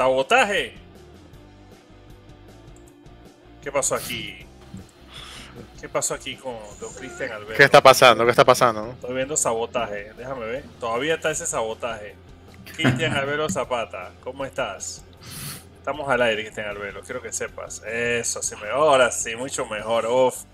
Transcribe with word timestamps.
Sabotaje. 0.00 0.72
¿Qué 3.62 3.70
pasó 3.70 3.96
aquí? 3.96 4.46
¿Qué 5.78 5.90
pasó 5.90 6.14
aquí 6.14 6.36
con 6.36 6.56
Don 6.80 6.90
Cristian 6.94 7.32
Alberto? 7.32 7.54
¿Qué 7.54 7.64
está 7.64 7.82
pasando? 7.82 8.24
¿Qué 8.24 8.30
está 8.30 8.46
pasando? 8.46 8.92
Estoy 8.92 9.14
viendo 9.14 9.36
sabotaje. 9.36 10.14
Déjame 10.16 10.46
ver. 10.46 10.64
Todavía 10.80 11.16
está 11.16 11.30
ese 11.30 11.44
sabotaje. 11.44 12.16
Cristian 12.74 13.14
Albero 13.14 13.50
Zapata, 13.50 14.12
¿cómo 14.24 14.46
estás? 14.46 15.04
Estamos 15.76 16.08
al 16.08 16.22
aire, 16.22 16.44
Cristian 16.44 16.68
Albero. 16.68 17.02
Quiero 17.02 17.20
que 17.20 17.30
sepas. 17.30 17.82
Eso, 17.84 18.42
sí, 18.42 18.54
ahora 18.72 19.10
sí, 19.12 19.36
mucho 19.36 19.66
mejor. 19.66 20.06
Uf, 20.06 20.44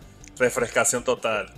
refrescación 0.41 1.05
total. 1.05 1.55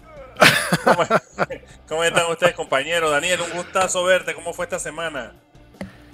¿Cómo, 0.85 1.05
¿Cómo 1.89 2.05
están 2.05 2.31
ustedes, 2.31 2.53
compañeros? 2.53 3.11
Daniel, 3.11 3.41
un 3.41 3.57
gustazo 3.57 4.05
verte. 4.05 4.35
¿Cómo 4.35 4.53
fue 4.53 4.67
esta 4.67 4.79
semana? 4.79 5.33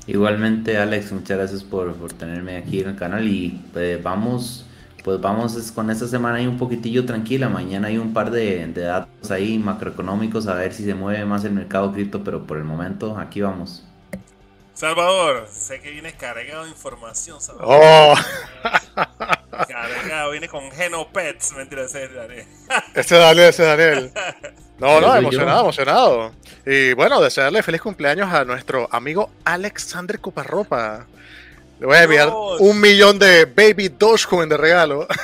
Igualmente, 0.06 0.76
Alex, 0.78 1.12
muchas 1.12 1.38
gracias 1.38 1.64
por, 1.64 1.94
por 1.94 2.12
tenerme 2.12 2.56
aquí 2.58 2.80
en 2.80 2.90
el 2.90 2.96
canal 2.96 3.26
y 3.26 3.60
pues 3.72 4.02
vamos, 4.02 4.66
pues 5.02 5.18
vamos 5.20 5.56
es- 5.56 5.72
con 5.72 5.90
esta 5.90 6.06
semana 6.06 6.36
ahí 6.38 6.46
un 6.46 6.58
poquitillo 6.58 7.06
tranquila. 7.06 7.48
Mañana 7.48 7.88
hay 7.88 7.96
un 7.98 8.12
par 8.12 8.30
de, 8.30 8.66
de 8.66 8.82
datos 8.82 9.30
ahí 9.30 9.58
macroeconómicos 9.58 10.46
a 10.46 10.54
ver 10.54 10.74
si 10.74 10.84
se 10.84 10.94
mueve 10.94 11.24
más 11.24 11.44
el 11.44 11.52
mercado 11.52 11.92
cripto, 11.92 12.22
pero 12.22 12.46
por 12.46 12.58
el 12.58 12.64
momento 12.64 13.16
aquí 13.18 13.40
vamos. 13.40 13.84
Salvador, 14.74 15.46
sé 15.50 15.80
que 15.80 15.90
vienes 15.92 16.14
cargado 16.14 16.64
de 16.64 16.70
información, 16.70 17.40
Salvador. 17.40 17.78
¡Oh! 17.80 18.14
Cargado, 19.56 20.30
viene 20.30 20.48
con 20.48 20.70
Genopets. 20.70 21.52
Mentira, 21.56 21.84
ese 21.84 22.04
es 22.04 22.14
Daniel. 22.14 22.46
Ese 22.94 23.14
es 23.16 23.20
Daniel, 23.20 23.48
ese 23.48 23.62
es 23.62 23.68
Daniel. 23.68 24.12
No, 24.78 25.00
no, 25.00 25.14
emocionado, 25.14 25.62
emocionado. 25.62 26.32
Y 26.66 26.92
bueno, 26.94 27.20
desearle 27.20 27.62
feliz 27.62 27.80
cumpleaños 27.80 28.32
a 28.32 28.44
nuestro 28.44 28.88
amigo 28.90 29.30
Alexander 29.44 30.18
Coparropa. 30.20 31.06
Le 31.80 31.86
voy 31.86 31.96
a 31.96 32.02
enviar 32.04 32.28
Dios. 32.28 32.60
un 32.60 32.80
millón 32.80 33.18
de 33.18 33.44
Baby 33.44 33.88
Dogecoin 33.88 34.48
de 34.48 34.56
regalo. 34.56 35.06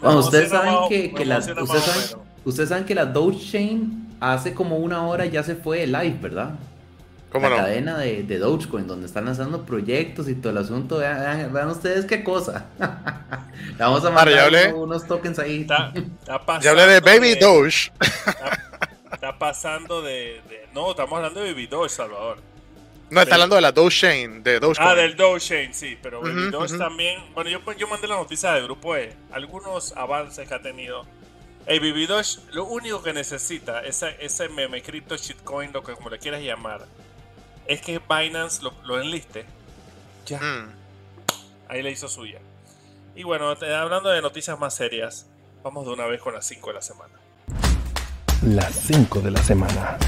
Bueno, 0.00 0.18
ustedes 0.18 0.50
saben 0.50 0.74
que, 0.90 1.14
que 1.14 1.24
la, 1.24 1.36
emociona 1.36 1.62
ustedes, 1.62 1.84
saben, 1.84 2.00
menos. 2.10 2.26
ustedes 2.44 2.68
saben 2.68 2.84
que 2.84 2.94
la 2.94 3.06
Dogechain 3.06 4.14
hace 4.20 4.52
como 4.52 4.76
una 4.76 5.06
hora 5.06 5.24
ya 5.24 5.42
se 5.42 5.56
fue 5.56 5.86
live, 5.86 6.18
¿verdad? 6.20 6.50
¿Cómo 7.34 7.48
la 7.50 7.56
no? 7.56 7.62
cadena 7.62 7.98
de, 7.98 8.22
de 8.22 8.38
Dogecoin, 8.38 8.86
donde 8.86 9.06
están 9.06 9.24
lanzando 9.26 9.66
proyectos 9.66 10.28
y 10.28 10.34
todo 10.36 10.52
el 10.52 10.58
asunto. 10.58 10.98
Vean, 10.98 11.18
vean- 11.20 11.52
vean 11.52 11.68
ustedes 11.68 12.06
qué 12.06 12.22
cosa. 12.24 12.66
Le 12.78 13.76
vamos 13.78 14.04
a 14.04 14.10
mandar 14.10 14.74
unos 14.74 15.06
tokens 15.06 15.38
ahí. 15.38 15.62
Está, 15.62 15.92
está 16.20 16.38
pasando 16.46 16.64
Ya 16.64 16.70
hablé 16.70 16.86
de 16.86 17.00
Baby 17.00 17.34
Doge. 17.34 17.92
Está, 18.00 18.58
está 19.12 19.38
pasando 19.38 20.00
de, 20.00 20.40
de- 20.48 20.68
No, 20.72 20.92
estamos 20.92 21.12
hablando 21.16 21.40
de 21.40 21.52
Baby 21.52 21.66
Doge, 21.66 21.88
Salvador. 21.88 22.38
No, 23.10 23.20
está 23.20 23.34
hablando 23.34 23.56
de 23.56 23.62
la 23.62 23.70
Dogechain, 23.72 24.42
de 24.42 24.58
Dogecoin. 24.60 24.88
Ah, 24.88 24.94
del 24.94 25.14
Dogechain, 25.16 25.74
sí, 25.74 25.98
pero 26.02 26.20
Baby 26.22 26.50
Doge 26.50 26.78
también. 26.78 27.20
Bueno, 27.34 27.50
yo, 27.50 27.60
yo 27.74 27.86
mandé 27.86 28.08
la 28.08 28.16
noticia 28.16 28.52
del 28.52 28.64
grupo 28.64 28.96
E. 28.96 29.12
Algunos 29.32 29.92
avances 29.96 30.48
que 30.48 30.54
ha 30.54 30.62
tenido. 30.62 31.04
El 31.66 31.80
Baby 31.80 32.06
Doge, 32.06 32.38
lo 32.52 32.64
único 32.64 33.02
que 33.02 33.12
necesita, 33.12 33.80
ese, 33.84 34.16
ese 34.20 34.48
meme 34.48 34.82
cripto 34.82 35.16
shitcoin, 35.16 35.72
lo 35.72 35.82
que 35.82 35.94
como 35.94 36.10
le 36.10 36.18
quieras 36.18 36.42
llamar, 36.42 36.84
es 37.66 37.80
que 37.80 37.98
Binance 38.00 38.62
lo, 38.62 38.72
lo 38.84 39.00
enliste. 39.00 39.44
Ya. 40.26 40.40
Mm. 40.40 40.72
Ahí 41.68 41.82
le 41.82 41.90
hizo 41.90 42.08
suya. 42.08 42.40
Y 43.14 43.22
bueno, 43.22 43.56
te- 43.56 43.74
hablando 43.74 44.08
de 44.10 44.20
noticias 44.22 44.58
más 44.58 44.74
serias, 44.74 45.26
vamos 45.62 45.86
de 45.86 45.92
una 45.92 46.06
vez 46.06 46.20
con 46.20 46.34
las 46.34 46.46
5 46.46 46.68
de 46.68 46.74
la 46.74 46.82
semana. 46.82 47.14
Las 48.42 48.74
5 48.74 49.20
de 49.20 49.30
la 49.30 49.42
semana. 49.42 49.98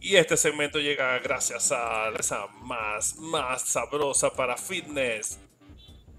Y 0.00 0.16
este 0.16 0.36
segmento 0.36 0.78
llega 0.78 1.18
gracias 1.18 1.72
a 1.72 2.08
esa 2.18 2.46
más, 2.62 3.16
más 3.16 3.62
sabrosa 3.62 4.30
para 4.30 4.56
fitness. 4.56 5.38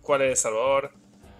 ¿Cuál 0.01 0.23
es, 0.23 0.41
Salvador? 0.41 0.91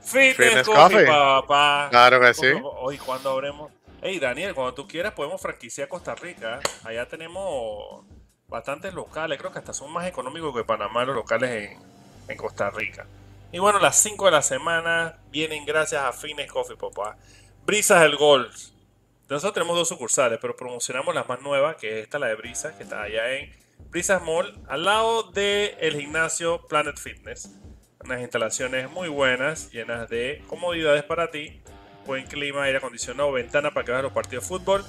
Fitness, 0.02 0.36
Fitness 0.38 0.66
Coffee, 0.68 0.81
Coffee. 1.06 1.06
papá. 1.08 1.88
Claro 1.90 2.22
que 2.22 2.34
sí. 2.34 2.48
Hoy, 2.64 2.98
¿cuándo 2.98 3.31
habremos? 3.31 3.72
Hey, 4.00 4.19
Daniel, 4.19 4.53
cuando 4.53 4.75
tú 4.75 4.88
quieras 4.88 5.13
podemos 5.13 5.41
franquiciar 5.41 5.88
Costa 5.88 6.13
Rica. 6.13 6.59
Allá 6.84 7.08
tenemos 7.08 8.06
bastantes 8.47 8.94
locales. 8.94 9.40
Creo 9.40 9.52
que 9.52 9.58
hasta 9.58 9.74
son 9.74 9.91
más 9.91 10.06
económicos 10.06 10.56
que 10.56 10.63
Panamá 10.63 11.03
los 11.03 11.16
locales 11.16 11.72
en, 11.72 11.80
en 12.28 12.38
Costa 12.38 12.69
Rica. 12.69 13.07
Y 13.52 13.57
bueno, 13.57 13.80
las 13.80 13.97
5 13.97 14.25
de 14.25 14.31
la 14.31 14.44
semana 14.44 15.18
vienen 15.31 15.66
gracias 15.66 16.03
a 16.03 16.13
Fitness 16.13 16.52
Coffee, 16.52 16.78
papá. 16.78 17.18
Brisas 17.66 18.02
del 18.02 18.18
Golf. 18.18 18.56
Nosotros 19.30 19.56
tenemos 19.56 19.75
dos 19.75 19.90
sucursales, 19.90 20.38
pero 20.40 20.56
promocionamos 20.56 21.16
la 21.16 21.24
más 21.24 21.41
nueva, 21.41 21.75
que 21.75 21.97
es 21.97 22.03
esta, 22.03 22.19
la 22.19 22.28
de 22.28 22.36
Brisas, 22.36 22.75
que 22.75 22.84
está 22.84 23.02
allá 23.02 23.34
en 23.34 23.52
Brisas 23.90 24.22
Mall, 24.22 24.62
al 24.68 24.86
lado 24.86 25.24
del 25.31 26.00
gimnasio 26.00 26.68
Planet 26.68 26.97
Fitness. 26.97 27.50
Unas 28.03 28.22
instalaciones 28.22 28.91
muy 28.91 29.09
buenas, 29.09 29.72
llenas 29.72 30.07
de 30.07 30.44
comodidades 30.47 31.03
para 31.03 31.31
ti, 31.31 31.63
buen 32.07 32.25
clima, 32.25 32.63
aire 32.63 32.79
acondicionado, 32.79 33.31
ventana 33.31 33.72
para 33.72 33.85
que 33.85 33.91
veas 33.91 34.03
los 34.03 34.13
partidos 34.13 34.44
de 34.44 34.47
fútbol. 34.47 34.84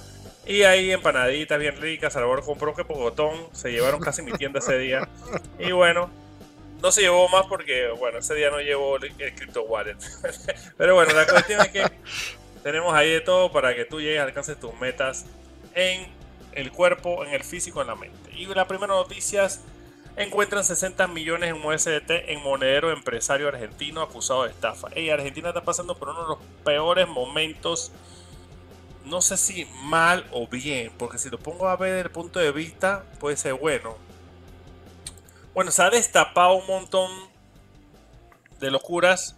Y 0.47 0.63
ahí 0.63 0.91
empanaditas 0.91 1.59
bien 1.59 1.79
ricas, 1.79 2.13
Salvador 2.13 2.43
compró 2.43 2.73
que 2.73 2.83
pocotón, 2.83 3.35
se 3.51 3.71
llevaron 3.71 3.99
casi 3.99 4.23
mi 4.23 4.31
tienda 4.31 4.57
ese 4.59 4.79
día. 4.79 5.07
Y 5.59 5.71
bueno, 5.73 6.09
no 6.81 6.91
se 6.91 7.01
llevó 7.01 7.27
más 7.29 7.45
porque, 7.45 7.89
bueno, 7.89 8.17
ese 8.19 8.33
día 8.33 8.49
no 8.49 8.59
llevó 8.59 8.97
el, 8.97 9.13
el 9.19 9.35
Crypto 9.35 9.63
Wallet. 9.63 9.97
Pero 10.77 10.95
bueno, 10.95 11.13
la 11.13 11.27
cuestión 11.27 11.61
es 11.61 11.67
que 11.67 11.83
tenemos 12.63 12.93
ahí 12.93 13.11
de 13.11 13.21
todo 13.21 13.51
para 13.51 13.75
que 13.75 13.85
tú 13.85 14.01
llegues, 14.01 14.21
alcances 14.21 14.59
tus 14.59 14.73
metas 14.79 15.25
en 15.75 16.07
el 16.53 16.71
cuerpo, 16.71 17.23
en 17.25 17.33
el 17.33 17.43
físico, 17.43 17.81
en 17.81 17.87
la 17.87 17.95
mente. 17.95 18.31
Y 18.33 18.45
la 18.47 18.67
primera 18.67 18.93
noticia 18.93 19.47
encuentran 20.15 20.63
60 20.63 21.07
millones 21.07 21.49
en 21.49 21.65
USDT 21.65 22.11
en 22.27 22.41
monedero 22.41 22.91
empresario 22.91 23.47
argentino 23.47 24.01
acusado 24.01 24.43
de 24.43 24.49
estafa. 24.49 24.89
Ey, 24.93 25.09
Argentina 25.09 25.49
está 25.49 25.63
pasando 25.63 25.97
por 25.97 26.09
uno 26.09 26.21
de 26.23 26.27
los 26.29 26.37
peores 26.63 27.07
momentos, 27.07 27.91
no 29.05 29.21
sé 29.21 29.37
si 29.37 29.65
mal 29.83 30.25
o 30.31 30.47
bien, 30.47 30.91
porque 30.97 31.17
si 31.17 31.29
lo 31.29 31.39
pongo 31.39 31.67
a 31.67 31.75
ver 31.75 31.91
desde 31.93 32.07
el 32.07 32.11
punto 32.11 32.39
de 32.39 32.51
vista, 32.51 33.03
puede 33.19 33.37
ser 33.37 33.53
bueno. 33.53 33.97
Bueno, 35.53 35.71
se 35.71 35.81
ha 35.81 35.89
destapado 35.89 36.53
un 36.53 36.67
montón 36.67 37.09
de 38.59 38.71
locuras 38.71 39.35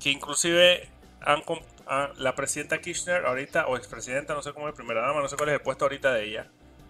que 0.00 0.10
inclusive 0.10 0.88
han, 1.20 1.42
la 2.16 2.34
presidenta 2.34 2.80
Kirchner 2.80 3.26
ahorita, 3.26 3.66
o 3.66 3.76
expresidenta, 3.76 4.34
no 4.34 4.42
sé 4.42 4.52
cómo 4.52 4.68
es, 4.68 4.74
primera 4.74 5.02
dama, 5.02 5.20
no 5.20 5.28
sé 5.28 5.36
cuál 5.36 5.50
es 5.50 5.54
el 5.56 5.60
puesto 5.60 5.84
ahorita 5.84 6.12
de 6.12 6.24
ella. 6.24 6.46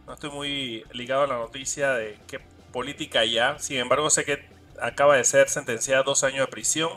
No 0.07 0.15
estoy 0.15 0.31
muy 0.31 0.85
ligado 0.93 1.23
a 1.23 1.27
la 1.27 1.37
noticia 1.39 1.93
de 1.93 2.19
qué 2.27 2.41
política 2.73 3.25
ya. 3.25 3.59
Sin 3.59 3.79
embargo, 3.79 4.11
sé 4.11 4.25
que 4.25 4.45
acaba 4.81 5.17
de 5.17 5.25
ser 5.25 5.49
sentenciada 5.49 6.01
a 6.01 6.05
dos 6.05 6.25
años 6.25 6.41
de 6.41 6.47
prisión 6.47 6.91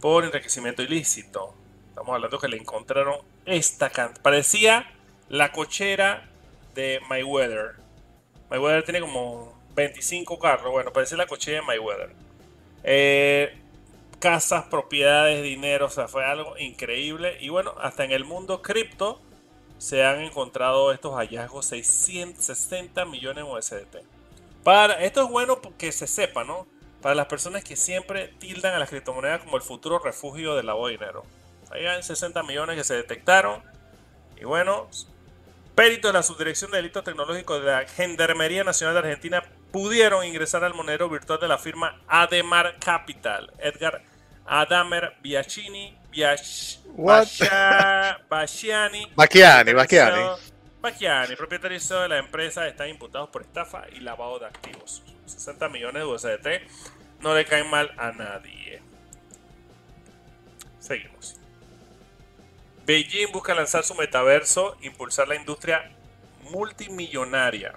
por 0.00 0.24
enriquecimiento 0.24 0.82
ilícito. 0.82 1.54
Estamos 1.88 2.14
hablando 2.14 2.38
que 2.38 2.48
le 2.48 2.56
encontraron 2.56 3.18
esta 3.44 3.90
cantidad. 3.90 4.22
Parecía 4.22 4.90
la 5.28 5.52
cochera 5.52 6.28
de 6.74 7.00
Mayweather. 7.08 7.76
Mayweather 8.50 8.84
tiene 8.84 9.00
como 9.00 9.58
25 9.74 10.38
carros. 10.38 10.70
Bueno, 10.72 10.92
parecía 10.92 11.16
la 11.16 11.26
cochera 11.26 11.60
de 11.60 11.66
Mayweather. 11.66 12.10
Eh, 12.84 13.58
casas, 14.18 14.64
propiedades, 14.64 15.42
dinero, 15.42 15.86
o 15.86 15.90
sea, 15.90 16.08
fue 16.08 16.24
algo 16.24 16.56
increíble. 16.58 17.36
Y 17.40 17.48
bueno, 17.48 17.74
hasta 17.80 18.04
en 18.04 18.12
el 18.12 18.24
mundo 18.24 18.62
cripto 18.62 19.20
se 19.78 20.04
han 20.04 20.20
encontrado 20.20 20.92
estos 20.92 21.14
hallazgos, 21.14 21.66
660 21.66 23.04
millones 23.04 23.44
USDT. 23.48 23.96
Para, 24.64 25.02
esto 25.04 25.22
es 25.24 25.28
bueno 25.30 25.60
que 25.78 25.92
se 25.92 26.06
sepa, 26.06 26.44
¿no? 26.44 26.66
Para 27.00 27.14
las 27.14 27.26
personas 27.26 27.64
que 27.64 27.74
siempre 27.76 28.28
tildan 28.38 28.74
a 28.74 28.78
las 28.78 28.88
criptomonedas 28.90 29.40
como 29.42 29.56
el 29.56 29.62
futuro 29.62 29.98
refugio 29.98 30.54
del 30.54 30.66
lavado 30.66 30.86
de 30.86 30.92
dinero. 30.92 31.24
Ahí 31.70 31.86
hay 31.86 32.02
60 32.02 32.42
millones 32.44 32.76
que 32.76 32.84
se 32.84 32.94
detectaron. 32.94 33.62
Y 34.40 34.44
bueno, 34.44 34.88
peritos 35.74 36.10
de 36.12 36.18
la 36.18 36.22
Subdirección 36.22 36.70
de 36.70 36.76
Delitos 36.78 37.02
Tecnológicos 37.02 37.60
de 37.64 37.70
la 37.70 37.86
Gendarmería 37.88 38.62
Nacional 38.62 38.94
de 38.94 39.00
Argentina 39.00 39.42
pudieron 39.72 40.24
ingresar 40.24 40.62
al 40.64 40.74
monedero 40.74 41.08
virtual 41.08 41.40
de 41.40 41.48
la 41.48 41.58
firma 41.58 42.00
Ademar 42.06 42.76
Capital. 42.78 43.50
Edgar 43.58 44.02
Adamer 44.44 45.14
Biachini, 45.22 45.96
Biach, 46.10 46.78
What? 46.94 47.20
Bascia- 47.22 48.20
Basciani, 48.28 49.10
Bacchiani, 50.82 51.36
propietario 51.36 51.78
de 51.78 52.08
la 52.08 52.18
empresa, 52.18 52.66
están 52.66 52.88
imputados 52.88 53.30
por 53.30 53.42
estafa 53.42 53.84
y 53.92 54.00
lavado 54.00 54.40
de 54.40 54.46
activos. 54.46 55.04
60 55.26 55.68
millones 55.68 56.02
de 56.02 56.08
USDT 56.08 57.20
no 57.20 57.36
le 57.36 57.44
caen 57.44 57.70
mal 57.70 57.94
a 57.96 58.10
nadie. 58.10 58.82
Seguimos. 60.80 61.36
Beijing 62.84 63.30
busca 63.30 63.54
lanzar 63.54 63.84
su 63.84 63.94
metaverso, 63.94 64.76
impulsar 64.82 65.28
la 65.28 65.36
industria 65.36 65.88
multimillonaria. 66.50 67.74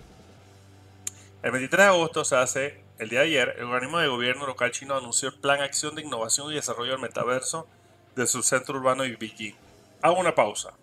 El 1.44 1.52
23 1.52 1.78
de 1.78 1.88
agosto 1.88 2.26
se 2.26 2.36
hace, 2.38 2.82
el 2.98 3.10
día 3.10 3.20
de 3.20 3.26
ayer, 3.28 3.56
el 3.60 3.66
organismo 3.66 4.00
de 4.00 4.08
gobierno 4.08 4.48
local 4.48 4.72
chino 4.72 4.98
anunció 4.98 5.30
el 5.30 5.36
Plan 5.36 5.62
Acción 5.62 5.94
de 5.94 6.02
Innovación 6.02 6.52
y 6.52 6.56
Desarrollo 6.56 6.94
del 6.94 7.02
Metaverso 7.02 7.68
de 8.16 8.26
su 8.26 8.42
centro 8.42 8.80
urbano 8.80 9.04
de 9.04 9.16
Beijing. 9.16 9.54
Hago 10.02 10.20
una 10.20 10.34
pausa. 10.34 10.74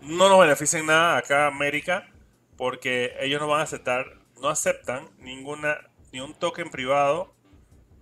No 0.00 0.28
nos 0.28 0.40
beneficia 0.40 0.78
en 0.78 0.86
nada 0.86 1.16
acá 1.16 1.46
América 1.46 2.08
porque 2.56 3.14
ellos 3.20 3.40
no 3.40 3.48
van 3.48 3.60
a 3.60 3.64
aceptar, 3.64 4.18
no 4.40 4.48
aceptan 4.48 5.08
ninguna, 5.18 5.78
ni 6.12 6.20
un 6.20 6.34
token 6.34 6.70
privado, 6.70 7.34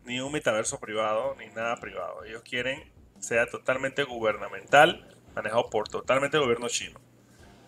ni 0.05 0.21
un 0.21 0.33
metaverso 0.33 0.81
privado, 0.81 1.35
ni 1.39 1.49
nada 1.49 1.77
privado. 1.77 2.25
Ellos 2.25 2.43
quieren 2.43 2.93
sea 3.21 3.47
totalmente 3.47 4.05
gubernamental, 4.05 5.07
manejado 5.35 5.69
por 5.71 5.89
totalmente 5.89 6.37
el 6.37 6.45
gobierno 6.45 6.69
chino. 6.69 7.01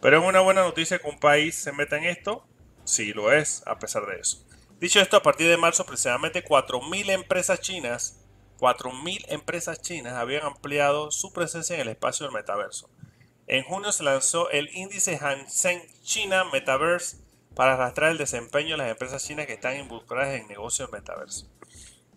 Pero 0.01 0.19
es 0.19 0.25
una 0.25 0.41
buena 0.41 0.63
noticia 0.63 0.99
que 0.99 1.09
un 1.09 1.19
país 1.19 1.57
se 1.57 1.73
meta 1.73 1.99
en 1.99 2.05
esto, 2.05 2.47
sí 2.85 3.13
lo 3.13 3.33
es, 3.33 3.63
a 3.67 3.79
pesar 3.79 4.07
de 4.07 4.21
eso. 4.21 4.47
Dicho 4.81 5.01
esto, 5.01 5.17
a 5.17 5.23
partir 5.23 5.49
de 5.49 5.57
marzo, 5.57 5.85
precisamente 5.85 6.45
4.000 6.45 7.11
empresas 7.11 7.61
chinas, 7.61 8.25
4.000 8.61 9.25
empresas 9.29 9.83
chinas 9.83 10.15
habían 10.15 10.45
ampliado 10.45 11.11
su 11.11 11.33
presencia 11.33 11.75
en 11.75 11.83
el 11.83 11.89
espacio 11.89 12.27
del 12.27 12.35
metaverso. 12.35 12.89
En 13.49 13.65
junio 13.65 13.93
se 13.93 14.05
lanzó 14.05 14.51
el 14.51 14.69
índice 14.75 15.17
Hang 15.17 15.49
Seng 15.49 15.81
China 16.03 16.45
Metaverse 16.53 17.17
para 17.55 17.73
arrastrar 17.73 18.11
el 18.11 18.19
desempeño 18.19 18.73
de 18.73 18.77
las 18.77 18.91
empresas 18.91 19.25
chinas 19.27 19.47
que 19.47 19.55
están 19.55 19.79
involucradas 19.79 20.35
en 20.35 20.47
negocios 20.49 20.93
metaverso. 20.93 21.49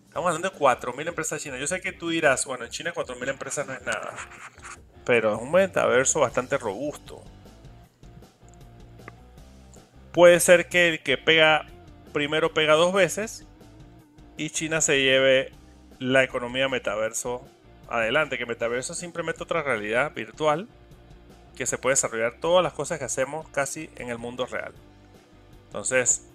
Estamos 0.10 0.28
hablando 0.28 0.50
de 0.50 0.58
4.000 0.58 1.08
empresas 1.08 1.42
chinas. 1.42 1.58
Yo 1.58 1.68
sé 1.68 1.80
que 1.80 1.94
tú 1.94 2.10
dirás, 2.10 2.46
bueno, 2.46 2.66
en 2.66 2.70
China 2.70 2.94
4.000 2.94 3.30
empresas 3.30 3.66
no 3.66 3.72
es 3.72 3.82
nada, 3.84 4.14
pero 5.06 5.34
es 5.34 5.42
un 5.42 5.52
metaverso 5.54 6.20
bastante 6.20 6.58
robusto. 6.58 7.24
Puede 10.12 10.42
ser 10.42 10.68
que 10.68 10.90
el 10.90 11.00
que 11.02 11.18
pega 11.18 11.66
primero 12.12 12.54
pega 12.54 12.74
dos 12.74 12.92
veces 12.92 13.48
y 14.36 14.50
China 14.50 14.82
se 14.82 15.02
lleve 15.02 15.54
la 15.98 16.26
economía 16.26 16.68
metaverso 16.68 17.48
adelante, 17.88 18.38
que 18.38 18.46
metaverso 18.46 18.94
simplemente 18.94 19.44
otra 19.44 19.64
realidad 19.64 20.12
virtual 20.14 20.68
que 21.56 21.66
se 21.66 21.78
puede 21.78 21.94
desarrollar 21.94 22.36
todas 22.40 22.64
las 22.64 22.74
cosas 22.74 23.00
que 23.00 23.06
hacemos 23.06 23.48
casi 23.50 23.90
en 23.96 24.10
el 24.10 24.18
mundo 24.18 24.46
real. 24.46 24.74
Entonces, 25.68 26.28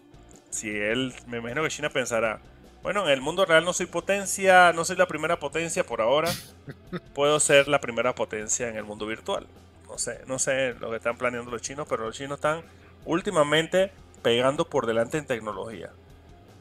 si 0.51 0.71
él, 0.71 1.15
me 1.27 1.39
imagino 1.39 1.63
que 1.63 1.69
China 1.69 1.91
pensará, 1.91 2.41
bueno, 2.83 3.05
en 3.05 3.11
el 3.11 3.21
mundo 3.21 3.45
real 3.45 3.65
no 3.65 3.73
soy 3.73 3.87
potencia, 3.87 4.73
no 4.73 4.85
soy 4.85 4.97
la 4.97 5.07
primera 5.07 5.39
potencia 5.39 5.85
por 5.85 6.01
ahora, 6.01 6.31
puedo 7.15 7.41
ser 7.41 7.69
la 7.69 7.81
primera 7.81 8.15
potencia 8.15 8.69
en 8.69 8.77
el 8.77 8.85
mundo 8.85 9.07
virtual. 9.07 9.47
No 9.89 9.99
sé, 9.99 10.21
no 10.27 10.39
sé 10.39 10.75
lo 10.75 10.91
que 10.91 10.97
están 10.97 11.17
planeando 11.17 11.51
los 11.51 11.63
chinos, 11.63 11.87
pero 11.89 12.05
los 12.05 12.17
chinos 12.17 12.37
están 12.37 12.63
últimamente 13.05 13.93
pegando 14.23 14.69
por 14.69 14.87
delante 14.87 15.19
en 15.19 15.27
tecnología. 15.27 15.91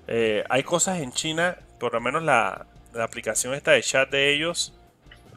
Eh, 0.07 0.43
hay 0.49 0.63
cosas 0.63 0.99
en 0.99 1.11
China, 1.11 1.57
por 1.79 1.93
lo 1.93 2.01
menos 2.01 2.23
la, 2.23 2.67
la 2.93 3.03
aplicación 3.03 3.53
esta 3.53 3.71
de 3.71 3.81
chat 3.81 4.09
de 4.09 4.33
ellos, 4.33 4.73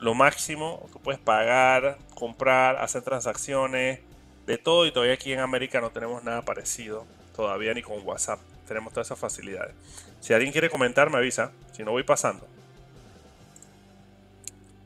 lo 0.01 0.15
máximo 0.15 0.89
que 0.93 0.99
puedes 0.99 1.21
pagar, 1.21 1.99
comprar, 2.15 2.77
hacer 2.77 3.03
transacciones, 3.03 4.01
de 4.47 4.57
todo 4.57 4.87
y 4.87 4.93
todavía 4.93 5.15
aquí 5.15 5.33
en 5.33 5.41
América 5.41 5.81
no 5.81 5.91
tenemos 5.91 6.25
nada 6.25 6.43
parecido, 6.43 7.07
todavía 7.37 7.75
ni 7.75 7.83
con 7.83 8.05
WhatsApp, 8.07 8.41
tenemos 8.67 8.95
todas 8.95 9.09
esas 9.09 9.19
facilidades. 9.19 9.75
Si 10.21 10.33
alguien 10.33 10.53
quiere 10.53 10.71
comentar 10.71 11.11
me 11.11 11.19
avisa, 11.19 11.53
si 11.73 11.85
no 11.85 11.91
voy 11.91 12.03
pasando. 12.03 12.47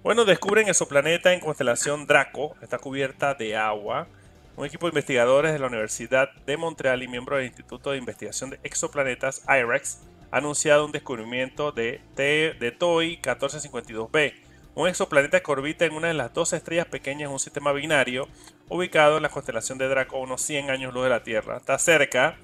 Bueno, 0.03 0.25
descubren 0.25 0.69
exoplaneta 0.69 1.33
en 1.33 1.39
constelación 1.39 2.09
Draco, 2.09 2.57
está 2.61 2.79
cubierta 2.79 3.35
de 3.35 3.57
agua. 3.57 4.09
Un 4.57 4.67
equipo 4.67 4.87
de 4.87 4.91
investigadores 4.91 5.53
de 5.53 5.61
la 5.61 5.69
Universidad 5.69 6.29
de 6.45 6.57
Montreal 6.57 7.05
y 7.05 7.09
miembro 7.09 7.37
del 7.37 7.47
Instituto 7.47 7.93
de 7.93 7.99
Investigación 7.99 8.51
de 8.51 8.59
Exoplanetas, 8.65 9.43
IREX, 9.47 10.01
ha 10.33 10.39
anunciado 10.39 10.85
un 10.85 10.91
descubrimiento 10.91 11.71
de, 11.71 12.01
de 12.17 12.75
TOI 12.77 13.21
1452b, 13.23 14.35
un 14.75 14.89
exoplaneta 14.89 15.41
que 15.41 15.51
orbita 15.51 15.85
en 15.85 15.93
una 15.93 16.09
de 16.09 16.15
las 16.15 16.33
dos 16.33 16.53
estrellas 16.53 16.87
pequeñas 16.87 17.29
de 17.29 17.35
un 17.35 17.39
sistema 17.39 17.73
binario 17.73 18.29
ubicado 18.69 19.19
en 19.19 19.23
la 19.23 19.29
constelación 19.29 19.79
de 19.79 19.89
Draco, 19.89 20.19
unos 20.19 20.41
100 20.43 20.71
años 20.71 20.95
luz 20.95 21.05
de 21.05 21.11
la 21.11 21.23
Tierra. 21.23 21.59
Está 21.59 21.79
cerca, 21.79 22.37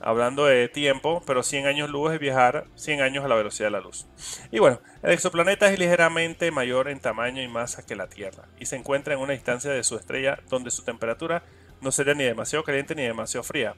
hablando 0.00 0.46
de 0.46 0.68
tiempo, 0.68 1.22
pero 1.26 1.42
100 1.42 1.66
años 1.66 1.90
luz 1.90 2.12
es 2.12 2.18
viajar 2.18 2.66
100 2.74 3.02
años 3.02 3.24
a 3.24 3.28
la 3.28 3.36
velocidad 3.36 3.68
de 3.68 3.72
la 3.72 3.80
luz. 3.80 4.06
Y 4.50 4.58
bueno, 4.58 4.80
el 5.02 5.12
exoplaneta 5.12 5.70
es 5.70 5.78
ligeramente 5.78 6.50
mayor 6.50 6.88
en 6.88 6.98
tamaño 6.98 7.42
y 7.42 7.48
masa 7.48 7.86
que 7.86 7.94
la 7.94 8.08
Tierra 8.08 8.44
y 8.58 8.66
se 8.66 8.76
encuentra 8.76 9.14
en 9.14 9.20
una 9.20 9.32
distancia 9.32 9.70
de 9.70 9.84
su 9.84 9.96
estrella 9.96 10.40
donde 10.48 10.72
su 10.72 10.82
temperatura 10.82 11.44
no 11.80 11.92
sería 11.92 12.14
ni 12.14 12.24
demasiado 12.24 12.64
caliente 12.64 12.96
ni 12.96 13.02
demasiado 13.02 13.44
fría, 13.44 13.74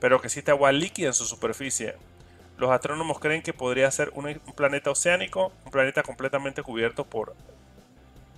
pero 0.00 0.20
que 0.20 0.26
existe 0.26 0.50
agua 0.50 0.70
líquida 0.70 1.08
en 1.08 1.14
su 1.14 1.24
superficie, 1.24 1.94
los 2.58 2.70
astrónomos 2.70 3.20
creen 3.20 3.42
que 3.42 3.52
podría 3.52 3.90
ser 3.90 4.10
un, 4.14 4.40
planeta 4.56 4.90
oceánico, 4.90 5.52
un 5.64 5.70
planeta 5.70 6.02
completamente 6.02 6.62
cubierto 6.62 7.04
por 7.04 7.34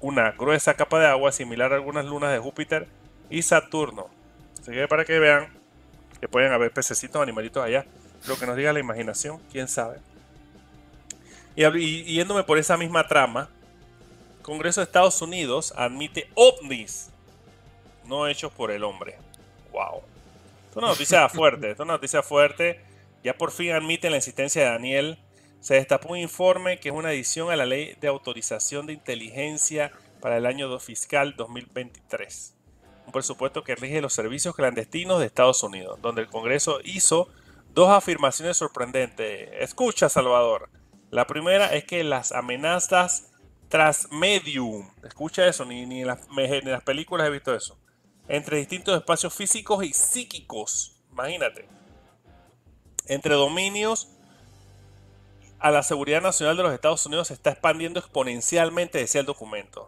una 0.01 0.33
gruesa 0.33 0.75
capa 0.75 1.01
de 1.01 1.07
agua 1.07 1.33
similar 1.33 1.73
a 1.73 1.77
algunas 1.77 2.05
lunas 2.05 2.31
de 2.31 2.39
Júpiter 2.39 2.87
y 3.31 3.43
Saturno. 3.43 4.09
Así 4.61 4.73
que 4.73 4.87
para 4.89 5.07
que 5.07 5.19
vean 5.19 5.49
que 6.21 6.29
pueden 6.29 6.53
haber 6.53 6.71
pececitos, 6.71 7.21
animalitos 7.21 7.65
allá. 7.65 7.87
Lo 8.29 8.37
que 8.37 8.47
nos 8.47 8.55
diga 8.57 8.75
la 8.75 8.81
imaginación, 8.81 9.41
quién 9.51 9.67
sabe. 9.67 9.99
Y, 11.57 11.65
y 11.65 12.15
yéndome 12.15 12.45
por 12.45 12.59
esa 12.59 12.77
misma 12.77 13.09
trama, 13.09 13.49
Congreso 14.43 14.83
de 14.83 14.85
Estados 14.85 15.21
Unidos 15.23 15.73
admite 15.77 16.31
ovnis 16.35 17.11
no 18.05 18.27
hechos 18.27 18.53
por 18.53 18.71
el 18.71 18.85
hombre. 18.85 19.17
Wow. 19.73 20.03
Esto 20.67 20.71
es 20.71 20.77
una 20.77 20.89
noticia 20.89 21.29
fuerte, 21.31 21.71
esto 21.71 21.83
es 21.83 21.87
una 21.87 21.95
noticia 21.95 22.23
fuerte 22.23 22.90
ya 23.23 23.35
por 23.35 23.53
fin 23.53 23.73
admiten 23.73 24.13
la 24.13 24.19
existencia 24.19 24.63
de 24.63 24.71
Daniel. 24.71 25.19
Se 25.61 25.75
destapó 25.75 26.11
un 26.11 26.19
informe 26.19 26.81
que 26.81 26.89
es 26.89 26.95
una 26.95 27.11
adición 27.11 27.51
a 27.51 27.57
la 27.57 27.67
Ley 27.67 27.95
de 28.01 28.09
Autorización 28.09 28.87
de 28.87 28.95
Inteligencia 28.95 29.93
para 30.21 30.39
el 30.39 30.47
año 30.47 30.79
fiscal 30.79 31.35
2023. 31.37 32.57
Un 33.07 33.13
presupuesto 33.13 33.63
que 33.63 33.75
rige 33.75 34.01
los 34.01 34.15
servicios 34.15 34.55
clandestinos 34.55 35.21
de 35.21 35.27
Estados 35.27 35.63
Unidos, 35.63 35.99
donde 36.01 36.23
el 36.23 36.29
Congreso 36.29 36.81
hizo 36.85 37.29
dos 37.75 37.91
afirmaciones 37.91 38.57
sorprendentes. 38.57 39.51
Escucha, 39.59 40.09
Salvador. 40.09 40.71
La 41.11 41.27
primera 41.27 41.75
es 41.75 41.85
que 41.85 42.05
las 42.05 42.33
amenazas 42.33 43.33
tras 43.69 44.11
medium, 44.11 44.91
escucha 45.05 45.47
eso, 45.47 45.65
ni, 45.65 45.87
ni, 45.87 46.01
en 46.01 46.07
las, 46.07 46.29
ni 46.31 46.45
en 46.45 46.71
las 46.71 46.83
películas 46.83 47.27
he 47.27 47.31
visto 47.31 47.55
eso, 47.55 47.79
entre 48.29 48.59
distintos 48.59 48.97
espacios 48.97 49.35
físicos 49.35 49.85
y 49.85 49.93
psíquicos, 49.93 51.01
imagínate 51.13 51.80
entre 53.11 53.35
dominios 53.35 54.09
a 55.59 55.73
la 55.73 55.83
seguridad 55.83 56.23
nacional 56.23 56.57
de 56.57 56.63
los 56.63 56.73
Estados 56.73 57.05
Unidos 57.07 57.27
se 57.29 57.35
está 57.35 57.51
expandiendo 57.51 57.99
exponencialmente, 57.99 58.99
decía 58.99 59.21
el 59.21 59.27
documento. 59.27 59.83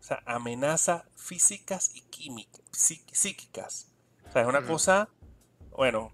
O 0.00 0.02
sea, 0.02 0.20
amenazas 0.26 1.04
físicas 1.14 1.92
y 1.94 2.00
químicas, 2.02 2.60
psíquicas. 2.72 3.86
O 4.28 4.32
sea, 4.32 4.42
es 4.42 4.48
una 4.48 4.66
cosa, 4.66 5.08
bueno, 5.76 6.10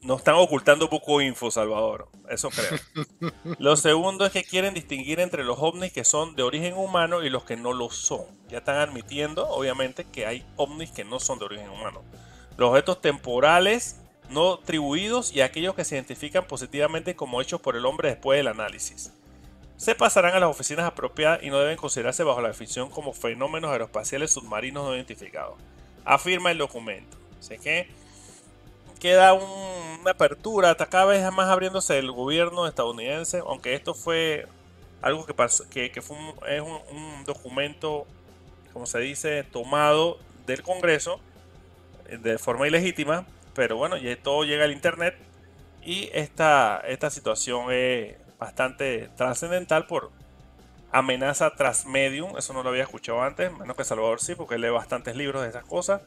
nos 0.00 0.18
están 0.18 0.34
ocultando 0.34 0.90
poco 0.90 1.20
info, 1.20 1.52
Salvador. 1.52 2.08
Eso 2.28 2.50
creo. 2.50 3.32
lo 3.60 3.76
segundo 3.76 4.26
es 4.26 4.32
que 4.32 4.42
quieren 4.42 4.74
distinguir 4.74 5.20
entre 5.20 5.44
los 5.44 5.58
ovnis 5.60 5.92
que 5.92 6.04
son 6.04 6.34
de 6.34 6.42
origen 6.42 6.74
humano 6.74 7.22
y 7.22 7.30
los 7.30 7.44
que 7.44 7.56
no 7.56 7.72
lo 7.72 7.90
son. 7.90 8.26
Ya 8.48 8.58
están 8.58 8.78
admitiendo, 8.78 9.48
obviamente, 9.48 10.04
que 10.04 10.26
hay 10.26 10.44
ovnis 10.56 10.90
que 10.90 11.04
no 11.04 11.20
son 11.20 11.38
de 11.38 11.44
origen 11.44 11.68
humano. 11.70 12.02
Los 12.56 12.70
objetos 12.70 13.00
temporales 13.00 14.00
no 14.30 14.54
atribuidos 14.54 15.34
y 15.34 15.40
aquellos 15.40 15.74
que 15.74 15.84
se 15.84 15.96
identifican 15.96 16.44
positivamente 16.46 17.14
como 17.14 17.40
hechos 17.40 17.60
por 17.60 17.76
el 17.76 17.86
hombre 17.86 18.08
después 18.10 18.38
del 18.38 18.48
análisis. 18.48 19.12
Se 19.76 19.94
pasarán 19.94 20.34
a 20.34 20.40
las 20.40 20.48
oficinas 20.48 20.86
apropiadas 20.86 21.42
y 21.42 21.50
no 21.50 21.58
deben 21.58 21.76
considerarse 21.76 22.22
bajo 22.22 22.40
la 22.40 22.48
definición 22.48 22.90
como 22.90 23.12
fenómenos 23.12 23.70
aeroespaciales 23.70 24.32
submarinos 24.32 24.84
no 24.84 24.94
identificados, 24.94 25.54
afirma 26.04 26.50
el 26.50 26.58
documento. 26.58 27.16
Así 27.38 27.58
que 27.58 27.88
queda 29.00 29.34
una 29.34 30.12
apertura, 30.12 30.70
hasta 30.70 30.86
cada 30.86 31.06
vez 31.06 31.32
más 31.32 31.48
abriéndose 31.48 31.98
el 31.98 32.10
gobierno 32.10 32.66
estadounidense, 32.66 33.42
aunque 33.46 33.74
esto 33.74 33.94
fue 33.94 34.46
algo 35.02 35.26
que, 35.26 35.34
pasó, 35.34 35.68
que, 35.68 35.90
fue 36.00 36.16
es 36.48 36.62
un, 36.62 36.80
un 36.90 37.24
documento, 37.26 38.06
como 38.72 38.86
se 38.86 39.00
dice, 39.00 39.44
tomado 39.44 40.18
del 40.46 40.62
Congreso 40.62 41.20
eh, 42.08 42.16
de 42.16 42.38
forma 42.38 42.66
ilegítima, 42.66 43.26
pero 43.54 43.76
bueno, 43.76 43.96
ya 43.96 44.16
todo 44.16 44.44
llega 44.44 44.64
al 44.64 44.72
internet 44.72 45.16
y 45.82 46.10
esta, 46.12 46.82
esta 46.86 47.10
situación 47.10 47.70
es 47.70 48.16
bastante 48.38 49.08
trascendental 49.16 49.86
por 49.86 50.10
amenaza 50.92 51.50
tras 51.54 51.86
medium. 51.86 52.36
Eso 52.38 52.52
no 52.52 52.62
lo 52.62 52.70
había 52.70 52.84
escuchado 52.84 53.22
antes, 53.22 53.52
menos 53.52 53.76
que 53.76 53.84
Salvador 53.84 54.20
sí, 54.20 54.34
porque 54.34 54.58
lee 54.58 54.70
bastantes 54.70 55.16
libros 55.16 55.42
de 55.42 55.48
estas 55.48 55.64
cosas. 55.64 56.02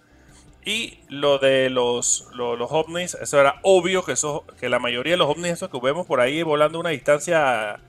Y 0.66 1.00
lo 1.08 1.38
de 1.38 1.70
los, 1.70 2.28
los, 2.34 2.72
ovnis, 2.72 3.14
eso 3.16 3.40
era 3.40 3.60
obvio 3.64 4.04
que, 4.04 4.14
eso, 4.14 4.44
que 4.60 4.68
la 4.68 4.80
mayoría 4.80 5.14
de 5.14 5.18
los 5.18 5.30
ovnis, 5.30 5.54
esos 5.54 5.70
que 5.70 5.80
vemos 5.82 6.06
por 6.06 6.20
ahí 6.20 6.44
volando 6.44 6.80
una 6.80 6.90
distancia, 6.90 7.80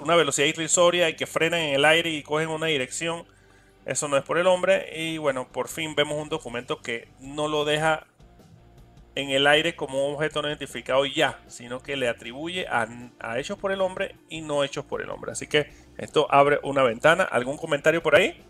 una 0.00 0.16
velocidad 0.16 0.46
irrisoria 0.46 1.08
y 1.10 1.16
que 1.16 1.26
frenan 1.26 1.60
en 1.60 1.74
el 1.74 1.84
aire 1.84 2.10
y 2.10 2.22
cogen 2.22 2.48
una 2.48 2.66
dirección, 2.66 3.26
eso 3.84 4.08
no 4.08 4.16
es 4.16 4.22
por 4.22 4.38
el 4.38 4.46
hombre. 4.46 4.90
Y 4.98 5.18
bueno, 5.18 5.48
por 5.48 5.68
fin 5.68 5.94
vemos 5.94 6.16
un 6.16 6.30
documento 6.30 6.80
que 6.80 7.08
no 7.20 7.48
lo 7.48 7.66
deja 7.66 8.06
en 9.16 9.30
el 9.30 9.46
aire 9.46 9.76
como 9.76 10.08
un 10.08 10.14
objeto 10.14 10.42
no 10.42 10.48
identificado 10.48 11.04
ya, 11.06 11.38
sino 11.46 11.80
que 11.80 11.96
le 11.96 12.08
atribuye 12.08 12.66
a, 12.68 12.88
hechos 13.36 13.58
por 13.58 13.72
el 13.72 13.80
hombre 13.80 14.16
y 14.28 14.40
no 14.40 14.64
hechos 14.64 14.84
por 14.84 15.02
el 15.02 15.10
hombre. 15.10 15.32
Así 15.32 15.46
que 15.46 15.72
esto 15.98 16.26
abre 16.30 16.58
una 16.62 16.82
ventana. 16.82 17.24
¿Algún 17.24 17.56
comentario 17.56 18.02
por 18.02 18.16
ahí? 18.16 18.42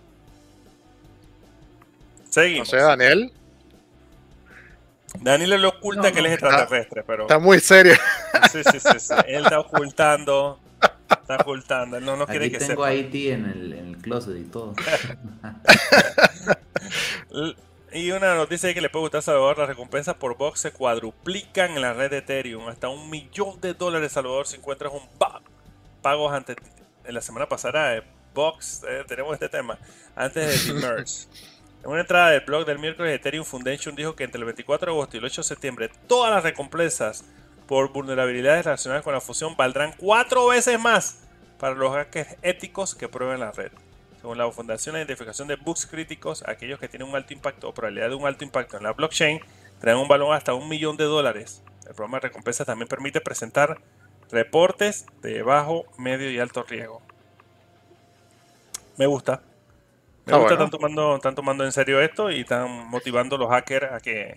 Seguimos. 2.30 2.72
No 2.72 2.78
sé, 2.78 2.84
Daniel. 2.84 3.32
Daniel 5.20 5.60
le 5.60 5.66
oculta 5.66 6.08
No, 6.08 6.12
que 6.12 6.18
él 6.18 6.26
es 6.26 6.32
extraterrestre, 6.32 7.04
pero. 7.04 7.22
Está 7.22 7.38
muy 7.38 7.60
serio. 7.60 7.94
Sí, 8.50 8.62
sí, 8.64 8.80
sí, 8.80 8.98
sí. 8.98 9.14
Él 9.28 9.44
está 9.44 9.60
ocultando. 9.60 10.58
Está 11.10 11.36
ocultando. 11.36 11.98
Él 11.98 12.04
no, 12.04 12.16
no 12.16 12.26
quiere 12.26 12.46
Aquí 12.46 12.52
que 12.54 12.58
tengo 12.58 12.72
sepa. 12.72 12.86
a 12.86 12.90
Haití 12.90 13.30
en 13.30 13.46
el, 13.46 13.72
en 13.74 13.88
el 13.90 13.98
closet 13.98 14.36
y 14.36 14.44
todo. 14.44 14.74
Y 17.94 18.10
una 18.10 18.34
noticia 18.34 18.74
que 18.74 18.80
le 18.80 18.90
puede 18.90 19.04
gustar 19.04 19.20
a 19.20 19.22
Salvador, 19.22 19.56
las 19.56 19.68
recompensas 19.68 20.16
por 20.16 20.36
box 20.36 20.58
se 20.58 20.72
cuadruplican 20.72 21.70
en 21.70 21.80
la 21.80 21.92
red 21.92 22.10
de 22.10 22.18
Ethereum. 22.18 22.66
Hasta 22.66 22.88
un 22.88 23.08
millón 23.08 23.60
de 23.60 23.72
dólares, 23.72 24.10
Salvador, 24.10 24.48
si 24.48 24.56
encuentras 24.56 24.92
un 24.92 25.08
bug. 25.16 25.42
Pagos 26.02 26.32
antes, 26.32 26.56
en 27.04 27.14
la 27.14 27.20
semana 27.20 27.48
pasada 27.48 27.90
de 27.90 28.02
box, 28.34 28.82
eh, 28.88 29.04
tenemos 29.06 29.34
este 29.34 29.48
tema, 29.48 29.78
antes 30.16 30.66
de 30.66 30.74
Merge. 30.74 31.28
En 31.84 31.90
una 31.90 32.00
entrada 32.00 32.30
del 32.30 32.40
blog 32.40 32.64
del 32.64 32.78
miércoles, 32.78 33.14
Ethereum 33.14 33.44
Foundation 33.44 33.94
dijo 33.94 34.16
que 34.16 34.24
entre 34.24 34.38
el 34.38 34.46
24 34.46 34.86
de 34.86 34.92
agosto 34.92 35.16
y 35.16 35.18
el 35.18 35.26
8 35.26 35.42
de 35.42 35.46
septiembre, 35.46 35.90
todas 36.08 36.32
las 36.32 36.42
recompensas 36.42 37.26
por 37.68 37.92
vulnerabilidades 37.92 38.64
relacionadas 38.64 39.04
con 39.04 39.12
la 39.12 39.20
fusión 39.20 39.54
valdrán 39.54 39.94
cuatro 39.98 40.46
veces 40.46 40.80
más 40.80 41.18
para 41.58 41.74
los 41.74 41.92
hackers 41.92 42.38
éticos 42.40 42.94
que 42.94 43.06
prueben 43.06 43.40
la 43.40 43.52
red. 43.52 43.70
Según 44.24 44.38
la 44.38 44.50
Fundación 44.50 44.94
de 44.94 45.00
Identificación 45.02 45.48
de 45.48 45.56
Bugs 45.56 45.84
Críticos, 45.84 46.42
aquellos 46.48 46.80
que 46.80 46.88
tienen 46.88 47.06
un 47.06 47.14
alto 47.14 47.34
impacto 47.34 47.68
o 47.68 47.74
probabilidad 47.74 48.08
de 48.08 48.14
un 48.14 48.26
alto 48.26 48.42
impacto 48.42 48.78
en 48.78 48.84
la 48.84 48.94
blockchain 48.94 49.38
traen 49.80 49.98
un 49.98 50.08
valor 50.08 50.34
hasta 50.34 50.54
un 50.54 50.66
millón 50.66 50.96
de 50.96 51.04
dólares. 51.04 51.62
El 51.86 51.94
programa 51.94 52.16
de 52.16 52.28
recompensas 52.28 52.66
también 52.66 52.88
permite 52.88 53.20
presentar 53.20 53.82
reportes 54.30 55.04
de 55.20 55.42
bajo, 55.42 55.84
medio 55.98 56.30
y 56.30 56.38
alto 56.38 56.62
riesgo. 56.62 57.02
Me 58.96 59.04
gusta. 59.04 59.42
Me 60.24 60.32
Está 60.32 60.38
gusta, 60.38 60.38
bueno. 60.38 60.54
están, 60.54 60.70
tomando, 60.70 61.16
están 61.16 61.34
tomando 61.34 61.64
en 61.66 61.72
serio 61.72 62.00
esto 62.00 62.30
y 62.30 62.40
están 62.40 62.88
motivando 62.88 63.36
a 63.36 63.38
los 63.40 63.50
hackers 63.50 63.92
a 63.92 64.00
que 64.00 64.36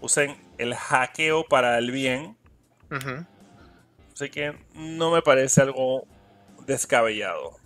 usen 0.00 0.36
el 0.58 0.74
hackeo 0.74 1.44
para 1.44 1.78
el 1.78 1.92
bien. 1.92 2.36
Así 4.12 4.28
que 4.28 4.58
no 4.74 5.12
me 5.12 5.22
parece 5.22 5.62
algo 5.62 6.08
descabellado. 6.66 7.58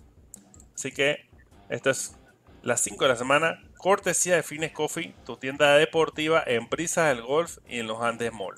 Así 0.75 0.93
que 0.93 1.33
esto 1.69 1.91
es 1.91 2.17
las 2.63 2.81
5 2.81 3.05
de 3.05 3.11
la 3.11 3.17
semana. 3.17 3.63
Cortesía 3.77 4.37
de 4.37 4.43
Fines 4.43 4.73
Coffee, 4.73 5.15
tu 5.27 5.37
tienda 5.37 5.77
deportiva 5.77 6.43
en 6.47 6.69
Brisas 6.69 7.09
del 7.15 7.23
Golf 7.25 7.59
y 7.69 7.81
en 7.81 7.87
los 7.87 8.03
Andes 8.03 8.33
Mall. 8.33 8.55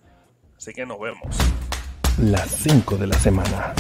Así 0.57 0.73
que 0.73 0.87
nos 0.87 0.99
vemos. 1.01 1.37
Las 2.19 2.49
5 2.51 2.97
de 2.97 3.07
la 3.09 3.19
semana. 3.19 3.75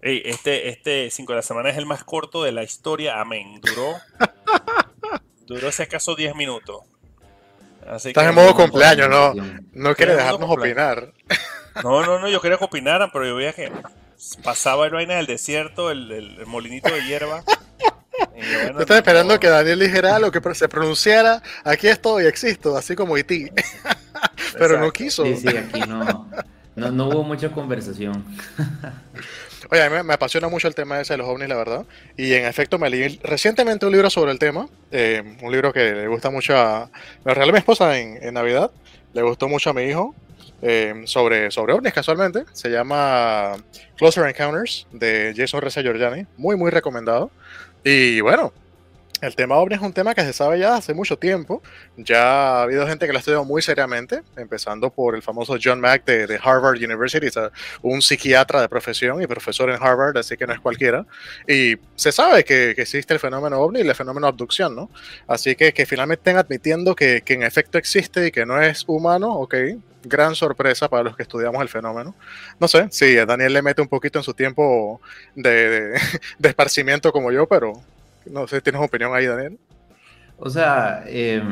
Ey, 0.00 0.22
este, 0.26 0.68
este 0.68 1.10
5 1.10 1.32
de 1.32 1.36
la 1.36 1.42
semana 1.42 1.70
es 1.70 1.78
el 1.78 1.86
más 1.86 2.04
corto 2.04 2.42
de 2.42 2.52
la 2.52 2.62
historia. 2.62 3.20
Amén. 3.20 3.60
Duró. 3.62 3.94
duró 5.46 5.72
si 5.72 5.82
acaso 5.82 6.14
10 6.14 6.34
minutos. 6.34 6.82
Así 7.88 8.08
Estás 8.08 8.24
que- 8.24 8.28
en 8.30 8.34
modo 8.34 8.54
cumpleaños, 8.54 9.08
¿no? 9.08 9.34
No 9.72 9.94
quiere 9.94 10.12
Todo 10.12 10.20
el 10.20 10.26
dejarnos 10.26 10.50
opinar. 10.50 11.12
No, 11.82 12.04
no, 12.04 12.18
no, 12.20 12.28
yo 12.28 12.40
quería 12.40 12.56
que 12.58 12.64
opinaran, 12.64 13.10
pero 13.12 13.26
yo 13.26 13.34
veía 13.34 13.52
que 13.52 13.72
pasaba 14.42 14.86
el 14.86 14.92
vaina 14.92 15.14
del 15.16 15.26
desierto, 15.26 15.90
el, 15.90 16.10
el- 16.10 16.38
el 16.40 16.46
molinito 16.46 16.92
de 16.92 17.04
hierba. 17.04 17.42
Y 18.36 18.40
yo, 18.52 18.58
bueno, 18.60 18.74
Yo 18.74 18.80
estaba 18.80 18.98
esperando 18.98 19.34
no. 19.34 19.40
que 19.40 19.48
Daniel 19.48 19.80
dijera 19.80 20.14
algo, 20.16 20.30
que 20.30 20.40
se 20.54 20.68
pronunciara, 20.68 21.42
aquí 21.64 21.88
estoy, 21.88 22.26
existo, 22.26 22.76
así 22.76 22.94
como 22.94 23.16
Haití. 23.16 23.48
Pero 24.56 24.78
no 24.78 24.86
Exacto. 24.86 24.92
quiso. 24.92 25.24
Sí, 25.24 25.36
sí, 25.36 25.48
aquí 25.48 25.80
no, 25.80 26.28
no, 26.76 26.90
no 26.92 27.08
hubo 27.08 27.24
mucha 27.24 27.50
conversación. 27.50 28.24
Oye, 29.70 29.82
a 29.82 29.90
mí 29.90 29.96
me, 29.96 30.02
me 30.04 30.14
apasiona 30.14 30.48
mucho 30.48 30.68
el 30.68 30.74
tema 30.74 31.00
ese 31.00 31.14
de 31.14 31.18
los 31.18 31.28
ovnis, 31.28 31.48
la 31.48 31.56
verdad. 31.56 31.86
Y 32.16 32.32
en 32.34 32.44
efecto, 32.44 32.78
me 32.78 32.88
leí 32.90 33.18
recientemente 33.22 33.84
un 33.86 33.92
libro 33.92 34.10
sobre 34.10 34.30
el 34.30 34.38
tema. 34.38 34.68
eh, 34.92 35.36
un 35.42 35.50
libro 35.50 35.72
que 35.72 35.92
le 35.92 36.06
gusta 36.06 36.30
mucho 36.30 36.56
a. 36.56 36.90
Me 37.24 37.34
regalé 37.34 37.50
a 37.50 37.52
mi 37.54 37.58
esposa 37.58 37.98
en, 37.98 38.18
en 38.22 38.34
Navidad. 38.34 38.70
Le 39.12 39.22
gustó 39.22 39.48
mucho 39.48 39.70
a 39.70 39.74
mi 39.74 39.82
hijo. 39.84 40.14
Eh, 40.66 41.02
sobre, 41.04 41.50
sobre 41.50 41.74
ovnis, 41.74 41.92
casualmente. 41.92 42.44
Se 42.52 42.70
llama 42.70 43.52
Closer 43.96 44.26
Encounters 44.26 44.86
de 44.92 45.34
Jason 45.36 45.60
Reza 45.60 45.82
Giorgiani. 45.82 46.26
Muy, 46.38 46.56
muy 46.56 46.70
recomendado. 46.70 47.30
Y 47.84 48.20
bueno. 48.22 48.52
El 49.24 49.36
tema 49.36 49.56
ovni 49.56 49.74
es 49.74 49.80
un 49.80 49.94
tema 49.94 50.14
que 50.14 50.20
se 50.20 50.34
sabe 50.34 50.58
ya 50.58 50.76
hace 50.76 50.92
mucho 50.92 51.16
tiempo. 51.16 51.62
Ya 51.96 52.58
ha 52.58 52.62
habido 52.64 52.86
gente 52.86 53.06
que 53.06 53.12
lo 53.12 53.16
ha 53.16 53.20
estudiado 53.20 53.44
muy 53.46 53.62
seriamente, 53.62 54.20
empezando 54.36 54.90
por 54.90 55.14
el 55.14 55.22
famoso 55.22 55.56
John 55.62 55.80
Mack 55.80 56.04
de, 56.04 56.26
de 56.26 56.38
Harvard 56.42 56.76
University, 56.76 57.28
un 57.80 58.02
psiquiatra 58.02 58.60
de 58.60 58.68
profesión 58.68 59.22
y 59.22 59.26
profesor 59.26 59.70
en 59.70 59.82
Harvard, 59.82 60.18
así 60.18 60.36
que 60.36 60.46
no 60.46 60.52
es 60.52 60.60
cualquiera. 60.60 61.06
Y 61.48 61.76
se 61.94 62.12
sabe 62.12 62.44
que, 62.44 62.70
existe 62.72 63.14
el 63.14 63.20
fenómeno 63.20 63.60
ovni 63.60 63.80
y 63.80 63.88
el 63.88 63.94
fenómeno 63.94 64.26
abducción, 64.26 64.76
¿no? 64.76 64.90
Así 65.26 65.56
que 65.56 65.72
que 65.72 65.86
finalmente 65.86 66.20
estén 66.20 66.36
admitiendo 66.36 66.94
que, 66.94 67.22
que 67.22 67.32
en 67.32 67.44
efecto 67.44 67.78
existe 67.78 68.26
y 68.26 68.30
que 68.30 68.44
no 68.44 68.60
es 68.60 68.84
humano, 68.86 69.32
ok, 69.32 69.54
gran 70.02 70.34
sorpresa 70.34 70.90
para 70.90 71.02
los 71.02 71.16
que 71.16 71.22
estudiamos 71.22 71.62
el 71.62 71.70
fenómeno. 71.70 72.14
No 72.60 72.68
sé, 72.68 72.88
sí, 72.90 73.14
Daniel 73.14 73.54
le 73.54 73.62
mete 73.62 73.80
un 73.80 73.88
poquito 73.88 74.18
en 74.18 74.22
su 74.22 74.34
tiempo 74.34 75.00
de, 75.34 75.70
de, 75.70 76.00
de 76.38 76.48
esparcimiento 76.50 77.10
como 77.10 77.32
yo, 77.32 77.46
pero 77.46 77.82
no 78.26 78.46
sé, 78.46 78.60
¿tienes 78.60 78.80
opinión 78.82 79.14
ahí, 79.14 79.26
Daniel? 79.26 79.58
O 80.36 80.50
sea, 80.50 81.04
eh, 81.06 81.42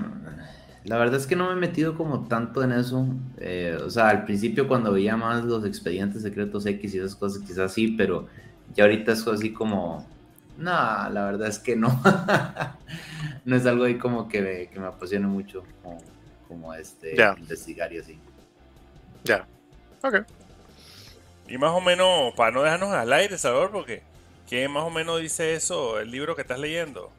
la 0.84 0.98
verdad 0.98 1.20
es 1.20 1.26
que 1.26 1.36
no 1.36 1.46
me 1.48 1.52
he 1.52 1.56
metido 1.56 1.96
como 1.96 2.26
tanto 2.26 2.62
en 2.62 2.72
eso. 2.72 3.06
Eh, 3.38 3.78
o 3.84 3.90
sea, 3.90 4.08
al 4.08 4.24
principio 4.24 4.66
cuando 4.66 4.92
veía 4.92 5.16
más 5.16 5.44
los 5.44 5.64
expedientes 5.64 6.22
secretos 6.22 6.66
X 6.66 6.94
y 6.94 6.98
esas 6.98 7.14
cosas, 7.14 7.42
quizás 7.46 7.72
sí, 7.72 7.88
pero 7.96 8.26
ya 8.74 8.84
ahorita 8.84 9.12
es 9.12 9.26
así 9.28 9.52
como, 9.52 10.06
no, 10.58 10.70
la 10.70 11.24
verdad 11.24 11.48
es 11.48 11.58
que 11.58 11.76
no. 11.76 11.88
no 13.44 13.56
es 13.56 13.66
algo 13.66 13.84
ahí 13.84 13.98
como 13.98 14.28
que 14.28 14.40
me, 14.42 14.68
que 14.68 14.80
me 14.80 14.86
apasiona 14.86 15.28
mucho, 15.28 15.62
como, 15.82 15.98
como 16.48 16.74
este, 16.74 17.16
Ya. 17.16 17.34
investigar 17.38 17.92
y 17.92 17.98
así. 17.98 18.18
Ya. 19.24 19.46
Ok. 20.02 20.24
Y 21.48 21.58
más 21.58 21.70
o 21.70 21.80
menos, 21.80 22.32
para 22.34 22.50
no 22.50 22.62
dejarnos 22.62 22.90
al 22.92 23.12
aire, 23.12 23.38
Salvador, 23.38 23.70
porque 23.70 24.02
¿qué 24.52 24.68
más 24.68 24.82
o 24.82 24.90
menos 24.90 25.18
dice 25.18 25.54
eso 25.54 25.98
el 25.98 26.10
libro 26.10 26.36
que 26.36 26.42
estás 26.42 26.58
leyendo? 26.58 27.10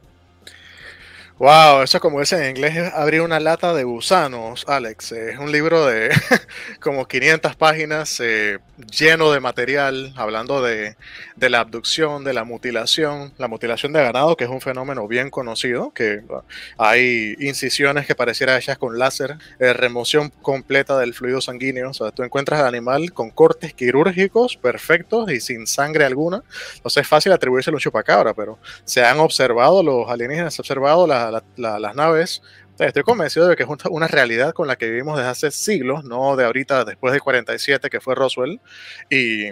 Wow, 1.40 1.82
eso 1.82 2.00
como 2.00 2.20
dicen 2.20 2.42
en 2.44 2.52
inglés 2.52 2.76
es 2.78 2.94
abrir 2.94 3.22
una 3.22 3.40
lata 3.40 3.74
de 3.74 3.84
gusanos, 3.84 4.64
Alex. 4.68 5.12
Es 5.14 5.40
un 5.40 5.52
libro 5.52 5.86
de 5.86 6.10
como 6.80 7.08
500 7.08 7.56
páginas 7.56 8.20
eh, 8.24 8.60
lleno 8.96 9.32
de 9.32 9.40
material, 9.40 10.14
hablando 10.16 10.62
de, 10.62 10.96
de 11.36 11.50
la 11.50 11.60
abducción, 11.62 12.24
de 12.24 12.34
la 12.34 12.44
mutilación, 12.46 13.34
la 13.38 13.48
mutilación 13.48 13.92
de 13.94 14.02
ganado, 14.04 14.38
que 14.38 14.44
es 14.46 14.50
un 14.50 14.62
fenómeno 14.62 15.08
bien 15.08 15.32
conocido, 15.32 15.92
que 15.92 16.22
uh, 16.30 16.42
hay 16.78 17.36
incisiones 17.40 18.06
que 18.06 18.16
pareciera 18.16 18.58
hechas 18.58 18.78
con 18.78 18.98
láser, 19.00 19.36
eh, 19.60 19.74
remoción 19.74 20.30
completa 20.42 20.98
del 21.00 21.14
fluido 21.16 21.42
sanguíneo, 21.42 21.90
o 21.90 21.94
sea, 21.94 22.12
tú 22.12 22.24
encuentras 22.24 22.60
al 22.62 22.68
animal 22.68 23.12
con 23.12 23.32
cortes 23.32 23.74
quirúrgicos 23.74 24.56
perfectos 24.56 25.30
y 25.32 25.40
sin 25.42 25.66
sangre 25.68 26.06
alguna. 26.06 26.44
Entonces 26.76 27.02
es 27.02 27.08
fácil 27.08 27.32
atribuirse 27.32 27.72
a 27.72 27.74
un 27.74 27.80
chupacabra, 27.80 28.34
pero 28.34 28.60
se 28.86 29.04
han 29.04 29.20
observado, 29.20 29.82
los 29.84 30.10
alienígenas 30.10 30.58
han 30.58 30.62
observado 30.62 31.08
la- 31.08 31.24
la- 31.34 31.44
la- 31.58 31.80
las 31.80 31.96
naves. 31.96 32.42
Estoy 32.80 33.04
convencido 33.04 33.48
de 33.48 33.56
que 33.56 33.64
es 33.64 33.70
un- 33.70 33.78
una 33.92 34.08
realidad 34.08 34.54
con 34.54 34.68
la 34.68 34.76
que 34.78 34.90
vivimos 34.90 35.18
desde 35.18 35.30
hace 35.30 35.52
siglos, 35.52 36.04
no 36.06 36.36
de 36.36 36.46
ahorita, 36.46 36.86
después 36.86 37.14
de 37.14 37.20
47, 37.20 37.90
que 37.90 38.00
fue 38.02 38.16
Roswell. 38.16 38.60
Y, 39.10 39.50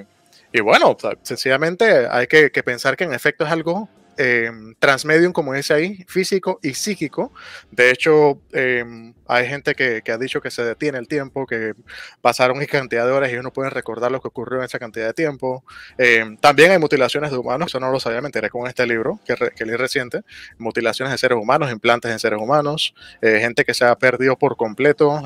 y 0.53 0.59
bueno, 0.61 0.97
sencillamente 1.21 2.07
hay 2.09 2.27
que 2.27 2.49
pensar 2.63 2.95
que 2.97 3.03
en 3.03 3.13
efecto 3.13 3.45
es 3.45 3.51
algo 3.51 3.89
eh, 4.23 4.51
transmedium, 4.79 5.33
como 5.33 5.53
dice 5.53 5.73
ahí, 5.73 6.05
físico 6.07 6.59
y 6.61 6.73
psíquico. 6.73 7.33
De 7.71 7.89
hecho, 7.89 8.39
eh, 8.53 8.85
hay 9.27 9.47
gente 9.47 9.73
que, 9.75 10.01
ha 10.11 10.17
dicho 10.17 10.41
que 10.41 10.51
se 10.51 10.63
detiene 10.63 10.97
el 10.99 11.07
tiempo, 11.07 11.47
que 11.47 11.73
pasaron 12.21 12.57
X 12.61 12.69
cantidad 12.69 13.05
de 13.05 13.11
horas 13.11 13.29
y 13.29 13.33
ellos 13.33 13.43
no 13.43 13.53
pueden 13.53 13.71
recordar 13.71 14.11
lo 14.11 14.21
que 14.21 14.27
ocurrió 14.27 14.59
en 14.59 14.65
esa 14.65 14.77
cantidad 14.79 15.07
de 15.07 15.13
tiempo. 15.13 15.63
Eh, 15.97 16.37
también 16.39 16.71
hay 16.71 16.77
mutilaciones 16.77 17.31
de 17.31 17.37
humanos, 17.37 17.71
eso 17.71 17.79
no 17.79 17.91
lo 17.91 17.99
sabía, 17.99 18.21
me 18.21 18.27
enteré 18.27 18.49
con 18.49 18.67
este 18.67 18.85
libro 18.85 19.19
que, 19.25 19.35
re- 19.35 19.53
leí 19.65 19.75
reciente. 19.75 20.21
Mutilaciones 20.57 21.11
de 21.11 21.17
seres 21.17 21.37
humanos, 21.37 21.71
implantes 21.71 22.11
en 22.11 22.19
seres 22.19 22.39
humanos, 22.39 22.93
eh, 23.21 23.39
gente 23.39 23.65
que 23.65 23.73
se 23.73 23.85
ha 23.85 23.95
perdido 23.95 24.37
por 24.37 24.55
completo, 24.57 25.23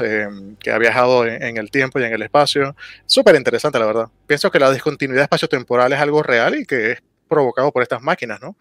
que 0.59 0.71
ha 0.71 0.77
viajado 0.77 1.25
en, 1.25 1.41
en 1.41 1.57
el 1.57 1.69
tiempo 1.69 1.99
y 1.99 2.03
en 2.03 2.13
el 2.13 2.21
espacio. 2.21 2.75
Súper 3.05 3.35
interesante, 3.35 3.79
la 3.79 3.85
verdad. 3.85 4.07
Pienso 4.27 4.49
que 4.51 4.59
la 4.59 4.71
discontinuidad 4.71 5.23
espaciotemporal 5.23 5.91
es 5.93 5.99
algo 5.99 6.23
real 6.23 6.55
y 6.55 6.65
que 6.65 6.91
es 6.93 7.03
provocado 7.27 7.71
por 7.71 7.83
estas 7.83 8.01
máquinas, 8.01 8.41
¿no? 8.41 8.55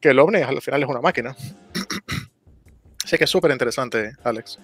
Que 0.00 0.10
el 0.10 0.18
ovni 0.18 0.40
al 0.40 0.60
final 0.62 0.82
es 0.82 0.88
una 0.88 1.00
máquina. 1.00 1.36
Así 3.04 3.16
que 3.18 3.24
es 3.24 3.30
súper 3.30 3.50
interesante, 3.50 4.12
Alex. 4.22 4.58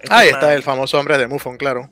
Este 0.00 0.14
Ahí 0.14 0.28
es 0.28 0.34
está 0.34 0.54
el 0.54 0.62
famoso 0.62 0.98
hombre 0.98 1.18
de 1.18 1.26
Mufon, 1.26 1.56
claro. 1.56 1.90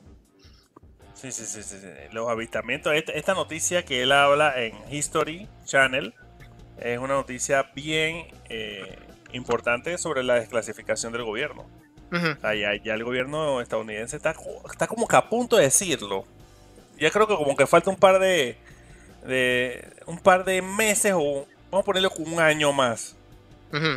Sí, 1.13 1.31
sí, 1.31 1.45
sí, 1.45 1.63
sí. 1.63 1.77
Los 2.11 2.29
avistamientos. 2.29 2.93
Esta, 2.93 3.11
esta 3.11 3.33
noticia 3.33 3.83
que 3.83 4.03
él 4.03 4.11
habla 4.11 4.53
en 4.61 4.75
History 4.89 5.47
Channel 5.65 6.13
es 6.79 6.99
una 6.99 7.15
noticia 7.15 7.71
bien 7.75 8.27
eh, 8.49 8.97
importante 9.33 9.97
sobre 9.97 10.23
la 10.23 10.35
desclasificación 10.35 11.11
del 11.11 11.23
gobierno. 11.23 11.65
O 12.09 12.39
sea, 12.39 12.55
ya, 12.55 12.73
ya 12.81 12.93
el 12.93 13.03
gobierno 13.03 13.59
estadounidense 13.59 14.15
está, 14.15 14.33
está 14.71 14.87
como 14.87 15.07
que 15.07 15.15
a 15.17 15.27
punto 15.27 15.57
de 15.57 15.63
decirlo. 15.63 16.25
Ya 16.97 17.11
creo 17.11 17.27
que 17.27 17.35
como 17.35 17.55
que 17.57 17.67
falta 17.67 17.89
un 17.89 17.97
par 17.97 18.19
de, 18.19 18.57
de 19.27 19.93
un 20.05 20.17
par 20.17 20.45
de 20.45 20.61
meses 20.61 21.13
o 21.15 21.45
vamos 21.69 21.83
a 21.83 21.85
ponerlo 21.85 22.09
con 22.09 22.31
un 22.31 22.39
año 22.39 22.71
más. 22.71 23.15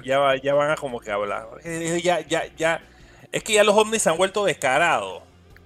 ya, 0.04 0.18
va, 0.18 0.36
ya 0.36 0.54
van 0.54 0.70
a 0.70 0.76
como 0.76 1.00
que 1.00 1.10
hablar. 1.10 1.48
Ya, 2.02 2.20
ya, 2.20 2.44
ya. 2.56 2.82
Es 3.32 3.42
que 3.44 3.54
ya 3.54 3.64
los 3.64 3.76
ovnis 3.76 4.02
se 4.02 4.10
han 4.10 4.16
vuelto 4.16 4.44
descarados. 4.44 5.22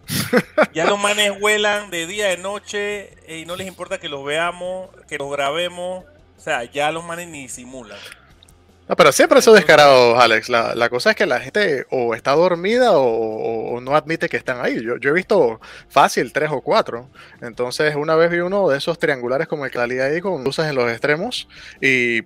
ya 0.75 0.85
los 0.85 1.01
manes 1.01 1.41
vuelan 1.41 1.91
de 1.91 2.07
día, 2.07 2.29
de 2.29 2.37
noche 2.37 3.11
y 3.27 3.47
no 3.47 3.57
les 3.57 3.67
importa 3.67 3.99
que 3.99 4.11
los 4.11 4.23
veamos, 4.25 4.91
que 5.09 5.17
los 5.17 5.31
grabemos. 5.31 6.05
O 6.37 6.41
sea, 6.41 6.65
ya 6.65 6.93
los 6.93 7.05
manes 7.05 7.29
ni 7.29 7.49
simulan. 7.49 7.99
No, 8.89 8.97
pero 8.97 9.13
siempre 9.13 9.39
eso 9.39 9.55
descarado, 9.55 10.21
Alex. 10.21 10.51
La, 10.51 10.89
cosa 10.91 11.11
es 11.11 11.17
que 11.17 11.25
la 11.25 11.41
gente 11.41 11.87
o 11.91 12.15
está 12.15 12.33
dormida 12.33 12.91
o, 12.93 13.81
no 13.81 13.97
admite 13.97 14.29
que 14.29 14.37
están 14.37 14.61
ahí. 14.61 14.83
Yo, 14.83 14.97
he 14.97 15.13
visto 15.13 15.61
fácil 15.89 16.33
tres 16.33 16.51
o 16.53 16.61
cuatro. 16.61 17.09
Entonces, 17.41 17.97
una 17.97 18.15
vez 18.15 18.31
vi 18.31 18.41
uno 18.41 18.69
de 18.69 18.77
esos 18.79 18.99
triangulares 18.99 19.49
como 19.49 19.65
el 19.65 19.71
que 19.71 19.79
salía 19.79 20.05
ahí 20.05 20.21
con 20.21 20.45
luces 20.45 20.67
en 20.67 20.75
los 20.75 20.91
extremos 20.91 21.49
y 21.81 22.23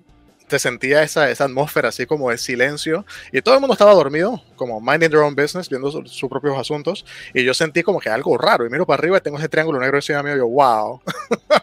te 0.49 0.59
sentía 0.59 1.03
esa, 1.03 1.25
atmósfera 1.25 1.89
así 1.89 2.05
como 2.05 2.29
de 2.29 2.37
silencio 2.37 3.05
y 3.31 3.41
todo 3.41 3.55
el 3.55 3.61
mundo 3.61 3.73
estaba 3.73 3.93
dormido, 3.93 4.43
como 4.57 4.81
minding 4.81 5.09
their 5.09 5.21
own 5.21 5.35
business, 5.35 5.69
viendo 5.69 5.89
sus 5.91 6.29
propios 6.29 6.57
asuntos 6.57 7.05
y 7.33 7.45
yo 7.45 7.53
sentí 7.53 7.83
como 7.83 7.99
que 7.99 8.09
algo 8.09 8.37
raro 8.37 8.65
y 8.65 8.69
miro 8.69 8.85
para 8.85 8.99
arriba 8.99 9.17
y 9.17 9.21
tengo 9.21 9.37
ese 9.37 9.47
triángulo 9.47 9.79
negro 9.79 9.97
encima 9.97 10.21
mío 10.21 10.35
y 10.35 10.39
yo, 10.39 10.47
wow, 10.47 11.01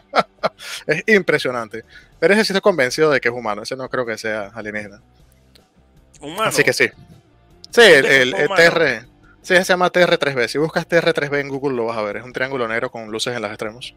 es 0.87 1.03
impresionante. 1.07 1.83
Pero 2.19 2.33
ese 2.33 2.45
sí 2.45 2.53
estoy 2.53 2.61
convencido 2.61 3.11
de 3.11 3.19
que 3.19 3.27
es 3.27 3.33
humano, 3.33 3.61
ese 3.61 3.75
no 3.75 3.87
creo 3.89 4.05
que 4.05 4.17
sea 4.17 4.51
alienígena. 4.55 5.01
¿Humano? 6.19 6.49
Así 6.49 6.63
que 6.63 6.73
sí. 6.73 6.89
Sí, 7.69 7.81
el, 7.81 8.33
TR, 8.33 9.05
sí, 9.41 9.55
se 9.55 9.63
llama 9.63 9.91
TR3B. 9.91 10.47
Si 10.47 10.57
buscas 10.57 10.87
TR3B 10.87 11.41
en 11.41 11.49
Google 11.49 11.75
lo 11.75 11.85
vas 11.85 11.97
a 11.97 12.01
ver, 12.01 12.17
es 12.17 12.23
un 12.23 12.33
triángulo 12.33 12.67
negro 12.67 12.89
con 12.89 13.11
luces 13.11 13.35
en 13.35 13.41
los 13.41 13.51
extremos. 13.51 13.93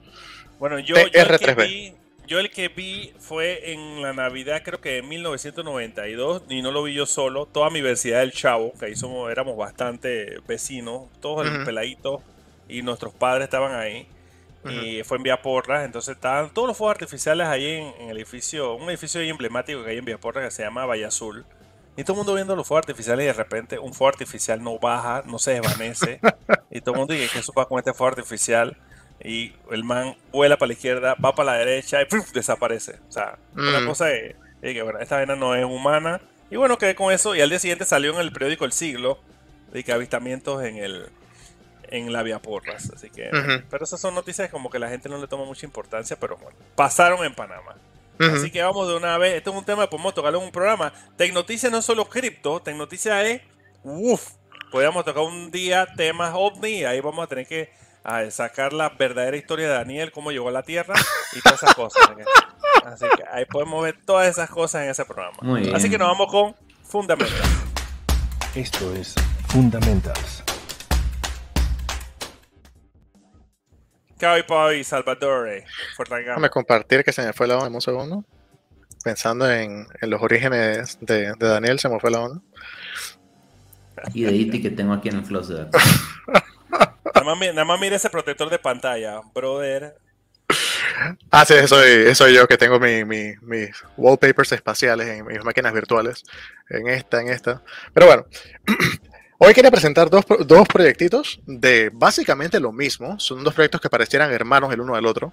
Bueno, 0.58 0.78
yo, 0.80 0.96
TR3B 0.96 1.94
yo 2.30 2.38
el 2.38 2.48
que 2.52 2.68
vi 2.68 3.12
fue 3.18 3.72
en 3.72 4.02
la 4.02 4.12
Navidad, 4.12 4.62
creo 4.64 4.80
que 4.80 4.98
en 4.98 5.08
1992, 5.08 6.44
y 6.48 6.62
no 6.62 6.70
lo 6.70 6.84
vi 6.84 6.94
yo 6.94 7.04
solo, 7.04 7.46
toda 7.46 7.70
mi 7.70 7.80
universidad 7.80 8.20
del 8.20 8.30
Chavo, 8.30 8.72
que 8.78 8.86
ahí 8.86 8.94
somos, 8.94 9.32
éramos 9.32 9.56
bastante 9.56 10.38
vecinos, 10.46 11.08
todos 11.20 11.44
los 11.44 11.64
peladitos, 11.64 12.22
y 12.68 12.82
nuestros 12.82 13.12
padres 13.12 13.44
estaban 13.44 13.74
ahí. 13.74 14.06
Y 14.64 15.02
fue 15.02 15.16
en 15.16 15.24
Vía 15.24 15.42
Porras, 15.42 15.84
entonces 15.84 16.14
estaban 16.14 16.50
todos 16.54 16.68
los 16.68 16.76
fuegos 16.76 16.94
artificiales 16.94 17.48
ahí 17.48 17.66
en, 17.66 18.10
el 18.10 18.16
edificio, 18.18 18.74
un 18.74 18.88
edificio 18.90 19.20
emblemático 19.22 19.82
que 19.82 19.90
hay 19.90 19.98
en 19.98 20.04
Vía 20.04 20.18
Porras 20.18 20.44
que 20.44 20.50
se 20.52 20.62
llama 20.62 20.86
Valle 20.86 21.06
Azul. 21.06 21.44
Y 21.96 22.04
todo 22.04 22.12
el 22.12 22.18
mundo 22.18 22.34
viendo 22.34 22.54
los 22.54 22.64
fuegos 22.64 22.84
artificiales 22.84 23.24
y 23.24 23.26
de 23.26 23.32
repente 23.32 23.78
un 23.80 23.92
fuego 23.92 24.10
artificial 24.10 24.62
no 24.62 24.78
baja, 24.78 25.24
no 25.26 25.40
se 25.40 25.54
desvanece. 25.54 26.20
y 26.70 26.80
todo 26.80 26.94
el 26.94 26.98
mundo 27.00 27.12
dice, 27.12 27.28
¿qué 27.32 27.40
eso 27.40 27.52
pasa 27.52 27.68
con 27.68 27.78
este 27.80 27.92
fuego 27.92 28.10
artificial? 28.10 28.76
Y 29.22 29.52
el 29.70 29.84
man 29.84 30.16
vuela 30.32 30.56
para 30.56 30.68
la 30.68 30.72
izquierda, 30.72 31.14
va 31.14 31.34
para 31.34 31.52
la 31.52 31.58
derecha 31.58 32.00
y 32.02 32.06
desaparece. 32.32 32.98
O 33.08 33.12
sea, 33.12 33.38
una 33.54 33.80
mm. 33.80 33.86
cosa 33.86 34.12
es, 34.12 34.34
que 34.62 34.82
bueno, 34.82 34.98
esta 34.98 35.16
vaina 35.16 35.36
no 35.36 35.54
es 35.54 35.64
humana. 35.64 36.20
Y 36.50 36.56
bueno, 36.56 36.78
quedé 36.78 36.94
con 36.94 37.12
eso. 37.12 37.34
Y 37.34 37.40
al 37.40 37.50
día 37.50 37.58
siguiente 37.58 37.84
salió 37.84 38.12
en 38.12 38.20
el 38.20 38.32
periódico 38.32 38.64
El 38.64 38.72
Siglo 38.72 39.18
de 39.72 39.84
que 39.84 39.92
avistamientos 39.92 40.64
en 40.64 40.78
el 40.78 41.10
en 41.90 42.12
la 42.12 42.22
vía 42.22 42.40
Porras. 42.40 42.90
Así 42.94 43.10
que, 43.10 43.30
pero 43.68 43.84
esas 43.84 44.00
son 44.00 44.14
noticias 44.14 44.48
como 44.50 44.70
que 44.70 44.78
la 44.78 44.88
gente 44.88 45.08
no 45.08 45.18
le 45.18 45.26
toma 45.26 45.44
mucha 45.44 45.66
importancia, 45.66 46.16
pero 46.18 46.36
bueno, 46.36 46.56
pasaron 46.74 47.24
en 47.24 47.34
Panamá. 47.34 47.76
Así 48.18 48.50
que 48.50 48.62
vamos 48.62 48.86
de 48.86 48.96
una 48.96 49.16
vez. 49.16 49.34
Esto 49.34 49.50
es 49.50 49.56
un 49.56 49.64
tema 49.64 49.84
que 49.84 49.88
podemos 49.88 50.14
tocarlo 50.14 50.38
en 50.38 50.44
un 50.44 50.52
programa. 50.52 50.92
Tecnoticias 51.16 51.72
no 51.72 51.78
es 51.78 51.84
solo 51.84 52.06
cripto, 52.08 52.60
Tecnoticias 52.60 53.24
es. 53.24 53.42
Uff, 53.82 54.32
podríamos 54.70 55.04
tocar 55.04 55.22
un 55.22 55.50
día 55.50 55.86
temas 55.96 56.32
ovni. 56.34 56.84
Ahí 56.84 57.00
vamos 57.00 57.24
a 57.24 57.26
tener 57.26 57.46
que 57.46 57.70
a 58.04 58.30
sacar 58.30 58.72
la 58.72 58.90
verdadera 58.90 59.36
historia 59.36 59.68
de 59.68 59.74
Daniel, 59.74 60.12
cómo 60.12 60.30
llegó 60.30 60.48
a 60.48 60.52
la 60.52 60.62
Tierra 60.62 60.94
y 61.32 61.40
todas 61.40 61.62
esas 61.62 61.74
cosas. 61.74 62.02
Así 62.84 63.04
que 63.16 63.24
ahí 63.30 63.44
podemos 63.44 63.82
ver 63.82 63.98
todas 64.04 64.28
esas 64.28 64.48
cosas 64.48 64.84
en 64.84 64.90
ese 64.90 65.04
programa. 65.04 65.36
Así 65.74 65.90
que 65.90 65.98
nos 65.98 66.08
vamos 66.08 66.30
con 66.30 66.54
Fundamentals. 66.84 67.70
Esto 68.54 68.92
es 68.94 69.14
Fundamentals. 69.48 70.42
Cowboy 74.18 74.84
Salvatore. 74.84 75.64
Déjame 76.08 76.50
compartir 76.50 77.02
que 77.02 77.12
se 77.12 77.24
me 77.24 77.32
fue 77.32 77.46
la 77.46 77.56
onda 77.56 77.68
en 77.68 77.74
un 77.74 77.80
segundo. 77.80 78.24
Pensando 79.02 79.50
en, 79.50 79.86
en 80.00 80.10
los 80.10 80.20
orígenes 80.20 80.98
de, 81.00 81.32
de, 81.38 81.48
Daniel, 81.48 81.78
se 81.78 81.88
me 81.88 81.98
fue 81.98 82.10
la 82.10 82.20
onda. 82.20 82.42
Y 84.12 84.24
de 84.24 84.32
Iti 84.32 84.60
que 84.60 84.70
tengo 84.70 84.92
aquí 84.92 85.08
en 85.08 85.16
el 85.16 85.22
closet. 85.22 85.68
Nada 87.14 87.64
más, 87.64 87.80
mire 87.80 87.96
ese 87.96 88.10
protector 88.10 88.50
de 88.50 88.58
pantalla, 88.58 89.20
brother. 89.34 89.96
Ah, 91.30 91.44
sí, 91.44 91.54
soy, 91.66 92.14
soy 92.14 92.34
yo 92.34 92.46
que 92.46 92.58
tengo 92.58 92.78
mis 92.80 93.36
wallpapers 93.96 94.52
espaciales 94.52 95.06
en 95.08 95.26
mis 95.26 95.42
máquinas 95.44 95.72
virtuales. 95.72 96.24
En 96.68 96.88
esta, 96.88 97.20
en 97.20 97.28
esta. 97.28 97.62
Pero 97.92 98.06
bueno, 98.06 98.26
hoy 99.38 99.54
quería 99.54 99.70
presentar 99.70 100.10
dos, 100.10 100.24
dos 100.46 100.68
proyectitos 100.68 101.40
de 101.46 101.90
básicamente 101.92 102.60
lo 102.60 102.72
mismo. 102.72 103.18
Son 103.18 103.42
dos 103.42 103.54
proyectos 103.54 103.80
que 103.80 103.90
parecieran 103.90 104.32
hermanos 104.32 104.72
el 104.72 104.80
uno 104.80 104.94
del 104.94 105.06
otro. 105.06 105.32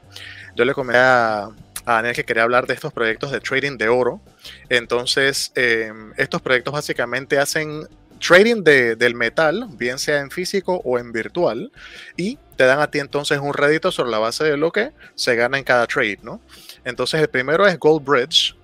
Yo 0.55 0.65
le 0.65 0.73
comenté 0.73 0.99
a, 0.99 1.49
a 1.87 1.93
Daniel 1.93 2.15
que 2.15 2.25
quería 2.25 2.43
hablar 2.43 2.67
de 2.67 2.73
estos 2.73 2.93
proyectos 2.93 3.31
de 3.31 3.39
trading 3.39 3.77
de 3.77 3.89
oro. 3.89 4.21
Entonces, 4.69 5.51
eh, 5.55 5.91
estos 6.17 6.41
proyectos 6.41 6.73
básicamente 6.73 7.39
hacen 7.39 7.87
trading 8.17 8.63
del 8.63 9.15
metal, 9.15 9.67
bien 9.71 9.99
sea 9.99 10.19
en 10.19 10.31
físico 10.31 10.81
o 10.83 10.99
en 10.99 11.11
virtual, 11.11 11.71
y 12.15 12.37
te 12.55 12.65
dan 12.65 12.79
a 12.79 12.89
ti 12.89 12.99
entonces 12.99 13.39
un 13.39 13.53
rédito 13.53 13.91
sobre 13.91 14.11
la 14.11 14.19
base 14.19 14.43
de 14.43 14.57
lo 14.57 14.71
que 14.71 14.91
se 15.15 15.35
gana 15.35 15.57
en 15.57 15.63
cada 15.63 15.85
trade, 15.85 16.19
¿no? 16.23 16.41
Entonces 16.83 17.21
el 17.21 17.29
primero 17.29 17.67
es 17.67 17.77
Gold 17.77 18.03
Bridge. 18.03 18.56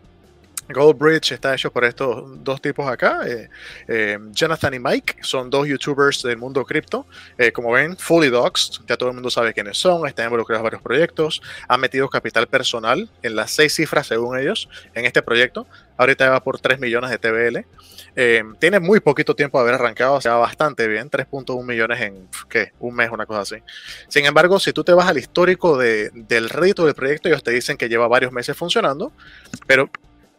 Gold 0.73 0.97
Bridge 0.97 1.31
está 1.31 1.53
hecho 1.53 1.71
por 1.71 1.85
estos 1.85 2.43
dos 2.43 2.61
tipos 2.61 2.87
acá. 2.87 3.21
Eh, 3.25 3.49
eh, 3.87 4.17
Jonathan 4.31 4.73
y 4.73 4.79
Mike 4.79 5.17
son 5.21 5.49
dos 5.49 5.67
youtubers 5.67 6.23
del 6.23 6.37
mundo 6.37 6.65
cripto. 6.65 7.05
Eh, 7.37 7.51
como 7.51 7.71
ven, 7.71 7.95
fully 7.97 8.29
doxed. 8.29 8.83
Ya 8.87 8.97
todo 8.97 9.09
el 9.09 9.15
mundo 9.15 9.29
sabe 9.29 9.53
quiénes 9.53 9.77
son. 9.77 10.07
Están 10.07 10.25
involucrados 10.25 10.59
en 10.59 10.63
varios 10.63 10.81
proyectos. 10.81 11.41
Han 11.67 11.79
metido 11.79 12.09
capital 12.09 12.47
personal 12.47 13.09
en 13.21 13.35
las 13.35 13.51
seis 13.51 13.73
cifras, 13.73 14.07
según 14.07 14.37
ellos, 14.37 14.69
en 14.93 15.05
este 15.05 15.21
proyecto. 15.21 15.67
Ahorita 15.95 16.29
va 16.29 16.43
por 16.43 16.59
3 16.59 16.79
millones 16.79 17.11
de 17.11 17.19
TBL. 17.19 17.65
Tiene 18.59 18.79
muy 18.79 18.99
poquito 18.99 19.35
tiempo 19.35 19.59
de 19.59 19.63
haber 19.63 19.75
arrancado, 19.75 20.15
o 20.15 20.21
sea, 20.21 20.35
bastante 20.35 20.87
bien, 20.87 21.09
3.1 21.09 21.63
millones 21.63 22.01
en, 22.01 22.27
¿qué? 22.49 22.71
Un 22.79 22.95
mes, 22.95 23.11
una 23.11 23.27
cosa 23.27 23.41
así. 23.41 23.63
Sin 24.07 24.25
embargo, 24.25 24.59
si 24.59 24.73
tú 24.73 24.83
te 24.83 24.91
vas 24.91 25.07
al 25.07 25.19
histórico 25.19 25.77
de, 25.77 26.09
del 26.13 26.49
rédito 26.49 26.85
del 26.85 26.95
proyecto, 26.95 27.29
ellos 27.29 27.43
te 27.43 27.51
dicen 27.51 27.77
que 27.77 27.89
lleva 27.89 28.07
varios 28.07 28.31
meses 28.31 28.57
funcionando, 28.57 29.11
pero 29.67 29.89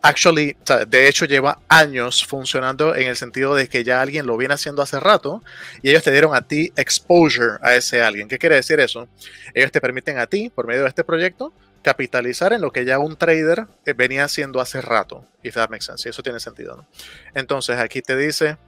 actually, 0.04 0.54
de 0.86 1.08
hecho 1.08 1.24
lleva 1.24 1.60
años 1.66 2.26
funcionando 2.26 2.94
en 2.94 3.08
el 3.08 3.16
sentido 3.16 3.54
de 3.54 3.68
que 3.68 3.82
ya 3.84 4.02
alguien 4.02 4.26
lo 4.26 4.36
viene 4.36 4.52
haciendo 4.52 4.82
hace 4.82 5.00
rato 5.00 5.42
y 5.80 5.88
ellos 5.88 6.02
te 6.02 6.12
dieron 6.12 6.34
a 6.34 6.42
ti 6.42 6.72
exposure 6.76 7.56
a 7.62 7.74
ese 7.74 8.02
alguien. 8.02 8.28
¿Qué 8.28 8.38
quiere 8.38 8.56
decir 8.56 8.80
eso? 8.80 9.08
Ellos 9.54 9.72
te 9.72 9.80
permiten 9.80 10.18
a 10.18 10.26
ti, 10.26 10.50
por 10.50 10.66
medio 10.66 10.82
de 10.82 10.88
este 10.88 11.04
proyecto, 11.04 11.54
capitalizar 11.82 12.52
en 12.52 12.60
lo 12.60 12.70
que 12.70 12.84
ya 12.84 12.98
un 12.98 13.16
trader 13.16 13.66
eh, 13.86 13.94
venía 13.94 14.24
haciendo 14.24 14.60
hace 14.60 14.82
rato, 14.82 15.26
if 15.42 15.54
that 15.54 15.70
makes 15.70 15.86
sense. 15.86 16.06
Y 16.06 16.10
eso 16.10 16.22
tiene 16.22 16.38
sentido. 16.38 16.86
Entonces 17.34 17.78
aquí 17.78 18.02
te 18.02 18.14
dice 18.14 18.58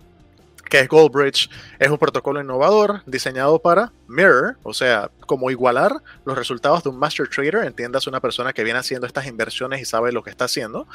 que 0.69 0.81
es 0.81 0.89
Goldbridge, 0.89 1.49
es 1.79 1.89
un 1.89 1.99
protocolo 1.99 2.41
innovador 2.41 3.03
diseñado 3.07 3.59
para 3.59 3.93
mirror, 4.09 4.57
o 4.63 4.75
sea, 4.75 5.11
como 5.27 5.51
igualar 5.51 5.93
los 6.25 6.37
resultados 6.37 6.83
de 6.83 6.91
un 6.91 6.99
master 6.99 7.29
trader, 7.29 7.65
entiendas 7.65 8.07
una 8.07 8.21
persona 8.21 8.53
que 8.53 8.65
viene 8.65 8.79
haciendo 8.79 9.07
estas 9.07 9.27
inversiones 9.27 9.81
y 9.81 9.85
sabe 9.85 10.13
lo 10.13 10.23
que 10.23 10.31
está 10.31 10.47
haciendo, 10.47 10.87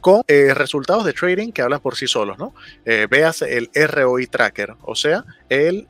con 0.00 0.22
eh, 0.28 0.54
resultados 0.54 1.04
de 1.04 1.12
trading 1.12 1.52
que 1.52 1.62
hablan 1.62 1.80
por 1.80 1.96
sí 1.96 2.06
solos, 2.06 2.38
¿no? 2.38 2.54
Eh, 2.84 3.06
veas 3.10 3.42
el 3.42 3.70
ROI 3.74 4.26
tracker, 4.26 4.74
o 4.82 4.94
sea, 4.94 5.24
el, 5.48 5.86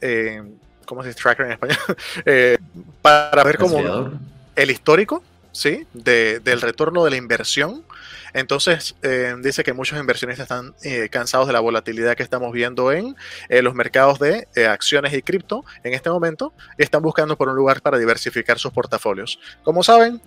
¿cómo 0.87 1.03
se 1.03 1.09
dice 1.09 1.21
tracker 1.21 1.47
en 1.47 1.53
español? 1.53 1.79
para 3.03 3.45
ver 3.45 3.59
cómo 3.59 4.11
el 4.57 4.71
histórico 4.71 5.23
¿sí? 5.53 5.87
del 5.93 6.61
retorno 6.61 7.05
de 7.05 7.11
la 7.11 7.17
inversión. 7.17 7.85
Entonces, 8.33 8.95
eh, 9.03 9.35
dice 9.43 9.65
que 9.65 9.73
muchos 9.73 9.99
inversionistas 9.99 10.45
están 10.45 10.75
eh, 10.83 11.09
cansados 11.09 11.47
de 11.47 11.53
la 11.53 11.61
volatilidad 11.61 12.17
que 12.17 12.23
estamos 12.23 12.53
viendo 12.53 12.93
en 12.93 13.17
eh, 13.49 13.63
los 13.63 13.75
mercados 13.75 14.19
de 14.19 14.47
acciones 14.69 15.13
y 15.15 15.23
cripto 15.23 15.65
en 15.83 15.95
este 15.95 16.11
momento 16.11 16.53
y 16.79 16.83
están 16.83 17.03
buscando 17.03 17.37
por 17.37 17.49
un 17.49 17.57
lugar 17.57 17.83
para 17.83 17.99
diversificar 17.99 18.59
sus 18.59 18.73
portafolios. 18.73 19.41
Como 19.63 19.83
saben, 19.83 20.21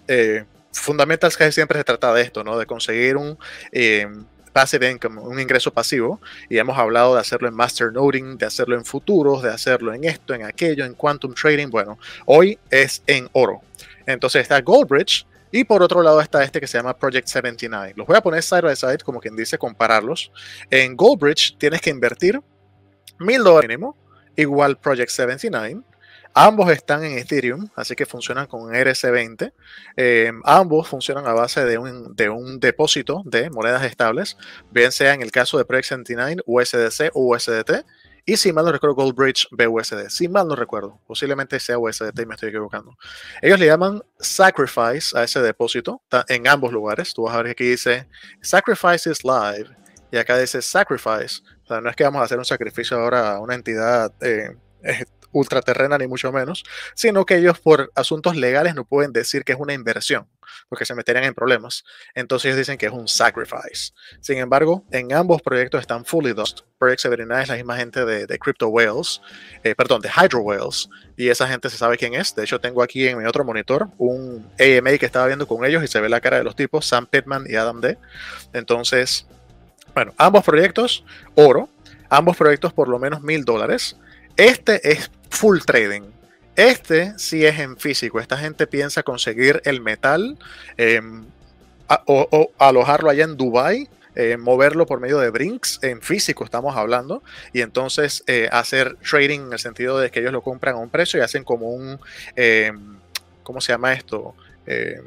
Fundamentals 0.72 1.38
casi 1.38 1.52
siempre 1.52 1.78
se 1.78 1.84
trata 1.84 2.14
de 2.14 2.24
esto, 2.24 2.44
¿no? 2.44 2.58
De 2.58 2.66
conseguir 2.66 3.16
un 3.16 3.38
passive 4.54 4.92
income, 4.92 5.20
un 5.20 5.40
ingreso 5.40 5.74
pasivo, 5.74 6.22
y 6.50 6.58
hemos 6.58 6.78
hablado 6.78 7.16
de 7.16 7.22
hacerlo 7.22 7.48
en 7.48 7.56
master 7.56 7.92
noding, 7.92 8.38
de 8.38 8.46
hacerlo 8.46 8.76
en 8.76 8.86
futuros, 8.86 9.42
de 9.42 9.50
hacerlo 9.50 9.94
en 9.94 10.04
esto, 10.04 10.34
en 10.34 10.46
aquello, 10.46 10.86
en 10.86 10.94
quantum 10.94 11.34
trading. 11.34 11.70
Bueno, 11.70 11.98
hoy 12.26 12.58
es 12.70 13.02
en 13.08 13.30
oro. 13.34 13.62
Entonces 14.06 14.42
está 14.42 14.62
Goldbridge 14.62 15.26
y 15.52 15.64
por 15.64 15.84
otro 15.84 16.02
lado 16.02 16.20
está 16.20 16.44
este 16.44 16.60
que 16.60 16.68
se 16.68 16.78
llama 16.78 16.98
Project 16.98 17.28
79. 17.28 17.94
Los 17.96 18.08
voy 18.08 18.18
a 18.18 18.22
poner 18.22 18.42
side 18.42 18.62
by 18.62 18.76
side, 18.76 19.00
como 19.00 19.20
quien 19.20 19.36
dice, 19.36 19.58
compararlos. 19.58 20.32
En 20.70 20.96
Goldbridge 20.96 21.58
tienes 21.58 21.80
que 21.82 21.92
invertir 21.92 22.42
mil 23.20 23.44
dólares 23.44 23.68
mínimo, 23.68 23.96
igual 24.36 24.80
Project 24.80 25.12
79. 25.12 25.82
Ambos 26.36 26.72
están 26.72 27.04
en 27.04 27.20
Ethereum, 27.20 27.70
así 27.76 27.96
que 27.96 28.08
funcionan 28.08 28.48
con 28.48 28.74
ERC20. 28.74 29.54
Eh, 29.96 30.32
ambos 30.44 30.88
funcionan 30.88 31.28
a 31.28 31.34
base 31.34 31.64
de 31.64 31.78
un, 31.78 32.16
de 32.16 32.30
un, 32.30 32.60
depósito 32.60 33.22
de 33.26 33.52
monedas 33.52 33.84
estables, 33.84 34.36
bien 34.72 34.92
sea 34.92 35.14
en 35.14 35.22
el 35.22 35.32
caso 35.32 35.60
de 35.60 35.66
Project 35.66 35.90
79, 35.90 36.42
USDC 36.48 37.12
o 37.14 37.36
USDT. 37.36 37.86
Y 38.26 38.38
si 38.38 38.54
mal 38.54 38.64
no 38.64 38.72
recuerdo, 38.72 38.96
Goldbridge 38.96 39.48
BUSD. 39.52 40.08
Si 40.10 40.30
mal 40.30 40.48
no 40.48 40.56
recuerdo, 40.56 41.00
posiblemente 41.06 41.60
sea 41.60 41.78
USDT 41.78 42.22
y 42.22 42.26
me 42.26 42.36
estoy 42.36 42.50
equivocando. 42.50 42.96
Ellos 43.42 43.60
le 43.60 43.66
llaman 43.66 44.02
Sacrifice 44.18 45.18
a 45.18 45.24
ese 45.24 45.42
depósito 45.42 46.02
en 46.30 46.48
ambos 46.48 46.72
lugares. 46.72 47.14
Tú 47.14 47.24
vas 47.24 47.34
a 47.36 47.38
ver 47.38 47.48
que 47.48 47.52
aquí 47.52 47.70
dice 47.72 48.08
Sacrifice 48.42 49.10
is 49.10 49.26
live 49.26 49.70
y 50.10 50.18
acá 50.18 50.38
dice 50.38 50.62
Sacrifice. 50.62 51.42
O 51.64 51.68
sea, 51.68 51.82
no 51.82 51.90
es 51.90 51.96
que 51.98 52.06
vamos 52.06 52.22
a 52.22 52.26
hacer 52.26 52.38
un 52.38 52.46
sacrificio 52.46 52.98
ahora 52.98 53.36
a 53.36 53.40
una 53.42 53.56
entidad 53.56 54.14
eh, 54.22 54.56
ultraterrena 55.34 55.98
ni 55.98 56.08
mucho 56.08 56.32
menos, 56.32 56.64
sino 56.96 57.26
que 57.26 57.38
ellos 57.38 57.60
por 57.60 57.92
asuntos 57.96 58.36
legales 58.36 58.76
no 58.76 58.86
pueden 58.86 59.12
decir 59.12 59.44
que 59.44 59.52
es 59.52 59.60
una 59.60 59.74
inversión, 59.74 60.28
porque 60.70 60.86
se 60.86 60.96
meterían 60.96 61.26
en 61.26 61.34
problemas. 61.34 61.84
Entonces 62.16 62.48
ellos 62.50 62.60
dicen 62.60 62.78
que 62.78 62.86
es 62.86 62.92
un 62.92 63.08
sacrifice. 63.08 63.94
Sin 64.22 64.38
embargo, 64.38 64.86
en 64.92 65.12
ambos 65.14 65.42
proyectos 65.42 65.82
están 65.82 66.06
fully 66.06 66.34
dust. 66.34 66.62
Project 66.78 67.02
Severina 67.02 67.42
es 67.42 67.50
la 67.50 67.56
misma 67.56 67.78
gente 67.78 68.06
de, 68.06 68.40
Crypto 68.40 68.68
Whales, 68.68 69.22
eh, 69.64 69.76
perdón, 69.76 70.02
de 70.02 70.10
Hydro 70.10 70.40
Whales, 70.40 70.90
y 71.16 71.30
esa 71.30 71.48
gente 71.48 71.70
se 71.70 71.78
sabe 71.78 71.98
quién 71.98 72.14
es. 72.14 72.36
De 72.36 72.44
hecho, 72.44 72.60
tengo 72.60 72.84
aquí 72.84 73.08
en 73.08 73.18
mi 73.18 73.26
otro 73.26 73.44
monitor 73.44 73.88
un 73.98 74.50
AMA 74.60 74.98
que 74.98 75.06
estaba 75.06 75.28
viendo 75.28 75.48
con 75.48 75.64
ellos 75.66 75.84
y 75.84 75.88
se 75.88 76.00
ve 76.02 76.10
la 76.10 76.22
cara 76.22 76.38
de 76.38 76.44
los 76.44 76.56
tipos, 76.56 76.86
Sam 76.86 77.06
Pittman 77.06 77.46
y 77.48 77.56
Adam 77.56 77.82
D. 77.82 77.98
Entonces, 78.54 79.28
bueno, 79.94 80.14
ambos 80.18 80.44
proyectos, 80.44 81.06
oro, 81.36 81.70
ambos 82.10 82.36
proyectos 82.36 82.74
por 82.74 82.88
lo 82.88 83.00
menos 83.00 83.22
mil 83.22 83.46
dólares. 83.46 83.98
Este 84.38 84.92
es 84.92 85.12
full 85.30 85.60
trading. 85.60 86.04
Este 86.56 87.14
sí 87.18 87.46
es 87.46 87.60
en 87.60 87.78
físico. 87.78 88.20
Esta 88.20 88.38
gente 88.38 88.68
piensa 88.68 89.04
conseguir 89.04 89.62
el 89.66 89.82
metal 89.82 90.38
em, 90.78 91.26
o, 92.06 92.52
alojarlo 92.58 93.10
allá 93.10 93.24
en 93.26 93.38
Dubai, 93.38 93.90
eh, 94.16 94.38
moverlo 94.38 94.86
por 94.86 95.00
medio 95.00 95.20
de 95.20 95.30
Brinks, 95.30 95.80
en 95.82 96.02
físico 96.02 96.44
estamos 96.44 96.76
hablando, 96.76 97.24
y 97.52 97.62
entonces 97.62 98.24
eh, 98.28 98.48
hacer 98.52 98.98
trading 98.98 99.42
en 99.48 99.54
el 99.54 99.60
sentido 99.60 100.00
de 100.00 100.12
que 100.12 100.20
ellos 100.20 100.32
lo 100.32 100.42
compran 100.42 100.76
a 100.76 100.80
un 100.80 100.90
precio 100.90 101.20
y 101.20 101.24
hacen 101.24 101.44
como 101.44 101.72
un, 101.72 102.00
em, 102.36 102.98
¿cómo 103.44 103.62
se 103.62 103.72
llama 103.72 103.94
esto? 103.94 104.36
Em, 104.66 105.04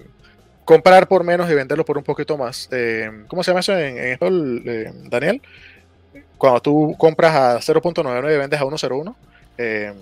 comprar 0.65 1.07
por 1.07 1.23
menos 1.23 1.49
y 1.51 1.55
venderlo 1.55 1.85
por 1.85 1.97
un 1.97 2.05
poquito 2.05 2.37
más. 2.37 2.69
¿Cómo 3.29 3.45
se 3.45 3.51
llama 3.51 3.61
eso 3.61 3.73
en, 3.79 3.99
en 3.99 4.13
español, 4.13 4.63
Daniel? 5.09 5.41
Cuando 6.39 6.61
tú 6.61 6.95
compras 6.99 7.35
a 7.35 7.59
0.99 7.61 8.35
y 8.35 8.39
vendes 8.39 8.61
a 8.61 8.65
1.01. 8.65 9.15
Eh, 9.59 9.95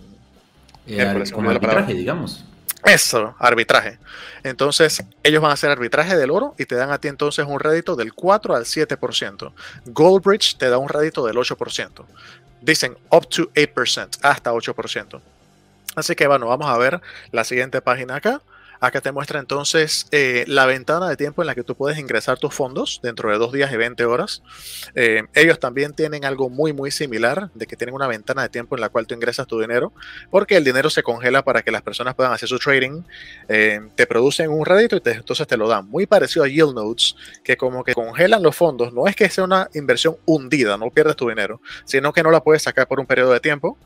como 1.32 1.50
arbitraje, 1.50 1.94
digamos. 1.94 2.44
Eso, 2.84 3.34
arbitraje. 3.38 3.98
Entonces, 4.42 5.02
ellos 5.22 5.40
van 5.40 5.50
a 5.50 5.54
hacer 5.54 5.70
arbitraje 5.70 6.16
del 6.16 6.30
oro 6.30 6.54
y 6.58 6.66
te 6.66 6.74
dan 6.74 6.90
a 6.90 6.98
ti 6.98 7.08
entonces 7.08 7.46
un 7.48 7.58
rédito 7.58 7.96
del 7.96 8.12
4 8.12 8.54
al 8.54 8.64
7%. 8.64 9.52
Goldbridge 9.86 10.58
te 10.58 10.68
da 10.68 10.76
un 10.76 10.88
rédito 10.88 11.24
del 11.24 11.36
8%. 11.36 12.04
Dicen 12.60 12.96
up 13.10 13.26
to 13.28 13.50
8%, 13.54 14.18
hasta 14.22 14.52
8%. 14.52 15.20
Así 15.96 16.14
que 16.14 16.26
bueno, 16.26 16.46
vamos 16.46 16.66
a 16.66 16.76
ver 16.76 17.00
la 17.30 17.44
siguiente 17.44 17.80
página 17.80 18.16
acá. 18.16 18.42
Acá 18.84 19.00
te 19.00 19.12
muestra 19.12 19.40
entonces 19.40 20.06
eh, 20.10 20.44
la 20.46 20.66
ventana 20.66 21.08
de 21.08 21.16
tiempo 21.16 21.40
en 21.40 21.46
la 21.46 21.54
que 21.54 21.62
tú 21.62 21.74
puedes 21.74 21.98
ingresar 21.98 22.38
tus 22.38 22.52
fondos 22.52 23.00
dentro 23.02 23.30
de 23.30 23.38
dos 23.38 23.50
días 23.50 23.72
y 23.72 23.78
20 23.78 24.04
horas. 24.04 24.42
Eh, 24.94 25.22
ellos 25.32 25.58
también 25.58 25.94
tienen 25.94 26.26
algo 26.26 26.50
muy, 26.50 26.74
muy 26.74 26.90
similar, 26.90 27.50
de 27.54 27.66
que 27.66 27.76
tienen 27.76 27.94
una 27.94 28.06
ventana 28.06 28.42
de 28.42 28.50
tiempo 28.50 28.76
en 28.76 28.82
la 28.82 28.90
cual 28.90 29.06
tú 29.06 29.14
ingresas 29.14 29.46
tu 29.46 29.58
dinero, 29.58 29.94
porque 30.30 30.58
el 30.58 30.64
dinero 30.64 30.90
se 30.90 31.02
congela 31.02 31.42
para 31.42 31.62
que 31.62 31.70
las 31.70 31.80
personas 31.80 32.14
puedan 32.14 32.34
hacer 32.34 32.46
su 32.46 32.58
trading, 32.58 33.04
eh, 33.48 33.80
te 33.94 34.06
producen 34.06 34.50
un 34.50 34.66
rédito 34.66 34.96
y 34.96 35.00
entonces 35.04 35.46
te 35.46 35.56
lo 35.56 35.66
dan. 35.66 35.88
Muy 35.88 36.04
parecido 36.04 36.44
a 36.44 36.48
Yield 36.48 36.74
Notes, 36.74 37.16
que 37.42 37.56
como 37.56 37.84
que 37.84 37.94
congelan 37.94 38.42
los 38.42 38.54
fondos. 38.54 38.92
No 38.92 39.06
es 39.06 39.16
que 39.16 39.30
sea 39.30 39.44
una 39.44 39.70
inversión 39.72 40.18
hundida, 40.26 40.76
no 40.76 40.90
pierdes 40.90 41.16
tu 41.16 41.30
dinero, 41.30 41.62
sino 41.86 42.12
que 42.12 42.22
no 42.22 42.30
la 42.30 42.42
puedes 42.42 42.62
sacar 42.62 42.86
por 42.86 43.00
un 43.00 43.06
periodo 43.06 43.32
de 43.32 43.40
tiempo. 43.40 43.78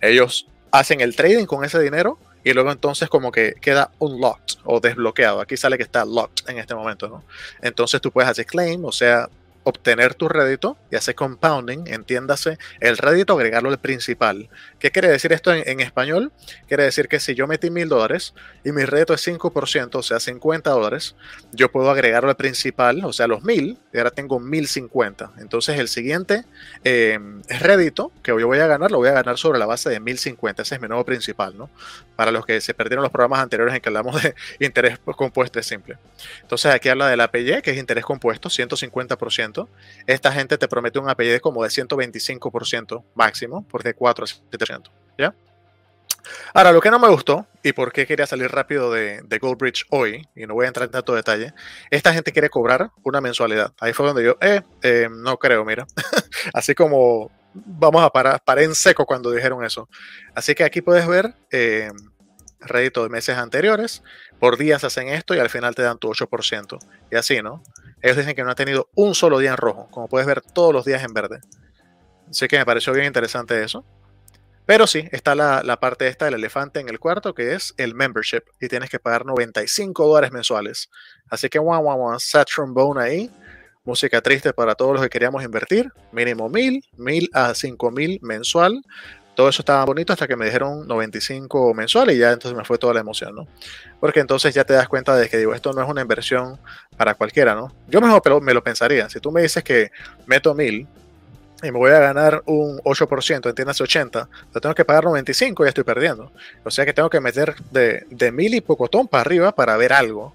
Ellos 0.00 0.46
hacen 0.70 1.00
el 1.00 1.16
trading 1.16 1.46
con 1.46 1.64
ese 1.64 1.80
dinero 1.80 2.20
y 2.44 2.52
luego 2.52 2.70
entonces 2.70 3.08
como 3.08 3.32
que 3.32 3.54
queda 3.60 3.90
unlocked 3.98 4.58
o 4.64 4.78
desbloqueado. 4.78 5.40
Aquí 5.40 5.56
sale 5.56 5.78
que 5.78 5.82
está 5.82 6.04
locked 6.04 6.48
en 6.48 6.58
este 6.58 6.74
momento, 6.74 7.08
¿no? 7.08 7.24
Entonces 7.62 8.00
tú 8.00 8.12
puedes 8.12 8.30
hacer 8.30 8.46
claim, 8.46 8.84
o 8.84 8.92
sea, 8.92 9.28
obtener 9.64 10.14
tu 10.14 10.28
rédito 10.28 10.76
y 10.90 10.96
hacer 10.96 11.14
compounding, 11.14 11.86
entiéndase, 11.86 12.58
el 12.80 12.98
rédito 12.98 13.34
agregarlo 13.34 13.70
al 13.70 13.78
principal. 13.78 14.48
¿Qué 14.78 14.90
quiere 14.90 15.08
decir 15.08 15.32
esto 15.32 15.52
en, 15.52 15.80
español? 15.80 16.32
Quiere 16.68 16.84
decir 16.84 17.08
que 17.08 17.18
si 17.18 17.34
yo 17.34 17.46
metí 17.46 17.70
mil 17.70 17.88
dólares 17.88 18.34
y 18.62 18.72
mi 18.72 18.84
rédito 18.84 19.14
es 19.14 19.26
5%, 19.26 19.94
o 19.94 20.02
sea, 20.02 20.20
50 20.20 20.70
dólares, 20.70 21.16
yo 21.52 21.72
puedo 21.72 21.90
agregarlo 21.90 22.28
al 22.28 22.36
principal, 22.36 23.04
o 23.04 23.12
sea, 23.12 23.26
los 23.26 23.42
mil, 23.42 23.78
y 23.92 23.98
ahora 23.98 24.10
tengo 24.10 24.38
1050. 24.38 25.32
Entonces 25.38 25.78
el 25.78 25.88
siguiente 25.88 26.44
eh, 26.84 27.18
rédito 27.48 28.12
que 28.22 28.32
yo 28.38 28.46
voy 28.46 28.58
a 28.58 28.66
ganar, 28.66 28.90
lo 28.90 28.98
voy 28.98 29.08
a 29.08 29.12
ganar 29.12 29.38
sobre 29.38 29.58
la 29.58 29.66
base 29.66 29.88
de 29.88 29.98
1050. 29.98 30.62
Ese 30.62 30.74
es 30.74 30.80
mi 30.80 30.88
nuevo 30.88 31.04
principal, 31.04 31.56
¿no? 31.56 31.70
Para 32.16 32.30
los 32.30 32.44
que 32.44 32.60
se 32.60 32.74
perdieron 32.74 33.02
los 33.02 33.12
programas 33.12 33.40
anteriores 33.40 33.74
en 33.74 33.80
que 33.80 33.88
hablamos 33.88 34.22
de 34.22 34.34
interés 34.60 34.98
compuesto 35.16 35.62
simple. 35.62 35.96
Entonces 36.42 36.72
aquí 36.72 36.88
habla 36.88 37.08
del 37.08 37.20
APY, 37.20 37.62
que 37.62 37.70
es 37.70 37.78
interés 37.78 38.04
compuesto, 38.04 38.48
150% 38.48 39.53
esta 40.06 40.32
gente 40.32 40.58
te 40.58 40.68
promete 40.68 40.98
un 40.98 41.08
APY 41.08 41.40
como 41.40 41.62
de 41.62 41.68
125% 41.68 43.04
máximo, 43.14 43.66
por 43.68 43.82
de 43.82 43.94
4 43.94 44.24
a 44.24 44.28
7%. 44.28 44.90
¿Ya? 45.18 45.34
Ahora, 46.54 46.72
lo 46.72 46.80
que 46.80 46.90
no 46.90 46.98
me 46.98 47.08
gustó 47.08 47.46
y 47.62 47.72
por 47.72 47.92
qué 47.92 48.06
quería 48.06 48.26
salir 48.26 48.50
rápido 48.50 48.90
de, 48.92 49.20
de, 49.22 49.38
Goldbridge 49.38 49.86
hoy, 49.90 50.26
y 50.34 50.46
no 50.46 50.54
voy 50.54 50.64
a 50.64 50.68
entrar 50.68 50.86
en 50.86 50.92
tanto 50.92 51.14
detalle, 51.14 51.52
esta 51.90 52.12
gente 52.12 52.32
quiere 52.32 52.48
cobrar 52.48 52.90
una 53.02 53.20
mensualidad. 53.20 53.72
Ahí 53.78 53.92
fue 53.92 54.06
donde 54.06 54.24
yo, 54.24 54.36
eh, 54.40 54.62
eh 54.82 55.08
no 55.10 55.36
creo, 55.38 55.64
mira. 55.64 55.86
Así 56.54 56.74
como 56.74 57.30
vamos 57.54 58.02
a 58.02 58.10
parar, 58.10 58.42
paré 58.44 58.64
en 58.64 58.74
seco 58.74 59.06
cuando 59.06 59.30
dijeron 59.30 59.64
eso. 59.64 59.88
Así 60.34 60.54
que 60.54 60.64
aquí 60.64 60.80
puedes 60.80 61.06
ver 61.06 61.34
eh, 61.50 61.90
rédito 62.60 63.02
de 63.02 63.10
meses 63.10 63.36
anteriores, 63.36 64.02
por 64.38 64.56
días 64.56 64.84
hacen 64.84 65.08
esto 65.08 65.34
y 65.34 65.38
al 65.38 65.50
final 65.50 65.74
te 65.74 65.82
dan 65.82 65.98
tu 65.98 66.08
8%. 66.08 66.78
Y 67.10 67.16
así, 67.16 67.42
¿no? 67.42 67.62
Ellos 68.04 68.18
dicen 68.18 68.34
que 68.34 68.44
no 68.44 68.50
ha 68.50 68.54
tenido 68.54 68.90
un 68.94 69.14
solo 69.14 69.38
día 69.38 69.52
en 69.52 69.56
rojo, 69.56 69.88
como 69.90 70.08
puedes 70.08 70.26
ver 70.26 70.42
todos 70.42 70.74
los 70.74 70.84
días 70.84 71.02
en 71.02 71.14
verde. 71.14 71.40
Así 72.28 72.46
que 72.48 72.58
me 72.58 72.66
pareció 72.66 72.92
bien 72.92 73.06
interesante 73.06 73.64
eso. 73.64 73.82
Pero 74.66 74.86
sí, 74.86 75.08
está 75.10 75.34
la, 75.34 75.80
parte 75.80 76.06
esta 76.06 76.26
del 76.26 76.34
elefante 76.34 76.80
en 76.80 76.90
el 76.90 77.00
cuarto, 77.00 77.34
que 77.34 77.54
es 77.54 77.72
el 77.78 77.94
membership, 77.94 78.42
y 78.60 78.68
tienes 78.68 78.90
que 78.90 78.98
pagar 78.98 79.24
95 79.24 80.06
dólares 80.06 80.32
mensuales. 80.32 80.90
Así 81.30 81.48
que, 81.48 81.58
one, 81.58 81.78
one, 81.78 81.98
one, 81.98 82.20
sad 82.20 82.44
trombone 82.44 83.02
ahí. 83.02 83.30
Música 83.84 84.20
triste 84.20 84.52
para 84.52 84.74
todos 84.74 84.92
los 84.92 85.02
que 85.02 85.08
queríamos 85.08 85.42
invertir. 85.42 85.90
Mínimo 86.12 86.50
1000, 86.50 86.84
1000 86.98 87.30
a 87.32 87.54
5000 87.54 88.18
mensual 88.20 88.84
todo 89.34 89.48
eso 89.48 89.62
estaba 89.62 89.84
bonito 89.84 90.12
hasta 90.12 90.26
que 90.26 90.36
me 90.36 90.46
dijeron 90.46 90.86
95 90.86 91.74
mensuales 91.74 92.16
y 92.16 92.20
ya 92.20 92.32
entonces 92.32 92.56
me 92.56 92.64
fue 92.64 92.78
toda 92.78 92.94
la 92.94 93.00
emoción, 93.00 93.34
¿no? 93.34 93.46
Porque 94.00 94.20
entonces 94.20 94.54
ya 94.54 94.64
te 94.64 94.74
das 94.74 94.88
cuenta 94.88 95.16
de 95.16 95.28
que 95.28 95.38
digo, 95.38 95.54
esto 95.54 95.72
no 95.72 95.82
es 95.82 95.88
una 95.88 96.02
inversión 96.02 96.58
para 96.96 97.14
cualquiera, 97.14 97.54
¿no? 97.54 97.72
Yo 97.88 98.00
mejor 98.00 98.42
me 98.42 98.54
lo 98.54 98.62
pensaría. 98.62 99.08
Si 99.08 99.20
tú 99.20 99.32
me 99.32 99.42
dices 99.42 99.62
que 99.64 99.90
meto 100.26 100.54
1000 100.54 100.86
y 101.62 101.70
me 101.70 101.78
voy 101.78 101.90
a 101.90 101.98
ganar 101.98 102.42
un 102.46 102.78
8%, 102.78 103.48
entiendas 103.48 103.80
80, 103.80 104.28
yo 104.54 104.60
tengo 104.60 104.74
que 104.74 104.84
pagar 104.84 105.04
95 105.04 105.62
y 105.62 105.66
ya 105.66 105.68
estoy 105.68 105.84
perdiendo. 105.84 106.30
O 106.64 106.70
sea 106.70 106.84
que 106.84 106.92
tengo 106.92 107.10
que 107.10 107.20
meter 107.20 107.54
de, 107.70 108.06
de 108.10 108.32
1000 108.32 108.54
y 108.54 108.60
pocotón 108.60 109.08
para 109.08 109.22
arriba 109.22 109.54
para 109.54 109.76
ver 109.76 109.92
algo. 109.92 110.34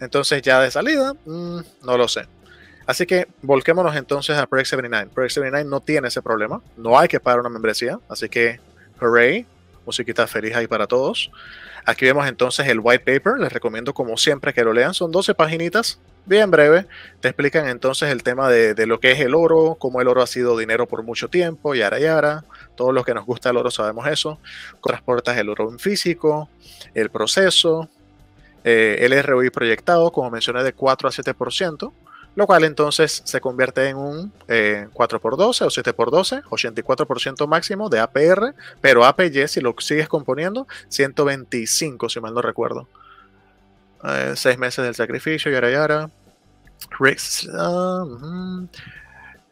Entonces 0.00 0.42
ya 0.42 0.60
de 0.60 0.70
salida, 0.70 1.14
mm, 1.24 1.60
no 1.82 1.96
lo 1.98 2.08
sé. 2.08 2.26
Así 2.90 3.06
que 3.06 3.28
volquémonos 3.40 3.94
entonces 3.94 4.36
a 4.36 4.48
Project 4.48 4.70
79. 4.70 5.10
Project 5.14 5.34
79 5.34 5.70
no 5.70 5.80
tiene 5.80 6.08
ese 6.08 6.22
problema, 6.22 6.60
no 6.76 6.98
hay 6.98 7.06
que 7.06 7.20
pagar 7.20 7.38
una 7.38 7.48
membresía, 7.48 8.00
así 8.08 8.28
que 8.28 8.58
hooray, 9.00 9.46
musiquita 9.86 10.26
feliz 10.26 10.56
ahí 10.56 10.66
para 10.66 10.88
todos. 10.88 11.30
Aquí 11.84 12.04
vemos 12.04 12.26
entonces 12.26 12.66
el 12.66 12.80
white 12.80 13.04
paper, 13.04 13.38
les 13.38 13.52
recomiendo 13.52 13.94
como 13.94 14.16
siempre 14.16 14.52
que 14.52 14.64
lo 14.64 14.72
lean, 14.72 14.92
son 14.92 15.12
12 15.12 15.36
paginitas, 15.36 16.00
bien 16.26 16.50
breve, 16.50 16.88
te 17.20 17.28
explican 17.28 17.68
entonces 17.68 18.10
el 18.10 18.24
tema 18.24 18.48
de, 18.48 18.74
lo 18.88 18.98
que 18.98 19.12
es 19.12 19.20
el 19.20 19.36
oro, 19.36 19.76
cómo 19.78 20.00
el 20.00 20.08
oro 20.08 20.20
ha 20.20 20.26
sido 20.26 20.58
dinero 20.58 20.88
por 20.88 21.04
mucho 21.04 21.28
tiempo, 21.28 21.76
yara 21.76 22.00
yara, 22.00 22.44
todos 22.74 22.92
los 22.92 23.04
que 23.04 23.14
nos 23.14 23.24
gusta 23.24 23.50
el 23.50 23.56
oro 23.56 23.70
sabemos 23.70 24.08
eso, 24.08 24.40
transportas 24.82 25.38
el 25.38 25.48
oro 25.48 25.70
en 25.70 25.78
físico, 25.78 26.48
el 26.94 27.08
proceso, 27.08 27.88
eh, 28.64 28.98
el 29.02 29.22
ROI 29.22 29.50
proyectado, 29.50 30.10
como 30.10 30.28
mencioné, 30.28 30.64
de 30.64 30.72
4 30.72 31.08
a 31.08 31.12
7%, 31.12 31.92
lo 32.36 32.46
cual 32.46 32.64
entonces 32.64 33.22
se 33.24 33.40
convierte 33.40 33.88
en 33.88 33.96
un 33.96 34.32
4x12 34.46 35.62
o 35.62 35.68
7x12, 35.68 36.42
84% 36.44 37.46
máximo 37.46 37.88
de 37.88 38.00
APR, 38.00 38.54
pero 38.80 39.04
APY, 39.04 39.48
si 39.48 39.60
lo 39.60 39.74
sigues 39.78 40.08
componiendo, 40.08 40.66
125, 40.88 42.08
si 42.08 42.20
mal 42.20 42.34
no 42.34 42.42
recuerdo. 42.42 42.88
Eh, 44.04 44.32
seis 44.36 44.58
meses 44.58 44.84
del 44.84 44.94
sacrificio, 44.94 45.50
yara 45.50 45.70
yara. 45.70 46.10
Uh, 46.98 48.66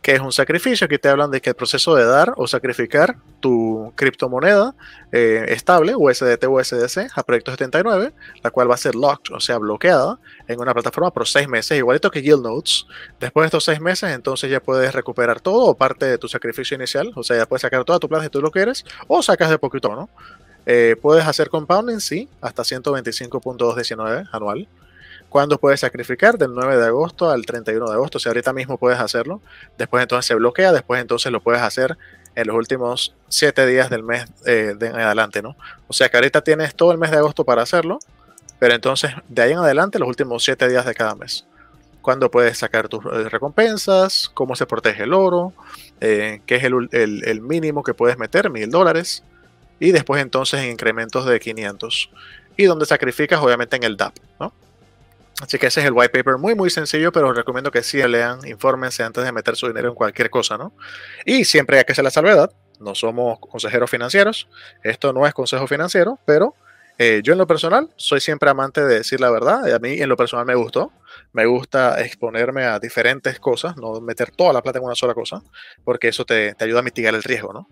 ¿Qué 0.08 0.12
que 0.12 0.16
es 0.16 0.22
un 0.22 0.32
sacrificio. 0.32 0.86
Aquí 0.86 0.96
te 0.96 1.10
hablan 1.10 1.30
de 1.30 1.42
que 1.42 1.50
el 1.50 1.54
proceso 1.54 1.94
de 1.94 2.06
dar 2.06 2.32
o 2.38 2.46
sacrificar 2.46 3.18
tu 3.40 3.92
criptomoneda 3.94 4.74
eh, 5.12 5.44
estable, 5.48 5.94
USDT 5.94 6.44
o 6.44 6.52
USDC, 6.52 7.10
a 7.14 7.22
Proyecto 7.22 7.50
79, 7.50 8.14
la 8.42 8.50
cual 8.50 8.70
va 8.70 8.74
a 8.74 8.78
ser 8.78 8.94
locked, 8.94 9.34
o 9.34 9.38
sea, 9.38 9.58
bloqueada 9.58 10.18
en 10.46 10.60
una 10.60 10.72
plataforma 10.72 11.10
por 11.10 11.28
seis 11.28 11.46
meses, 11.46 11.76
igualito 11.76 12.10
que 12.10 12.22
Yield 12.22 12.42
Notes. 12.42 12.86
Después 13.20 13.42
de 13.42 13.46
estos 13.48 13.64
seis 13.64 13.82
meses, 13.82 14.10
entonces 14.14 14.50
ya 14.50 14.60
puedes 14.60 14.94
recuperar 14.94 15.40
todo 15.42 15.66
o 15.66 15.76
parte 15.76 16.06
de 16.06 16.16
tu 16.16 16.26
sacrificio 16.26 16.74
inicial, 16.74 17.12
o 17.14 17.22
sea, 17.22 17.36
ya 17.36 17.44
puedes 17.44 17.60
sacar 17.60 17.84
toda 17.84 17.98
tu 17.98 18.08
plata 18.08 18.24
si 18.24 18.30
tú 18.30 18.40
lo 18.40 18.50
quieres, 18.50 18.86
o 19.08 19.22
sacas 19.22 19.50
de 19.50 19.58
poquito, 19.58 19.94
¿no? 19.94 20.08
Eh, 20.64 20.96
puedes 21.02 21.26
hacer 21.26 21.50
compounding, 21.50 22.00
sí, 22.00 22.30
hasta 22.40 22.62
125.219 22.62 24.26
anual. 24.32 24.68
¿Cuándo 25.28 25.58
puedes 25.58 25.80
sacrificar? 25.80 26.38
Del 26.38 26.54
9 26.54 26.76
de 26.76 26.86
agosto 26.86 27.30
al 27.30 27.44
31 27.44 27.86
de 27.86 27.92
agosto. 27.92 28.18
Si 28.18 28.28
ahorita 28.28 28.52
mismo 28.52 28.78
puedes 28.78 28.98
hacerlo. 28.98 29.40
Después 29.76 30.02
entonces 30.02 30.26
se 30.26 30.34
bloquea. 30.34 30.72
Después 30.72 31.00
entonces 31.00 31.30
lo 31.30 31.40
puedes 31.40 31.60
hacer 31.60 31.98
en 32.34 32.46
los 32.46 32.56
últimos 32.56 33.14
7 33.28 33.66
días 33.66 33.90
del 33.90 34.02
mes 34.02 34.26
eh, 34.46 34.74
de 34.78 34.86
en 34.86 34.96
adelante, 34.96 35.42
¿no? 35.42 35.56
O 35.86 35.92
sea 35.92 36.08
que 36.08 36.16
ahorita 36.16 36.42
tienes 36.42 36.74
todo 36.74 36.92
el 36.92 36.98
mes 36.98 37.10
de 37.10 37.18
agosto 37.18 37.44
para 37.44 37.62
hacerlo. 37.62 37.98
Pero 38.58 38.74
entonces 38.74 39.12
de 39.28 39.42
ahí 39.42 39.52
en 39.52 39.58
adelante 39.58 39.98
los 39.98 40.08
últimos 40.08 40.44
7 40.44 40.68
días 40.68 40.86
de 40.86 40.94
cada 40.94 41.14
mes. 41.14 41.44
¿Cuándo 42.00 42.30
puedes 42.30 42.56
sacar 42.56 42.88
tus 42.88 43.04
eh, 43.04 43.28
recompensas? 43.28 44.30
¿Cómo 44.32 44.56
se 44.56 44.66
protege 44.66 45.02
el 45.02 45.12
oro? 45.12 45.52
Eh, 46.00 46.40
¿Qué 46.46 46.56
es 46.56 46.64
el, 46.64 47.40
mínimo 47.42 47.82
que 47.82 47.92
puedes 47.92 48.16
meter? 48.18 48.50
Mil 48.50 48.70
dólares. 48.70 49.24
Y 49.80 49.92
después 49.92 50.22
entonces 50.22 50.60
en 50.60 50.70
incrementos 50.70 51.26
de 51.26 51.38
500. 51.38 52.10
Y 52.56 52.64
donde 52.64 52.86
sacrificas 52.86 53.40
obviamente 53.40 53.76
en 53.76 53.82
el 53.82 53.96
DAP, 53.96 54.14
¿no? 54.40 54.52
Así 55.40 55.56
que 55.58 55.68
ese 55.68 55.80
es 55.80 55.86
el 55.86 55.92
white 55.92 56.10
paper, 56.10 56.36
muy 56.36 56.54
muy 56.54 56.68
sencillo, 56.68 57.12
pero 57.12 57.28
os 57.28 57.36
recomiendo 57.36 57.70
que 57.70 57.82
sí 57.82 58.02
lean, 58.02 58.40
infórmense 58.46 59.04
antes 59.04 59.24
de 59.24 59.30
meter 59.30 59.54
su 59.54 59.68
dinero 59.68 59.88
en 59.88 59.94
cualquier 59.94 60.30
cosa, 60.30 60.58
¿no? 60.58 60.74
Y 61.24 61.44
siempre 61.44 61.78
hay 61.78 61.84
que 61.84 61.92
hacer 61.92 62.04
la 62.04 62.10
salvedad, 62.10 62.50
no 62.80 62.94
somos 62.94 63.38
consejeros 63.38 63.88
financieros, 63.88 64.48
esto 64.82 65.12
no 65.12 65.26
es 65.26 65.34
consejo 65.34 65.68
financiero, 65.68 66.18
pero 66.24 66.54
eh, 66.98 67.20
yo 67.22 67.34
en 67.34 67.38
lo 67.38 67.46
personal 67.46 67.88
soy 67.96 68.20
siempre 68.20 68.50
amante 68.50 68.84
de 68.84 68.96
decir 68.96 69.20
la 69.20 69.30
verdad, 69.30 69.72
a 69.72 69.78
mí 69.78 70.00
en 70.00 70.08
lo 70.08 70.16
personal 70.16 70.44
me 70.44 70.56
gustó, 70.56 70.92
me 71.32 71.46
gusta 71.46 72.00
exponerme 72.00 72.64
a 72.64 72.80
diferentes 72.80 73.38
cosas, 73.38 73.76
no 73.76 74.00
meter 74.00 74.32
toda 74.32 74.52
la 74.52 74.62
plata 74.62 74.80
en 74.80 74.86
una 74.86 74.96
sola 74.96 75.14
cosa, 75.14 75.40
porque 75.84 76.08
eso 76.08 76.24
te, 76.24 76.54
te 76.54 76.64
ayuda 76.64 76.80
a 76.80 76.82
mitigar 76.82 77.14
el 77.14 77.22
riesgo, 77.22 77.52
¿no? 77.52 77.68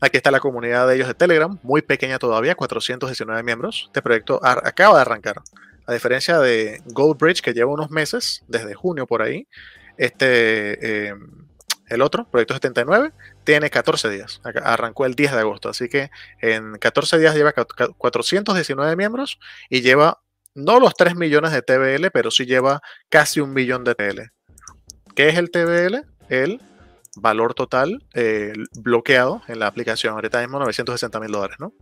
Aquí 0.00 0.16
está 0.16 0.30
la 0.30 0.40
comunidad 0.40 0.86
de 0.86 0.94
ellos 0.94 1.08
de 1.08 1.14
Telegram, 1.14 1.58
muy 1.62 1.82
pequeña 1.82 2.20
todavía, 2.20 2.54
419 2.54 3.42
miembros. 3.42 3.84
Este 3.86 4.00
proyecto 4.00 4.38
acaba 4.42 4.94
de 4.94 5.00
arrancar. 5.00 5.42
A 5.88 5.94
diferencia 5.94 6.38
de 6.38 6.82
Goldbridge, 6.84 7.40
que 7.40 7.54
lleva 7.54 7.72
unos 7.72 7.90
meses, 7.90 8.44
desde 8.46 8.74
junio 8.74 9.06
por 9.06 9.22
ahí, 9.22 9.48
este, 9.96 11.08
eh, 11.08 11.14
el 11.88 12.02
otro, 12.02 12.28
Proyecto 12.30 12.52
79, 12.52 13.12
tiene 13.42 13.70
14 13.70 14.10
días. 14.10 14.42
Arrancó 14.62 15.06
el 15.06 15.14
10 15.14 15.32
de 15.32 15.38
agosto. 15.38 15.70
Así 15.70 15.88
que 15.88 16.10
en 16.42 16.74
14 16.74 17.18
días 17.18 17.34
lleva 17.34 17.54
419 17.54 18.96
miembros 18.96 19.38
y 19.70 19.80
lleva 19.80 20.20
no 20.54 20.78
los 20.78 20.92
3 20.94 21.16
millones 21.16 21.52
de 21.52 21.62
TBL, 21.62 22.10
pero 22.12 22.30
sí 22.30 22.44
lleva 22.44 22.82
casi 23.08 23.40
un 23.40 23.54
millón 23.54 23.82
de 23.84 23.94
TBL. 23.94 24.20
¿Qué 25.14 25.30
es 25.30 25.38
el 25.38 25.50
TBL? 25.50 26.04
El 26.28 26.60
valor 27.16 27.54
total 27.54 28.04
eh, 28.12 28.52
bloqueado 28.78 29.40
en 29.48 29.58
la 29.60 29.68
aplicación. 29.68 30.12
Ahorita 30.12 30.42
mismo 30.42 30.58
960 30.58 31.18
mil 31.18 31.32
dólares, 31.32 31.56
¿no? 31.58 31.72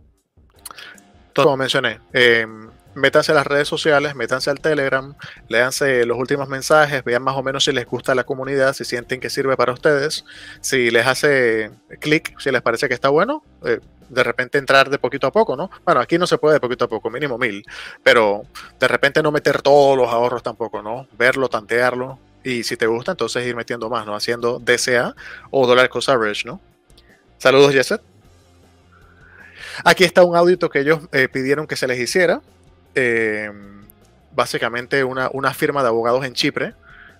Entonces, 1.27 1.43
como 1.43 1.57
mencioné, 1.57 1.99
eh, 2.13 2.47
métanse 2.97 3.31
a 3.31 3.35
las 3.35 3.47
redes 3.47 3.67
sociales, 3.67 4.15
métanse 4.15 4.49
al 4.49 4.59
Telegram, 4.59 5.15
léanse 5.47 6.05
los 6.05 6.17
últimos 6.17 6.49
mensajes, 6.49 7.03
vean 7.03 7.23
más 7.23 7.35
o 7.35 7.43
menos 7.43 7.63
si 7.63 7.71
les 7.71 7.85
gusta 7.85 8.15
la 8.15 8.23
comunidad, 8.23 8.73
si 8.73 8.83
sienten 8.83 9.19
que 9.19 9.29
sirve 9.29 9.55
para 9.55 9.71
ustedes, 9.71 10.25
si 10.61 10.91
les 10.91 11.07
hace 11.07 11.71
clic, 11.99 12.37
si 12.39 12.51
les 12.51 12.61
parece 12.61 12.87
que 12.87 12.93
está 12.93 13.09
bueno, 13.09 13.43
eh, 13.63 13.79
de 14.09 14.23
repente 14.23 14.57
entrar 14.57 14.89
de 14.89 14.97
poquito 14.97 15.27
a 15.27 15.31
poco, 15.31 15.55
¿no? 15.55 15.69
Bueno, 15.85 16.01
aquí 16.01 16.17
no 16.17 16.27
se 16.27 16.37
puede 16.37 16.55
de 16.55 16.59
poquito 16.59 16.85
a 16.85 16.87
poco, 16.87 17.09
mínimo 17.09 17.37
mil, 17.37 17.63
pero 18.03 18.43
de 18.79 18.87
repente 18.87 19.21
no 19.21 19.31
meter 19.31 19.61
todos 19.61 19.97
los 19.97 20.09
ahorros 20.09 20.43
tampoco, 20.43 20.81
¿no? 20.81 21.07
Verlo, 21.17 21.49
tantearlo, 21.49 22.19
y 22.43 22.63
si 22.63 22.77
te 22.77 22.87
gusta, 22.87 23.11
entonces 23.11 23.45
ir 23.45 23.55
metiendo 23.55 23.89
más, 23.89 24.05
¿no? 24.05 24.15
Haciendo 24.15 24.59
DCA 24.59 25.15
o 25.51 25.67
Dollar 25.67 25.89
Cost 25.89 26.09
Average, 26.09 26.47
¿no? 26.47 26.61
Saludos, 27.37 27.73
Jesset. 27.73 28.01
Aquí 29.83 30.03
está 30.03 30.23
un 30.23 30.35
audito 30.35 30.69
que 30.69 30.79
ellos 30.79 31.01
eh, 31.11 31.27
pidieron 31.27 31.67
que 31.67 31.75
se 31.75 31.87
les 31.87 31.99
hiciera. 31.99 32.41
Eh, 32.99 33.51
básicamente 34.31 35.03
una, 35.03 35.29
una, 35.31 35.53
firma 35.53 35.83
de 35.83 35.89
abogados 35.89 36.25
en 36.25 36.33
Chipre. 36.33 36.73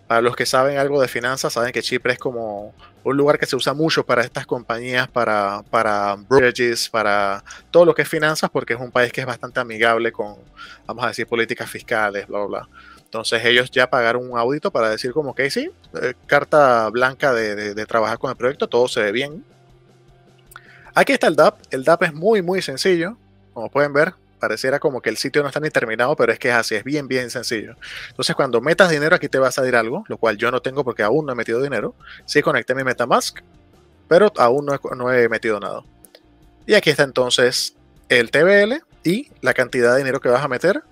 Para 0.07 0.21
los 0.21 0.35
que 0.35 0.47
saben 0.47 0.77
algo 0.79 0.99
de 0.99 1.07
finanzas, 1.07 1.53
saben 1.53 1.71
que 1.71 1.83
Chipre 1.83 2.13
es 2.13 2.19
como 2.19 2.73
un 3.03 3.17
lugar 3.17 3.37
que 3.37 3.45
se 3.45 3.55
usa 3.55 3.73
mucho 3.75 4.03
para 4.03 4.23
estas 4.23 4.47
compañías, 4.47 5.07
para, 5.07 5.63
para 5.69 6.15
brokerages, 6.15 6.89
para 6.89 7.43
todo 7.69 7.85
lo 7.85 7.93
que 7.93 8.01
es 8.01 8.09
finanzas, 8.09 8.49
porque 8.49 8.73
es 8.73 8.79
un 8.79 8.89
país 8.89 9.11
que 9.11 9.21
es 9.21 9.27
bastante 9.27 9.59
amigable 9.59 10.11
con, 10.11 10.37
vamos 10.87 11.03
a 11.03 11.09
decir, 11.09 11.27
políticas 11.27 11.69
fiscales, 11.69 12.25
bla, 12.25 12.39
bla, 12.39 12.47
bla. 12.47 12.69
Entonces 13.03 13.45
ellos 13.45 13.69
ya 13.69 13.87
pagaron 13.87 14.31
un 14.31 14.39
audito 14.39 14.71
para 14.71 14.89
decir 14.89 15.11
como 15.11 15.35
que 15.35 15.51
sí, 15.51 15.69
eh, 16.01 16.13
carta 16.25 16.89
blanca 16.89 17.33
de, 17.33 17.55
de, 17.55 17.75
de, 17.75 17.85
trabajar 17.85 18.17
con 18.17 18.31
el 18.31 18.37
proyecto, 18.37 18.67
todo 18.67 18.87
se 18.87 19.01
ve 19.01 19.11
bien. 19.11 19.43
Aquí 20.95 21.13
está 21.13 21.27
el 21.27 21.35
DAP. 21.35 21.59
El 21.69 21.83
DAP 21.83 22.03
es 22.03 22.13
muy, 22.13 22.41
muy 22.41 22.63
sencillo. 22.63 23.15
Como 23.53 23.69
pueden 23.69 23.93
ver, 23.93 24.13
pareciera 24.39 24.79
como 24.79 25.01
que 25.01 25.09
el 25.09 25.17
sitio 25.17 25.41
no 25.41 25.47
está 25.47 25.59
ni 25.59 25.69
terminado, 25.69 26.15
pero 26.15 26.31
es 26.31 26.39
que 26.39 26.49
es 26.49 26.55
así, 26.55 26.75
es 26.75 26.83
bien, 26.83 27.07
bien 27.07 27.29
sencillo. 27.29 27.75
Entonces, 28.09 28.35
cuando 28.35 28.61
metas 28.61 28.89
dinero, 28.89 29.15
aquí 29.15 29.29
te 29.29 29.39
va 29.39 29.47
a 29.47 29.51
salir 29.51 29.75
algo, 29.75 30.03
lo 30.07 30.17
cual 30.17 30.37
yo 30.37 30.51
no 30.51 30.61
tengo 30.61 30.83
porque 30.83 31.03
aún 31.03 31.25
no 31.25 31.33
he 31.33 31.35
metido 31.35 31.61
dinero. 31.61 31.95
Sí 32.25 32.41
conecté 32.41 32.75
mi 32.75 32.83
Metamask, 32.83 33.39
pero 34.07 34.31
aún 34.37 34.65
no 34.65 34.73
he, 34.73 34.79
no 34.95 35.11
he 35.11 35.29
metido 35.29 35.59
nada. 35.59 35.83
Y 36.65 36.73
aquí 36.73 36.89
está 36.89 37.03
entonces 37.03 37.75
el 38.09 38.31
TBL 38.31 38.81
y 39.03 39.31
la 39.41 39.53
cantidad 39.53 39.93
de 39.93 39.99
dinero 39.99 40.19
que 40.19 40.29
vas 40.29 40.43
a 40.43 40.47
meter. 40.47 40.83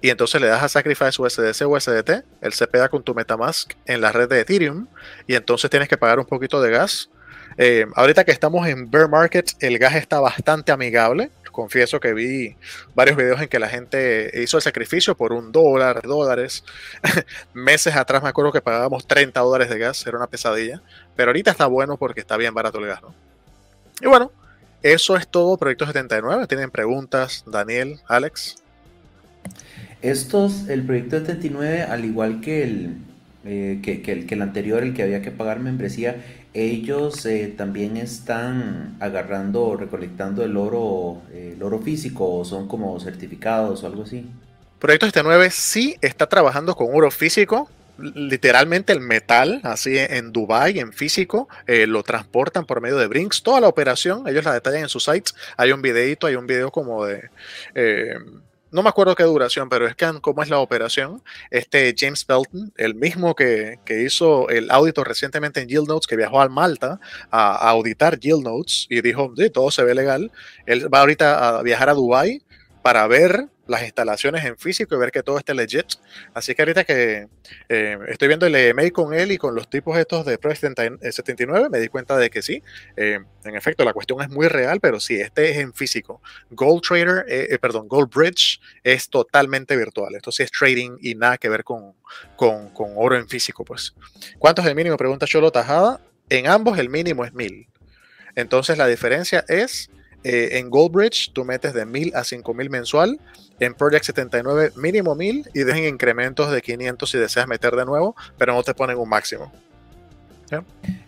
Y 0.00 0.10
entonces 0.10 0.40
le 0.40 0.46
das 0.46 0.62
a 0.62 0.68
Sacrifice 0.68 1.20
USDC 1.20 1.66
USDT, 1.66 2.10
él 2.40 2.52
se 2.52 2.66
pega 2.66 2.88
con 2.88 3.02
tu 3.02 3.14
Metamask 3.14 3.72
en 3.86 4.00
la 4.00 4.12
red 4.12 4.28
de 4.28 4.40
Ethereum, 4.40 4.86
y 5.26 5.34
entonces 5.34 5.70
tienes 5.70 5.88
que 5.88 5.96
pagar 5.96 6.18
un 6.18 6.26
poquito 6.26 6.60
de 6.60 6.70
gas. 6.70 7.10
Eh, 7.56 7.86
ahorita 7.94 8.24
que 8.24 8.32
estamos 8.32 8.66
en 8.68 8.90
bear 8.90 9.08
market, 9.08 9.50
el 9.60 9.78
gas 9.78 9.94
está 9.94 10.20
bastante 10.20 10.70
amigable 10.70 11.30
confieso 11.56 11.98
que 11.98 12.12
vi 12.12 12.54
varios 12.94 13.16
videos 13.16 13.40
en 13.40 13.48
que 13.48 13.58
la 13.58 13.68
gente 13.68 14.30
hizo 14.42 14.58
el 14.58 14.62
sacrificio 14.62 15.16
por 15.16 15.32
un 15.32 15.50
dólar, 15.50 16.02
dólares. 16.02 16.62
Meses 17.54 17.96
atrás 17.96 18.22
me 18.22 18.28
acuerdo 18.28 18.52
que 18.52 18.60
pagábamos 18.60 19.06
30 19.06 19.40
dólares 19.40 19.70
de 19.70 19.78
gas, 19.78 20.06
era 20.06 20.18
una 20.18 20.26
pesadilla. 20.26 20.82
Pero 21.16 21.30
ahorita 21.30 21.50
está 21.50 21.66
bueno 21.66 21.96
porque 21.96 22.20
está 22.20 22.36
bien 22.36 22.52
barato 22.52 22.78
el 22.78 22.86
gas, 22.86 23.00
¿no? 23.02 23.14
Y 24.02 24.06
bueno, 24.06 24.30
eso 24.82 25.16
es 25.16 25.26
todo, 25.26 25.56
Proyecto 25.56 25.86
79. 25.86 26.46
¿Tienen 26.46 26.70
preguntas, 26.70 27.42
Daniel, 27.46 27.98
Alex? 28.06 28.56
Estos, 30.02 30.68
el 30.68 30.84
Proyecto 30.84 31.18
79, 31.18 31.82
al 31.82 32.04
igual 32.04 32.42
que 32.42 32.62
el, 32.62 32.98
eh, 33.46 33.80
que, 33.82 34.02
el, 34.12 34.26
que 34.26 34.34
el 34.34 34.42
anterior, 34.42 34.82
el 34.82 34.92
que 34.92 35.02
había 35.02 35.22
que 35.22 35.30
pagar 35.30 35.60
membresía, 35.60 36.22
ellos 36.56 37.26
eh, 37.26 37.52
también 37.54 37.98
están 37.98 38.96
agarrando 38.98 39.76
recolectando 39.76 40.42
el 40.42 40.56
oro, 40.56 41.20
eh, 41.30 41.52
el 41.54 41.62
oro 41.62 41.80
físico 41.80 42.38
o 42.38 42.44
son 42.46 42.66
como 42.66 42.98
certificados 42.98 43.82
o 43.82 43.86
algo 43.86 44.04
así. 44.04 44.26
Proyecto 44.78 45.06
79 45.06 45.50
sí 45.50 45.96
está 46.00 46.26
trabajando 46.28 46.74
con 46.74 46.88
oro 46.94 47.10
físico, 47.10 47.68
literalmente 47.98 48.94
el 48.94 49.00
metal, 49.00 49.60
así 49.64 49.98
en 49.98 50.32
Dubai 50.32 50.78
en 50.78 50.94
físico, 50.94 51.46
eh, 51.66 51.86
lo 51.86 52.02
transportan 52.02 52.64
por 52.64 52.80
medio 52.80 52.96
de 52.96 53.06
Brinks. 53.06 53.42
Toda 53.42 53.60
la 53.60 53.68
operación, 53.68 54.26
ellos 54.26 54.44
la 54.44 54.54
detallan 54.54 54.82
en 54.82 54.88
sus 54.88 55.04
sites. 55.04 55.34
Hay 55.58 55.72
un 55.72 55.82
videito, 55.82 56.26
hay 56.26 56.36
un 56.36 56.46
video 56.46 56.70
como 56.70 57.04
de 57.04 57.28
no 58.76 58.82
me 58.82 58.90
acuerdo 58.90 59.14
qué 59.14 59.22
duración, 59.22 59.70
pero 59.70 59.86
es 59.86 59.96
que 59.96 60.06
cómo 60.20 60.42
es 60.42 60.50
la 60.50 60.58
operación. 60.58 61.22
Este 61.50 61.94
James 61.96 62.26
Belton, 62.26 62.74
el 62.76 62.94
mismo 62.94 63.34
que, 63.34 63.78
que, 63.86 64.02
hizo 64.02 64.50
el 64.50 64.70
audito 64.70 65.02
recientemente 65.02 65.62
en 65.62 65.68
Yield 65.68 65.88
Notes, 65.88 66.06
que 66.06 66.14
viajó 66.14 66.42
al 66.42 66.50
Malta 66.50 67.00
a, 67.30 67.52
a 67.52 67.70
auditar 67.70 68.20
Yield 68.20 68.42
Notes 68.42 68.86
y 68.90 69.00
dijo, 69.00 69.32
sí, 69.34 69.48
todo 69.48 69.70
se 69.70 69.82
ve 69.82 69.94
legal. 69.94 70.30
Él 70.66 70.92
va 70.92 71.00
ahorita 71.00 71.58
a 71.58 71.62
viajar 71.62 71.88
a 71.88 71.94
Dubai 71.94 72.42
para 72.82 73.06
ver 73.06 73.48
las 73.66 73.82
instalaciones 73.82 74.44
en 74.44 74.56
físico 74.56 74.94
y 74.94 74.98
ver 74.98 75.10
que 75.10 75.22
todo 75.22 75.38
esté 75.38 75.54
legit. 75.54 75.86
Así 76.34 76.54
que 76.54 76.62
ahorita 76.62 76.84
que 76.84 77.28
eh, 77.68 77.98
estoy 78.08 78.28
viendo 78.28 78.46
el 78.46 78.54
email 78.54 78.92
con 78.92 79.14
él 79.14 79.32
y 79.32 79.38
con 79.38 79.54
los 79.54 79.68
tipos 79.68 79.98
estos 79.98 80.24
de 80.24 80.38
Pro 80.38 80.54
79, 80.54 81.68
me 81.70 81.78
di 81.78 81.88
cuenta 81.88 82.16
de 82.16 82.30
que 82.30 82.42
sí, 82.42 82.62
eh, 82.96 83.20
en 83.44 83.54
efecto, 83.56 83.84
la 83.84 83.92
cuestión 83.92 84.20
es 84.22 84.28
muy 84.28 84.48
real, 84.48 84.80
pero 84.80 85.00
sí, 85.00 85.20
este 85.20 85.50
es 85.50 85.58
en 85.58 85.72
físico. 85.72 86.20
Gold 86.50 86.82
Trader, 86.82 87.24
eh, 87.28 87.48
eh 87.50 87.58
perdón, 87.58 87.88
Gold 87.88 88.12
Bridge 88.12 88.60
es 88.82 89.08
totalmente 89.08 89.76
virtual. 89.76 90.14
Esto 90.14 90.32
sí 90.32 90.42
es 90.42 90.50
trading 90.50 90.98
y 91.00 91.14
nada 91.14 91.38
que 91.38 91.48
ver 91.48 91.64
con, 91.64 91.94
con, 92.36 92.70
con 92.70 92.92
oro 92.96 93.16
en 93.16 93.28
físico, 93.28 93.64
pues. 93.64 93.94
¿Cuánto 94.38 94.62
es 94.62 94.68
el 94.68 94.74
mínimo? 94.74 94.96
Pregunta 94.96 95.26
Cholo 95.26 95.50
Tajada. 95.50 96.00
En 96.28 96.48
ambos 96.48 96.78
el 96.78 96.88
mínimo 96.88 97.24
es 97.24 97.32
mil. 97.32 97.68
Entonces 98.34 98.76
la 98.78 98.86
diferencia 98.86 99.44
es 99.48 99.90
eh, 100.28 100.58
en 100.58 100.70
Goldbridge 100.70 101.32
tú 101.32 101.44
metes 101.44 101.72
de 101.72 101.86
1000 101.86 102.16
a 102.16 102.24
5000 102.24 102.70
mensual. 102.70 103.20
En 103.60 103.74
Project 103.74 104.04
79 104.04 104.72
mínimo 104.76 105.14
1000 105.14 105.50
y 105.54 105.60
dejen 105.60 105.84
incrementos 105.84 106.50
de 106.50 106.60
500 106.60 107.10
si 107.10 107.18
deseas 107.18 107.48
meter 107.48 107.74
de 107.74 107.84
nuevo, 107.84 108.14
pero 108.38 108.54
no 108.54 108.62
te 108.62 108.74
ponen 108.74 108.98
un 108.98 109.08
máximo. 109.08 109.52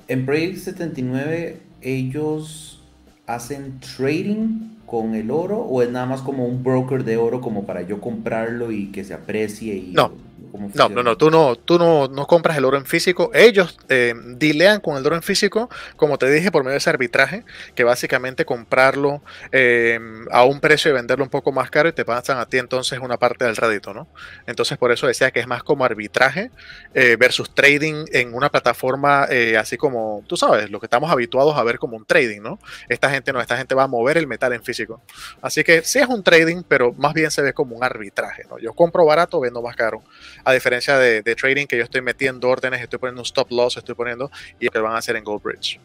En 0.09 0.27
Project 0.27 0.59
79, 0.59 1.61
ellos 1.83 2.83
hacen 3.27 3.79
trading 3.81 4.77
con 4.87 5.15
el 5.15 5.31
oro 5.31 5.59
o 5.59 5.83
es 5.83 5.91
nada 5.91 6.07
más 6.07 6.23
como 6.23 6.47
un 6.47 6.65
broker 6.65 7.05
de 7.05 7.19
oro 7.19 7.43
como 7.43 7.67
para 7.67 7.83
yo 7.83 8.01
comprarlo 8.01 8.73
y 8.73 8.91
que 8.91 9.05
se 9.05 9.13
aprecie 9.13 9.75
y 9.77 9.93
no 9.93 10.28
no, 10.53 10.89
no, 10.89 11.03
no, 11.03 11.17
tú 11.17 11.31
no, 11.31 11.57
tú 11.57 11.79
no, 11.79 12.09
no 12.09 12.27
compras 12.27 12.57
el 12.57 12.65
oro 12.65 12.77
en 12.77 12.87
físico. 12.87 13.31
Ellos 13.35 13.79
eh, 13.89 14.15
dilean 14.37 14.81
con 14.81 14.97
el 14.97 15.07
oro 15.07 15.17
en 15.17 15.23
físico, 15.23 15.69
como 15.97 16.19
te 16.19 16.31
dije, 16.31 16.51
por 16.51 16.63
medio 16.63 16.73
de 16.73 16.79
ese 16.79 16.91
arbitraje, 16.91 17.45
que 17.75 17.85
básicamente 17.85 18.45
comprarlo 18.45 19.23
eh, 19.53 19.99
a 20.31 20.45
un 20.45 20.61
precio 20.61 20.91
y 20.91 20.95
venderlo 20.95 21.25
un 21.25 21.31
poco 21.31 21.53
más 21.53 21.71
caro 21.71 21.89
y 21.89 21.93
te 21.93 22.05
pasan 22.05 22.39
a 22.39 22.47
ti 22.47 22.59
entonces 22.59 22.99
una 22.99 23.19
parte 23.19 23.45
del 23.45 23.57
rédito, 23.57 23.93
¿no? 23.93 24.09
Entonces 24.47 24.79
por 24.79 24.93
eso 24.93 25.07
decía 25.07 25.31
que 25.31 25.41
es 25.41 25.47
más 25.47 25.63
como 25.63 25.85
arbitraje 25.85 26.51
eh, 26.95 27.17
versus 27.19 27.55
trading 27.55 28.07
en 28.13 28.35
una 28.35 28.51
plataforma 28.51 29.29
así 29.59 29.77
como, 29.77 30.25
tú 30.27 30.37
sabes, 30.37 30.71
lo 30.71 30.81
que 30.81 30.87
estamos 30.87 31.11
habituados 31.11 31.57
a 31.57 31.63
ver 31.63 31.79
como 31.79 31.97
un 31.97 32.05
trading, 32.05 32.41
¿no? 32.41 32.59
Esta 32.89 33.11
gente 33.11 33.33
no, 33.33 33.41
esta 33.41 33.57
gente 33.57 33.75
va 33.75 33.85
a 33.85 33.87
mover 33.87 34.17
el 34.17 34.27
metal 34.27 34.53
en 34.53 34.63
físico. 34.63 35.01
Así 35.43 35.65
que 35.65 35.83
sí 35.83 35.99
es 35.99 36.07
un 36.07 36.23
trading, 36.23 36.63
pero 36.67 36.93
más 36.95 37.15
bien 37.15 37.31
se 37.31 37.43
ve 37.43 37.53
como 37.53 37.77
un 37.77 37.85
arbitraje, 37.85 38.45
¿no? 38.49 38.59
Yo 38.59 38.73
compro 38.73 39.05
barato, 39.05 39.41
vendo 39.41 39.63
más 39.63 39.77
caro 39.77 40.03
a 40.49 40.55
diferencia 40.55 40.97
de, 40.97 41.23
trading 41.35 41.67
que 41.67 41.77
yo 41.77 41.85
estoy 41.85 42.01
metiendo 42.01 42.49
órdenes, 42.49 42.81
estoy 42.81 42.99
poniendo 42.99 43.21
un 43.21 43.27
stop 43.27 43.51
loss, 43.51 43.77
estoy 43.77 43.95
poniendo 43.95 44.31
y 44.59 44.69
que 44.71 44.79
van 44.79 44.95
a 44.95 44.97
hacer 44.97 45.15
en 45.17 45.23
Goldbridge. 45.23 45.79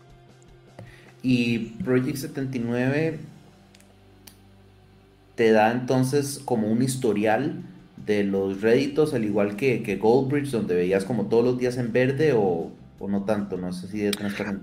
Y 1.22 1.60
Project 1.84 2.16
79 2.16 3.20
te 5.36 5.52
da 5.52 5.70
entonces 5.70 6.40
como 6.46 6.68
un 6.68 6.82
historial 6.82 7.62
de 7.98 8.24
los 8.24 8.62
réditos, 8.62 9.14
al 9.14 9.26
igual 9.26 9.58
que, 9.58 9.84
que 9.84 9.98
Goldbridge, 9.98 10.52
donde 10.52 10.76
veías 10.76 11.04
como 11.04 11.26
todos 11.26 11.44
los 11.44 11.60
días 11.60 11.76
en 11.76 11.92
verde 11.92 12.32
o, 12.32 12.72
o 13.00 13.08
no 13.10 13.26
tanto, 13.26 13.58
no 13.58 13.74
sé 13.74 13.90
si 13.90 14.00
de 14.00 14.12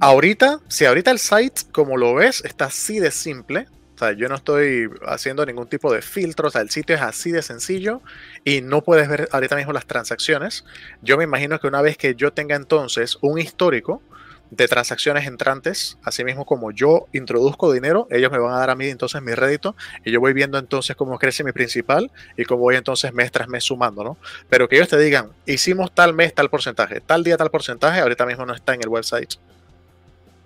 Ahorita, 0.00 0.60
si 0.68 0.86
ahorita 0.86 1.10
el 1.10 1.18
site, 1.18 1.60
como 1.72 1.98
lo 1.98 2.14
ves, 2.14 2.42
está 2.42 2.66
así 2.66 3.00
de 3.00 3.10
simple. 3.10 3.66
O 4.00 4.02
sea, 4.02 4.12
yo 4.12 4.30
no 4.30 4.34
estoy 4.36 4.88
haciendo 5.06 5.44
ningún 5.44 5.68
tipo 5.68 5.92
de 5.92 6.00
filtro, 6.00 6.48
o 6.48 6.50
sea, 6.50 6.62
el 6.62 6.70
sitio 6.70 6.96
es 6.96 7.02
así 7.02 7.32
de 7.32 7.42
sencillo 7.42 8.00
y 8.46 8.62
no 8.62 8.80
puedes 8.80 9.06
ver 9.10 9.28
ahorita 9.30 9.56
mismo 9.56 9.74
las 9.74 9.84
transacciones. 9.84 10.64
Yo 11.02 11.18
me 11.18 11.24
imagino 11.24 11.60
que 11.60 11.66
una 11.66 11.82
vez 11.82 11.98
que 11.98 12.14
yo 12.14 12.32
tenga 12.32 12.56
entonces 12.56 13.18
un 13.20 13.38
histórico 13.38 14.00
de 14.50 14.68
transacciones 14.68 15.26
entrantes, 15.26 15.98
así 16.02 16.24
mismo 16.24 16.46
como 16.46 16.70
yo 16.70 17.08
introduzco 17.12 17.70
dinero, 17.70 18.08
ellos 18.10 18.32
me 18.32 18.38
van 18.38 18.54
a 18.54 18.58
dar 18.60 18.70
a 18.70 18.74
mí 18.74 18.88
entonces 18.88 19.20
mi 19.20 19.34
rédito 19.34 19.76
y 20.02 20.12
yo 20.12 20.18
voy 20.18 20.32
viendo 20.32 20.56
entonces 20.56 20.96
cómo 20.96 21.18
crece 21.18 21.44
mi 21.44 21.52
principal 21.52 22.10
y 22.38 22.46
cómo 22.46 22.62
voy 22.62 22.76
entonces 22.76 23.12
mes 23.12 23.30
tras 23.30 23.48
mes 23.48 23.64
sumando, 23.64 24.02
¿no? 24.02 24.16
Pero 24.48 24.66
que 24.66 24.76
ellos 24.76 24.88
te 24.88 24.96
digan, 24.96 25.28
hicimos 25.44 25.94
tal 25.94 26.14
mes 26.14 26.34
tal 26.34 26.48
porcentaje, 26.48 27.02
tal 27.02 27.22
día 27.22 27.36
tal 27.36 27.50
porcentaje, 27.50 28.00
ahorita 28.00 28.24
mismo 28.24 28.46
no 28.46 28.54
está 28.54 28.72
en 28.72 28.80
el 28.80 28.88
website. 28.88 29.34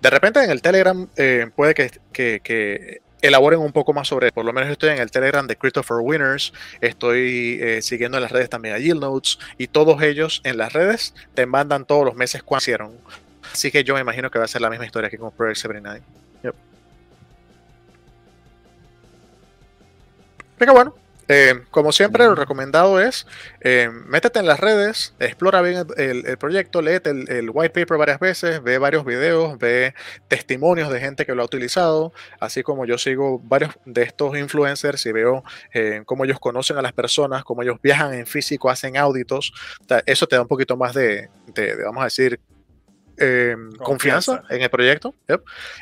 De 0.05 0.11
repente 0.11 0.45
en 0.45 0.51
el 0.51 0.61
Telegram 0.61 1.09
eh, 1.17 1.49
puede 1.57 1.73
que, 1.73 1.91
que, 2.13 3.01
elaboren 3.27 3.61
un 3.61 3.73
poco 3.73 3.95
más 3.95 4.09
sobre, 4.09 4.33
por 4.33 4.45
lo 4.45 4.53
menos 4.53 4.71
estoy 4.71 4.91
en 4.91 4.99
el 4.99 5.11
Telegram 5.11 5.47
de 5.47 5.57
Christopher 5.57 5.97
Winners, 6.03 6.53
estoy 6.83 7.59
eh, 7.61 7.83
siguiendo 7.83 8.19
en 8.19 8.23
las 8.23 8.33
redes 8.33 8.51
también 8.51 8.75
a 8.75 8.79
Yield 8.79 9.01
Notes 9.01 9.39
y 9.57 9.67
todos 9.69 10.03
ellos 10.03 10.43
en 10.45 10.59
las 10.59 10.75
redes 10.75 11.15
te 11.33 11.47
mandan 11.47 11.87
todos 11.87 12.05
los 12.05 12.15
meses 12.15 12.43
cuándo 12.43 12.63
hicieron. 12.63 12.93
Así 13.51 13.71
que 13.71 13.83
yo 13.83 13.95
me 13.95 14.01
imagino 14.01 14.31
que 14.31 14.39
va 14.39 14.45
a 14.45 14.49
ser 14.49 14.61
la 14.61 14.69
misma 14.69 14.85
historia 14.85 15.09
que 15.09 15.17
con 15.17 15.31
Project 15.33 15.57
79. 15.57 16.03
Yep. 16.43 16.55
Bueno, 20.73 20.95
eh, 21.29 21.63
como 21.71 21.93
siempre, 21.93 22.25
lo 22.25 22.35
recomendado 22.35 23.01
es 23.01 23.27
eh, 23.61 23.91
métete 24.07 24.39
en 24.39 24.47
las 24.47 24.61
redes, 24.61 25.15
explora 25.19 25.63
bien 25.63 25.87
el, 25.97 26.39
proyecto, 26.39 26.83
léete 26.83 27.11
el, 27.11 27.51
white 27.51 27.71
paper 27.71 27.99
varias 27.99 28.21
veces, 28.21 28.63
ve 28.63 28.79
varios 28.79 29.05
videos, 29.05 29.59
ve 29.59 29.95
testimonios 30.29 30.91
de 30.91 31.01
gente 31.01 31.27
que 31.27 31.35
lo 31.35 31.43
ha 31.43 31.47
utilizado, 31.47 32.13
así 32.41 32.63
como 32.63 32.85
yo 32.87 32.99
sigo 32.99 33.41
varios 33.41 33.73
de 33.85 34.03
estos 34.03 34.37
influencers 34.37 35.05
y 35.07 35.13
veo 35.13 35.45
eh, 35.73 36.03
cómo 36.05 36.25
ellos 36.25 36.41
conocen 36.41 36.77
a 36.79 36.83
las 36.83 36.93
personas, 36.93 37.45
cómo 37.45 37.63
ellos 37.63 37.79
viajan 37.83 38.15
en 38.15 38.27
físico, 38.27 38.71
hacen 38.71 38.97
auditos. 38.97 39.53
eso 40.07 40.27
te 40.27 40.37
da 40.37 40.43
un 40.43 40.49
poquito 40.49 40.77
más 40.77 40.95
de 40.95 41.31
vamos 41.85 42.03
a 42.03 42.05
decir, 42.05 42.41
Em, 43.17 43.73
confianza. 43.77 44.43
en 44.51 44.63
el 44.63 44.71
proyecto. 44.71 45.15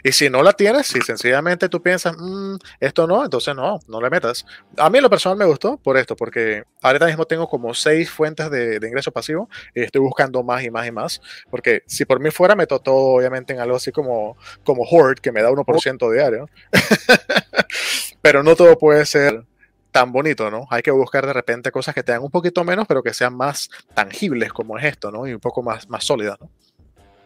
Y 0.02 0.12
si 0.12 0.28
no 0.28 0.42
la 0.42 0.52
tienes, 0.52 0.86
si 0.86 1.00
sencillamente 1.00 1.68
tú 1.68 1.82
piensas, 1.82 2.14
mm, 2.18 2.56
esto 2.80 3.06
no, 3.06 3.24
entonces 3.24 3.54
no, 3.54 3.80
no 3.88 4.00
le 4.00 4.10
metas. 4.10 4.44
A 4.76 4.90
mí 4.90 5.00
lo 5.00 5.08
personal 5.08 5.38
me 5.38 5.44
gustó 5.44 5.78
por 5.78 5.96
esto, 5.96 6.14
porque 6.14 6.64
ahorita 6.82 7.06
mismo 7.06 7.24
tengo 7.24 7.48
como 7.48 7.72
seis 7.74 8.10
fuentes 8.10 8.50
de, 8.50 8.76
ingreso 8.82 9.12
pasivo 9.12 9.48
y 9.74 9.82
estoy 9.82 10.00
buscando 10.00 10.42
más 10.42 10.62
y 10.62 10.70
más 10.70 10.86
y 10.86 10.90
más. 10.90 11.20
Porque 11.50 11.82
si 11.86 12.04
por 12.04 12.20
mí 12.20 12.30
fuera, 12.30 12.54
meto 12.54 12.78
todo 12.80 13.16
obviamente 13.16 13.52
en 13.52 13.60
algo 13.60 13.76
así 13.76 13.92
como, 13.92 14.36
como 14.64 14.82
Horde, 14.82 15.20
que 15.20 15.32
me 15.32 15.42
da 15.42 15.50
1% 15.50 16.12
diario. 16.12 16.48
pero 18.22 18.42
no 18.42 18.56
todo 18.56 18.78
puede 18.78 19.06
ser 19.06 19.44
tan 19.90 20.12
bonito, 20.12 20.50
¿no? 20.50 20.66
Hay 20.70 20.82
que 20.82 20.90
buscar 20.90 21.26
de 21.26 21.32
repente 21.32 21.70
cosas 21.70 21.94
que 21.94 22.02
tengan 22.02 22.22
un 22.22 22.30
poquito 22.30 22.64
menos, 22.64 22.86
pero 22.86 23.02
que 23.02 23.14
sean 23.14 23.36
más 23.36 23.70
tangibles 23.94 24.52
como 24.52 24.78
es 24.78 24.84
esto, 24.84 25.10
¿no? 25.10 25.26
Y 25.26 25.34
un 25.34 25.40
poco 25.40 25.62
más, 25.62 25.88
más 25.88 26.04
sólidas, 26.04 26.38
¿no? 26.40 26.50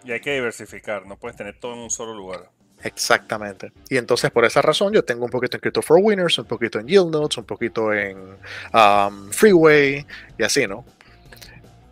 Y 0.07 0.13
hay 0.13 0.21
que 0.21 0.35
diversificar, 0.35 1.05
no 1.05 1.17
puedes 1.17 1.37
tener 1.37 1.59
todo 1.59 1.75
en 1.75 1.81
un 1.81 1.91
solo 1.91 2.15
lugar. 2.15 2.49
Exactamente. 2.83 3.73
Y 3.89 3.97
entonces 3.97 4.31
por 4.31 4.45
esa 4.45 4.63
razón 4.63 4.93
yo 4.93 5.05
tengo 5.05 5.25
un 5.25 5.31
poquito 5.31 5.57
en 5.57 5.61
Crypto 5.61 5.83
for 5.83 5.99
Winners, 6.01 6.39
un 6.39 6.45
poquito 6.45 6.79
en 6.79 6.87
Yield 6.87 7.11
Notes, 7.11 7.39
un 7.39 7.45
poquito 7.45 7.93
en 7.93 8.17
um, 8.73 9.31
Freeway 9.31 10.07
y 10.39 10.43
así, 10.45 10.67
¿no? 10.67 10.85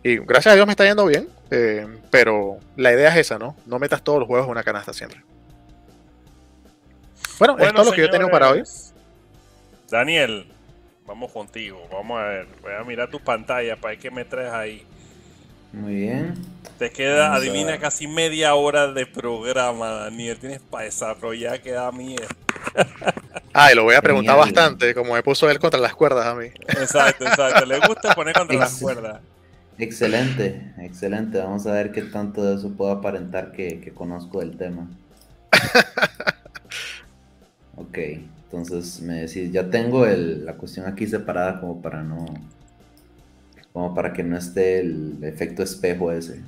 Y 0.01 0.17
gracias 0.19 0.53
a 0.53 0.55
Dios 0.55 0.65
me 0.65 0.71
está 0.73 0.85
yendo 0.85 1.05
bien, 1.05 1.27
eh, 1.51 1.85
pero 2.09 2.59
la 2.77 2.93
idea 2.93 3.09
es 3.09 3.17
esa, 3.17 3.37
¿no? 3.37 3.57
No 3.65 3.79
metas 3.79 4.03
todos 4.03 4.19
los 4.19 4.27
juegos 4.27 4.45
en 4.45 4.51
una 4.51 4.63
canasta 4.63 4.93
siempre. 4.93 5.21
Bueno, 7.37 7.57
esto 7.57 7.81
es 7.81 7.87
lo 7.87 7.91
que 7.91 8.01
yo 8.01 8.09
tengo 8.09 8.29
para 8.29 8.51
hoy. 8.51 8.63
Daniel, 9.89 10.47
vamos 11.05 11.31
contigo. 11.33 11.85
Vamos 11.91 12.19
a 12.19 12.25
ver. 12.25 12.47
Voy 12.61 12.73
a 12.73 12.83
mirar 12.83 13.09
tu 13.09 13.19
pantalla 13.19 13.75
para 13.75 13.91
ver 13.91 13.99
qué 13.99 14.11
me 14.11 14.23
traes 14.23 14.53
ahí. 14.53 14.87
Muy 15.75 15.95
bien. 15.95 16.33
Te 16.79 16.89
queda, 16.89 17.35
adivina, 17.35 17.77
casi 17.79 18.07
media 18.07 18.55
hora 18.55 18.91
de 18.91 19.05
programa, 19.05 19.89
Daniel. 19.89 20.37
Tienes 20.37 20.61
para 20.61 20.87
ya 20.87 21.61
queda 21.61 21.91
miedo. 21.91 22.27
Ah, 23.53 23.71
y 23.71 23.75
lo 23.75 23.83
voy 23.83 23.95
a 23.95 24.01
preguntar 24.01 24.37
bastante, 24.37 24.93
como 24.93 25.13
me 25.13 25.23
puso 25.23 25.49
él 25.49 25.59
contra 25.59 25.79
las 25.79 25.95
cuerdas 25.95 26.25
a 26.25 26.35
mí. 26.35 26.47
Exacto, 26.67 27.25
exacto. 27.25 27.65
Le 27.65 27.79
gusta 27.79 28.13
poner 28.13 28.35
contra 28.35 28.57
las 28.57 28.79
cuerdas. 28.79 29.21
Excelente, 29.77 30.73
excelente. 30.79 31.37
Vamos 31.37 31.65
a 31.67 31.71
ver 31.71 31.91
qué 31.91 32.01
tanto 32.01 32.43
de 32.43 32.55
eso 32.55 32.71
puedo 32.71 32.91
aparentar 32.91 33.51
que, 33.51 33.91
conozco 33.93 34.39
del 34.39 34.57
tema. 34.57 34.87
ok, 37.75 37.97
entonces 38.43 39.01
me 39.01 39.21
decís, 39.21 39.51
ya 39.51 39.69
tengo 39.69 40.05
la 40.05 40.53
cuestión 40.53 40.85
aquí 40.85 41.07
separada 41.07 41.59
como 41.59 41.81
para 41.81 42.03
no, 42.03 42.25
como 43.75 43.93
para 43.93 44.13
que 44.13 44.23
no 44.23 44.37
esté 44.37 44.79
el 44.79 45.21
efecto 45.21 45.61
espejo 45.61 46.09
ese. 46.09 46.39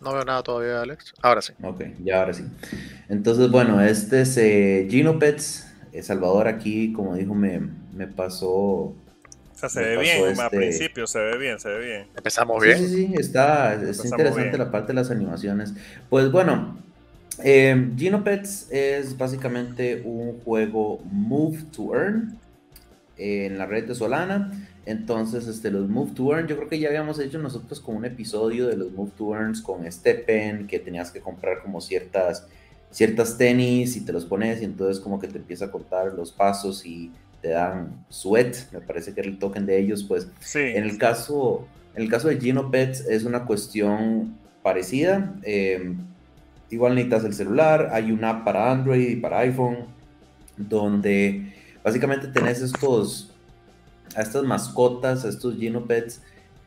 No 0.00 0.14
veo 0.14 0.24
nada 0.24 0.42
todavía, 0.42 0.80
Alex. 0.80 1.12
Ahora 1.20 1.42
sí. 1.42 1.52
Ok, 1.62 1.82
ya 2.02 2.20
ahora 2.20 2.32
sí. 2.32 2.44
Entonces, 3.10 3.50
bueno, 3.50 3.82
este 3.82 4.22
es 4.22 4.34
eh, 4.38 4.86
Gino 4.88 5.18
Pets. 5.18 5.70
Eh, 5.92 6.02
Salvador 6.02 6.48
aquí, 6.48 6.94
como 6.94 7.16
dijo, 7.16 7.34
me, 7.34 7.60
me 7.92 8.06
pasó. 8.06 8.94
O 9.54 9.56
sea, 9.56 9.68
se 9.68 9.80
ve 9.80 9.98
bien, 9.98 10.24
este... 10.26 10.42
al 10.42 10.50
principio 10.50 11.06
se 11.06 11.20
ve 11.20 11.38
bien, 11.38 11.60
se 11.60 11.68
ve 11.68 11.84
bien. 11.84 12.06
Empezamos 12.16 12.62
bien. 12.62 12.78
Sí, 12.78 12.88
sí, 12.88 13.06
sí, 13.06 13.14
está, 13.16 13.74
es 13.74 14.04
interesante 14.04 14.58
la 14.58 14.70
parte 14.70 14.88
de 14.88 14.94
las 14.94 15.10
animaciones. 15.10 15.74
Pues 16.10 16.30
bueno, 16.32 16.76
eh, 17.42 17.92
Gino 17.96 18.24
Pets 18.24 18.68
es 18.70 19.16
básicamente 19.16 20.02
un 20.04 20.40
juego 20.40 21.00
Move 21.04 21.64
to 21.74 21.94
Earn 21.94 22.38
en 23.16 23.58
la 23.58 23.66
red 23.66 23.86
de 23.86 23.94
Solana. 23.94 24.52
Entonces, 24.86 25.46
este, 25.46 25.70
los 25.70 25.88
Move 25.88 26.12
to 26.12 26.34
Earn, 26.34 26.46
yo 26.46 26.56
creo 26.56 26.68
que 26.68 26.78
ya 26.78 26.88
habíamos 26.88 27.18
hecho 27.18 27.38
nosotros 27.38 27.80
como 27.80 27.98
un 27.98 28.04
episodio 28.04 28.66
de 28.66 28.76
los 28.76 28.92
Move 28.92 29.12
to 29.16 29.34
Earns 29.34 29.62
con 29.62 29.90
Steppen, 29.90 30.66
que 30.66 30.78
tenías 30.78 31.10
que 31.10 31.20
comprar 31.20 31.62
como 31.62 31.80
ciertas, 31.80 32.46
ciertas 32.90 33.38
tenis 33.38 33.96
y 33.96 34.04
te 34.04 34.12
los 34.12 34.24
pones 34.26 34.60
y 34.60 34.64
entonces 34.64 35.00
como 35.00 35.18
que 35.18 35.28
te 35.28 35.38
empieza 35.38 35.66
a 35.66 35.70
contar 35.70 36.12
los 36.12 36.32
pasos 36.32 36.84
y 36.84 37.10
te 37.44 37.50
dan 37.50 38.06
sweat, 38.08 38.56
me 38.72 38.80
parece 38.80 39.12
que 39.12 39.20
era 39.20 39.28
el 39.28 39.38
token 39.38 39.66
de 39.66 39.78
ellos, 39.78 40.02
pues 40.02 40.28
en 40.54 40.82
el 40.82 40.96
caso, 40.96 41.68
en 41.94 42.04
el 42.04 42.08
caso 42.08 42.28
de 42.28 42.40
Gino 42.40 42.70
Pets 42.70 43.00
es 43.00 43.24
una 43.24 43.44
cuestión 43.44 44.38
parecida, 44.62 45.34
eh, 45.42 45.94
igual 46.70 46.94
necesitas 46.94 47.24
el 47.24 47.34
celular, 47.34 47.90
hay 47.92 48.12
una 48.12 48.30
app 48.30 48.44
para 48.46 48.72
Android 48.72 49.10
y 49.10 49.16
para 49.16 49.40
iPhone, 49.40 49.88
donde 50.56 51.52
básicamente 51.84 52.28
tenés 52.28 52.62
estos 52.62 53.30
a 54.16 54.22
estas 54.22 54.44
mascotas, 54.44 55.26
a 55.26 55.28
estos 55.28 55.58
Genopets, 55.58 56.22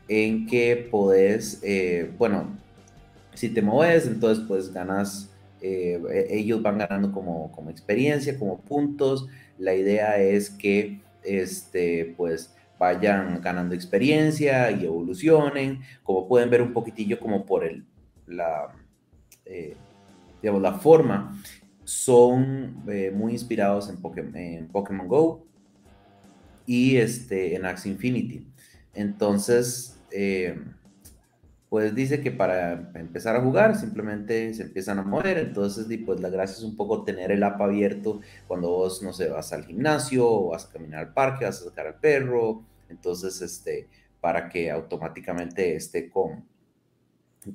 en 0.08 0.46
que 0.46 0.88
podés, 0.92 1.60
eh, 1.64 2.12
bueno, 2.20 2.56
si 3.34 3.50
te 3.50 3.64
mueves, 3.64 4.06
entonces 4.06 4.46
pues 4.48 4.72
ganas 4.72 5.32
eh, 5.60 6.00
e, 6.12 6.38
ellos 6.38 6.62
van 6.62 6.78
ganando 6.78 7.12
como, 7.12 7.52
como 7.52 7.72
experiencia, 7.72 8.38
como 8.38 8.60
puntos. 8.60 9.28
La 9.58 9.74
idea 9.74 10.18
es 10.18 10.50
que 10.50 11.02
este, 11.24 12.14
pues 12.18 12.56
vayan 12.80 13.42
ganando 13.42 13.74
experiencia 13.76 14.72
y 14.72 14.86
evolucionen, 14.86 15.82
como 16.04 16.28
pueden 16.28 16.50
ver 16.50 16.62
un 16.62 16.74
poquitillo 16.74 17.20
como 17.20 17.46
por 17.46 17.64
el, 17.64 17.86
la, 18.28 18.74
eh, 19.46 19.76
digamos, 20.42 20.62
la 20.62 20.74
forma, 20.74 21.42
son 21.84 22.84
eh, 22.88 23.12
muy 23.14 23.32
inspirados 23.32 23.90
en 23.90 23.98
Pokémon, 24.02 25.08
Go 25.08 25.48
y 26.66 26.98
este, 26.98 27.56
en 27.56 27.66
Axie 27.66 27.92
Infinity. 27.92 28.46
Entonces, 28.94 30.00
eh, 30.12 30.60
pues 31.70 31.94
dice 31.94 32.22
que 32.22 32.32
para 32.32 32.92
empezar 32.96 33.36
a 33.36 33.42
jugar 33.42 33.76
simplemente 33.76 34.54
se 34.54 34.64
empiezan 34.64 35.00
a 35.00 35.04
mover, 35.04 35.38
entonces 35.38 35.86
pues 36.06 36.20
la 36.22 36.30
gracia 36.30 36.58
es 36.58 36.64
un 36.64 36.78
poco 36.78 37.04
tener 37.04 37.32
el 37.32 37.44
app 37.44 37.62
abierto 37.62 38.22
cuando 38.48 38.70
vos, 38.70 39.04
no 39.04 39.12
sé, 39.12 39.30
vas 39.30 39.52
al 39.52 39.66
gimnasio 39.66 40.30
o 40.30 40.50
vas 40.50 40.66
a 40.66 40.72
caminar 40.72 41.00
al 41.00 41.14
parque, 41.14 41.46
vas 41.46 41.62
a 41.62 41.66
sacar 41.66 41.88
al 41.88 41.96
perro, 41.96 42.64
entonces, 42.90 43.42
este, 43.42 43.88
para 44.22 44.50
que 44.50 44.72
automáticamente 44.72 45.76
esté 45.76 46.10
con, 46.10 46.46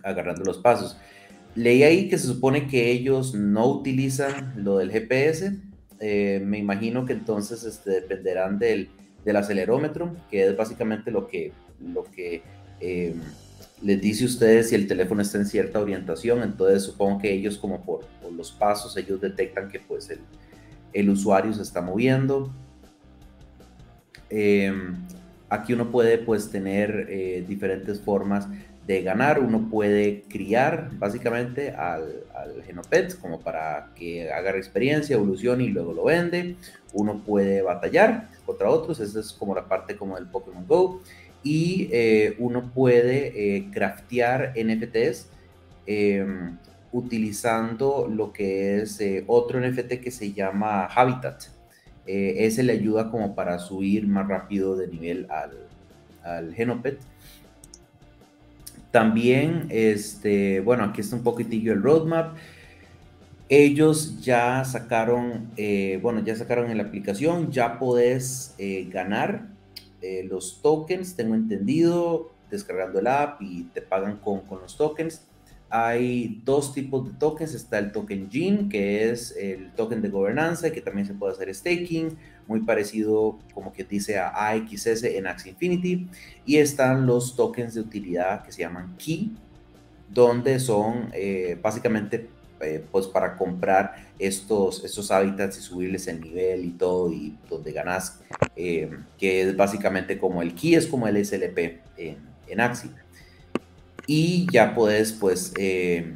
agarrando 0.03 0.45
los 0.45 0.59
pasos. 0.59 0.99
Leí 1.55 1.83
ahí 1.83 2.09
que 2.09 2.19
se 2.19 2.27
supone 2.27 2.67
que 2.67 2.91
ellos 2.91 3.35
no 3.35 3.67
utilizan 3.67 4.55
lo 4.57 4.79
del 4.79 4.91
GPS, 4.91 5.59
eh, 6.01 6.41
me 6.45 6.59
imagino 6.59 7.05
que 7.05 7.13
entonces 7.13 7.65
este, 7.65 7.91
dependerán 7.91 8.59
del, 8.59 8.91
del 9.25 9.37
acelerómetro, 9.37 10.17
que 10.31 10.47
es 10.49 10.57
básicamente 10.57 11.11
lo 11.11 11.29
que, 11.29 11.53
lo 11.81 12.05
que 12.05 12.43
eh, 12.81 13.15
les 13.83 14.01
dice 14.01 14.25
a 14.25 14.27
ustedes 14.27 14.69
si 14.69 14.75
el 14.75 14.87
teléfono 14.87 15.23
está 15.23 15.39
en 15.39 15.47
cierta 15.47 15.81
orientación, 15.81 16.43
entonces 16.43 16.83
supongo 16.85 17.21
que 17.21 17.33
ellos 17.33 17.59
como 17.59 17.83
por, 17.83 18.05
los 18.37 18.53
pasos, 18.53 18.97
ellos 18.97 19.21
detectan 19.21 19.69
que 19.69 19.79
pues 19.81 20.09
el, 20.11 20.21
el 20.93 21.11
usuario 21.11 21.53
se 21.53 21.63
está 21.63 21.81
moviendo. 21.83 22.53
Em, 24.31 24.97
aquí 25.51 25.75
uno 25.75 25.91
puede 25.91 26.19
pues 26.19 26.51
tener 26.51 27.07
eh, 27.11 27.45
diferentes 27.47 28.01
formas 28.01 28.49
de 28.87 29.03
ganar, 29.03 29.39
uno 29.39 29.69
puede 29.71 30.23
criar 30.29 30.91
básicamente 30.99 31.71
al, 31.71 32.25
al 32.35 32.63
Genopet 32.65 33.19
como 33.21 33.41
para 33.41 33.93
que 33.95 34.33
haga 34.33 34.57
experiencia, 34.57 35.15
evolucione 35.15 35.65
y 35.65 35.69
luego 35.69 35.93
lo 35.93 36.05
vende, 36.05 36.57
uno 36.93 37.23
puede 37.25 37.63
batallar 37.63 38.29
contra 38.45 38.69
otros, 38.71 38.99
esa 38.99 39.21
es 39.21 39.33
como 39.33 39.55
la 39.55 39.69
parte 39.69 39.97
como 39.97 40.17
del 40.17 40.27
Pokémon 40.27 40.67
Go, 40.67 41.01
y 41.43 41.89
eh, 41.93 42.37
uno 42.39 42.71
puede 42.73 43.57
eh, 43.57 43.69
craftear 43.73 44.55
NFTs 44.57 45.29
em, 45.87 46.57
utilizando 46.93 48.09
lo 48.09 48.33
que 48.33 48.81
es 48.83 49.01
eh, 49.01 49.25
otro 49.27 49.61
NFT 49.61 50.01
que 50.01 50.11
se 50.11 50.33
llama 50.33 50.85
Habitat. 50.87 51.45
ese 52.07 52.63
le 52.63 52.73
ayuda 52.75 53.11
como 53.11 53.35
para 53.35 53.59
subir 53.59 54.07
más 54.07 54.29
rápido 54.29 54.77
de 54.77 54.89
nivel 54.89 55.27
al, 55.31 55.53
al 56.23 56.55
Genopet. 56.55 56.99
También, 58.91 59.67
este, 59.71 60.61
bueno, 60.61 60.85
aquí 60.85 61.01
está 61.01 61.17
un 61.17 61.23
poquitillo 61.23 61.73
el 61.73 61.83
roadmap. 61.83 62.37
Ellos 63.49 64.21
ya 64.23 64.65
sacaron, 64.65 65.51
bueno, 66.03 66.23
ya 66.25 66.37
sacaron 66.37 66.71
en 66.71 66.79
la 66.79 66.85
aplicación, 66.85 67.51
ya 67.51 67.79
podés 67.79 68.55
ganar 68.91 69.52
eh, 70.03 70.25
los 70.29 70.61
tokens, 70.61 71.15
tengo 71.15 71.35
entendido, 71.35 72.33
descargando 72.51 72.99
el 72.99 73.07
app 73.07 73.41
y 73.41 73.65
te 73.73 73.81
pagan 73.81 74.17
con, 74.19 74.41
con, 74.41 74.61
los 74.61 74.77
tokens. 74.77 75.27
Hay 75.71 76.43
dos 76.45 76.75
tipos 76.75 77.07
de 77.07 77.17
tokens. 77.19 77.55
Está 77.55 77.79
el 77.79 77.93
token 77.93 78.29
GENE, 78.31 78.69
que 78.69 79.11
es 79.11 79.35
el 79.37 79.73
token 79.73 80.03
de 80.03 80.11
gobernanza, 80.11 80.71
que 80.71 80.83
también 80.83 81.07
se 81.07 81.15
puede 81.15 81.33
hacer 81.33 81.55
staking, 81.55 82.19
muy 82.47 82.61
parecido 82.61 83.39
como 83.55 83.73
que 83.73 83.85
dice 83.85 84.19
a 84.19 84.49
AXS 84.49 85.05
en 85.05 85.27
Axie 85.27 85.53
Infinity. 85.53 86.09
Y 86.45 86.57
están 86.57 87.07
los 87.07 87.37
tokens 87.37 87.75
de 87.75 87.81
utilidad 87.81 88.43
que 88.45 88.53
se 88.53 88.63
llaman 88.63 88.97
KEY, 88.99 89.33
donde 90.11 90.61
son 90.61 91.11
eh, 91.15 91.59
básicamente 91.63 92.29
eh, 92.63 92.85
pues 92.91 93.07
para 93.07 93.37
comprar 93.37 94.13
estos, 94.19 94.85
estos 94.85 95.11
hábitats 95.11 95.59
y 95.59 95.61
subirles 95.61 96.07
el 96.09 96.21
nivel 96.21 96.65
y 96.65 96.71
todo, 96.71 97.13
y 97.13 97.37
donde 97.49 97.73
ganas, 97.73 98.21
eh, 98.57 98.91
que 99.19 99.43
es 99.43 99.57
básicamente 99.57 100.19
como 100.19 100.43
el 100.43 100.55
key, 100.55 100.75
es 100.75 100.87
como 100.87 101.09
el 101.09 101.25
SLP 101.25 101.59
en, 101.97 102.19
en 102.49 102.61
Axie. 102.61 102.91
Y 104.07 104.47
ya 104.53 104.75
puedes 104.75 105.13
pues 105.13 105.53
eh, 105.59 106.15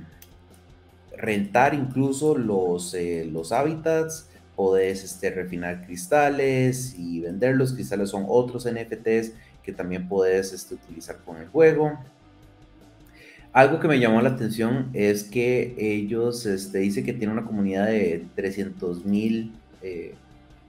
rentar 1.16 1.74
incluso 1.74 2.36
los, 2.36 2.96
los 3.30 3.52
hábitats, 3.52 4.28
puedes 4.56 5.04
este, 5.04 5.30
refinar 5.30 5.84
cristales 5.84 6.94
y 6.98 7.20
vender 7.20 7.56
los 7.56 7.74
cristales 7.74 8.10
son 8.10 8.24
otros 8.26 8.66
NFTs 8.66 9.32
que 9.62 9.72
también 9.72 10.08
puedes 10.08 10.52
este, 10.52 10.74
utilizar 10.74 11.18
con 11.24 11.36
el 11.36 11.48
juego. 11.48 11.98
Algo 13.56 13.80
que 13.80 13.88
me 13.88 13.98
llamó 13.98 14.20
la 14.20 14.28
atención 14.28 14.90
es 14.92 15.24
que 15.24 15.74
ellos 15.78 16.44
este, 16.44 16.76
dice 16.80 17.02
que 17.02 17.14
tienen 17.14 17.38
una 17.38 17.46
comunidad 17.46 17.86
de 17.86 18.26
300 18.34 19.06
mil 19.06 19.54
eh, 19.80 20.14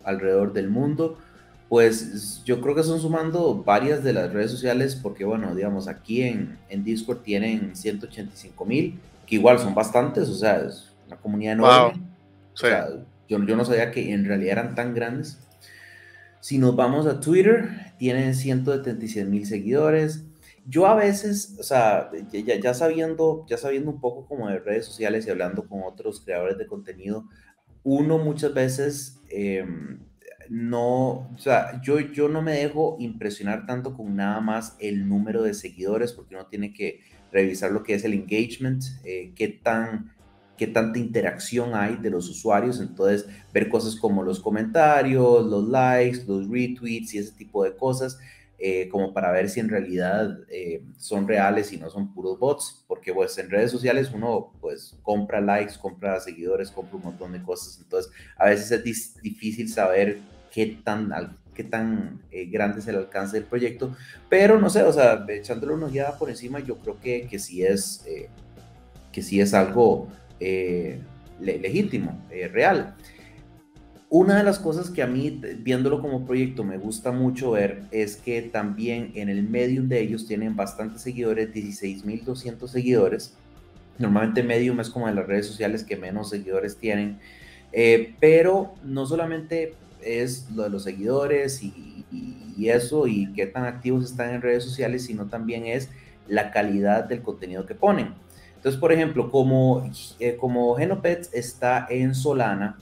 alrededor 0.05 0.53
del 0.53 0.69
mundo. 0.69 1.17
Pues 1.67 2.41
yo 2.45 2.61
creo 2.61 2.75
que 2.75 2.83
son 2.83 3.01
sumando 3.01 3.61
varias 3.61 4.05
de 4.05 4.13
las 4.13 4.31
redes 4.31 4.51
sociales 4.51 4.95
porque, 4.95 5.25
bueno, 5.25 5.53
digamos, 5.53 5.89
aquí 5.89 6.23
en, 6.23 6.57
en 6.69 6.85
Discord 6.85 7.23
tienen 7.23 7.75
185 7.75 8.63
mil, 8.63 8.97
que 9.25 9.35
igual 9.35 9.59
son 9.59 9.75
bastantes, 9.75 10.29
o 10.29 10.35
sea, 10.35 10.61
es 10.61 10.89
una 11.07 11.17
comunidad 11.17 11.55
enorme. 11.55 12.01
O 12.53 12.57
sea, 12.57 12.87
yo, 13.27 13.45
yo 13.45 13.57
no 13.57 13.65
sabía 13.65 13.91
que 13.91 14.13
en 14.13 14.23
realidad 14.23 14.53
eran 14.59 14.75
tan 14.75 14.93
grandes. 14.93 15.37
Si 16.39 16.57
nos 16.57 16.73
vamos 16.77 17.05
a 17.05 17.19
Twitter, 17.19 17.91
tienen 17.97 18.33
176 18.33 19.27
mil 19.27 19.45
seguidores. 19.45 20.23
Yo 20.69 20.85
a 20.85 20.95
veces, 20.95 21.55
o 21.59 21.63
sea, 21.63 22.11
ya, 22.31 22.73
sabiendo, 22.73 23.45
ya 23.47 23.57
sabiendo 23.57 23.89
un 23.89 24.01
poco 24.01 24.25
como 24.27 24.49
de 24.49 24.59
redes 24.59 24.85
sociales 24.85 25.25
y 25.25 25.29
hablando 25.29 25.67
con 25.67 25.83
otros 25.83 26.21
creadores 26.21 26.57
de 26.57 26.67
contenido, 26.67 27.25
uno 27.83 28.17
muchas 28.17 28.53
veces 28.53 29.21
em, 29.29 29.99
no, 30.49 31.29
o 31.33 31.37
sea, 31.37 31.81
yo, 31.81 31.99
yo 31.99 32.29
no 32.29 32.41
me 32.41 32.53
dejo 32.53 32.97
impresionar 32.99 33.65
tanto 33.65 33.93
con 33.93 34.15
nada 34.15 34.41
más 34.41 34.75
el 34.79 35.07
número 35.07 35.41
de 35.41 35.53
seguidores, 35.53 36.13
porque 36.13 36.35
uno 36.35 36.47
tiene 36.47 36.73
que 36.73 37.01
revisar 37.31 37.71
lo 37.71 37.83
que 37.83 37.93
es 37.93 38.03
el 38.03 38.13
engagement, 38.13 38.83
eh, 39.03 39.31
qué 39.35 39.47
tan 39.47 40.15
qué 40.57 40.65
tanta 40.65 40.97
interacción 40.97 41.75
hay 41.75 41.97
de 41.97 42.09
los 42.09 42.27
usuarios, 42.29 42.81
entonces 42.81 43.27
ver 43.53 43.69
cosas 43.69 43.95
como 43.95 44.23
los 44.23 44.39
comentarios, 44.39 45.45
los 45.45 45.67
likes, 45.69 46.25
los 46.27 46.49
retweets 46.49 47.13
y 47.13 47.19
ese 47.19 47.31
tipo 47.33 47.63
de 47.63 47.75
cosas 47.75 48.17
eh, 48.59 48.89
como 48.89 49.13
para 49.13 49.31
ver 49.31 49.49
si 49.49 49.59
en 49.59 49.69
realidad 49.69 50.39
eh, 50.49 50.81
son 50.97 51.27
reales 51.27 51.71
y 51.73 51.77
no 51.77 51.91
son 51.91 52.11
puros 52.11 52.39
bots, 52.39 52.83
porque 52.87 53.13
pues 53.13 53.37
en 53.37 53.51
redes 53.51 53.69
sociales 53.69 54.11
uno 54.11 54.51
pues 54.59 54.95
compra 55.03 55.39
likes, 55.39 55.75
compra 55.79 56.19
seguidores, 56.19 56.71
compra 56.71 56.97
un 56.97 57.03
montón 57.03 57.33
de 57.33 57.43
cosas, 57.43 57.77
entonces 57.79 58.11
a 58.35 58.45
veces 58.45 58.71
es 58.71 59.21
difícil 59.21 59.69
saber 59.69 60.21
qué 60.51 60.79
tan, 60.83 61.37
qué 61.53 61.63
tan 61.63 62.23
eh, 62.31 62.47
grande 62.47 62.79
es 62.79 62.87
el 62.87 62.95
alcance 62.95 63.37
del 63.37 63.45
proyecto, 63.45 63.95
pero 64.27 64.59
no 64.59 64.71
sé, 64.71 64.81
o 64.81 64.91
sea, 64.91 65.23
echándole 65.29 65.73
una 65.73 65.89
ya 65.89 66.17
por 66.17 66.29
encima, 66.31 66.59
yo 66.59 66.79
creo 66.79 66.99
que, 66.99 67.27
que 67.27 67.37
sí 67.37 67.63
es, 67.63 68.03
que 69.11 69.21
sí 69.21 69.39
es 69.39 69.53
algo 69.53 70.07
legítimo, 71.39 72.25
real. 72.51 72.95
Una 74.09 74.37
de 74.37 74.43
las 74.43 74.57
cosas 74.57 74.89
que 74.89 75.03
a 75.03 75.07
mí, 75.07 75.41
viéndolo 75.59 76.01
como 76.01 76.25
proyecto, 76.25 76.63
me 76.63 76.77
gusta 76.77 77.11
mucho 77.11 77.51
ver 77.51 77.83
es 77.91 78.15
que 78.15 78.41
también 78.41 79.11
en 79.15 79.27
el 79.27 79.43
Medium 79.43 79.89
de 79.89 79.99
ellos 79.99 80.25
tienen 80.25 80.55
bastantes 80.55 81.01
seguidores, 81.01 81.53
16.200 81.53 82.67
seguidores. 82.69 83.33
Normalmente 83.99 84.43
Medium 84.43 84.79
es 84.79 84.89
como 84.89 85.07
de 85.07 85.13
las 85.13 85.27
redes 85.27 85.47
sociales 85.47 85.83
que 85.83 85.97
menos 85.97 86.29
seguidores 86.29 86.77
tienen, 86.77 87.19
eh, 87.73 88.15
pero 88.21 88.75
no 88.81 89.05
solamente 89.05 89.73
es 90.01 90.49
lo 90.51 90.63
de 90.63 90.69
los 90.69 90.83
seguidores 90.83 91.61
y, 91.61 92.05
eso 92.59 93.05
y 93.05 93.31
qué 93.33 93.45
tan 93.45 93.65
activos 93.65 94.03
están 94.03 94.33
en 94.33 94.41
redes 94.41 94.63
sociales, 94.63 95.05
sino 95.05 95.27
también 95.27 95.67
es 95.67 95.89
la 96.27 96.51
calidad 96.51 97.03
del 97.03 97.21
contenido 97.21 97.65
que 97.65 97.75
ponen. 97.75 98.15
Entonces, 98.55 98.79
por 98.79 98.91
ejemplo, 98.91 99.29
como, 99.29 99.87
eh, 100.19 100.37
como 100.37 100.75
Genopets 100.75 101.29
está 101.33 101.85
en 101.89 102.15
Solana, 102.15 102.77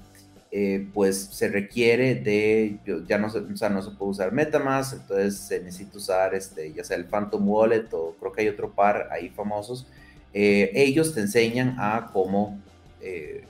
eh, 0.57 0.87
pues 0.93 1.17
se 1.17 1.49
requiere 1.49 2.15
de, 2.15 2.79
ya 3.09 3.17
no 3.17 3.29
se, 3.29 3.39
o 3.39 3.57
sea, 3.57 3.67
no 3.67 3.81
se 3.81 3.91
puede 3.91 4.11
usar 4.11 4.31
Metamask, 4.31 4.93
entonces 4.93 5.35
se 5.35 5.59
necesita 5.59 5.97
usar 5.97 6.33
este, 6.33 6.71
ya 6.71 6.81
sea 6.85 6.95
el 6.95 7.03
Phantom 7.03 7.45
Wallet 7.45 7.87
o 7.91 8.15
creo 8.17 8.31
que 8.31 8.43
hay 8.43 8.47
otro 8.47 8.71
par 8.71 9.09
ahí 9.11 9.27
famosos. 9.27 9.85
Eh, 10.33 10.71
ellos 10.73 11.13
te 11.13 11.19
enseñan 11.19 11.75
a 11.77 12.09
cómo, 12.13 12.57
eh, 13.01 13.43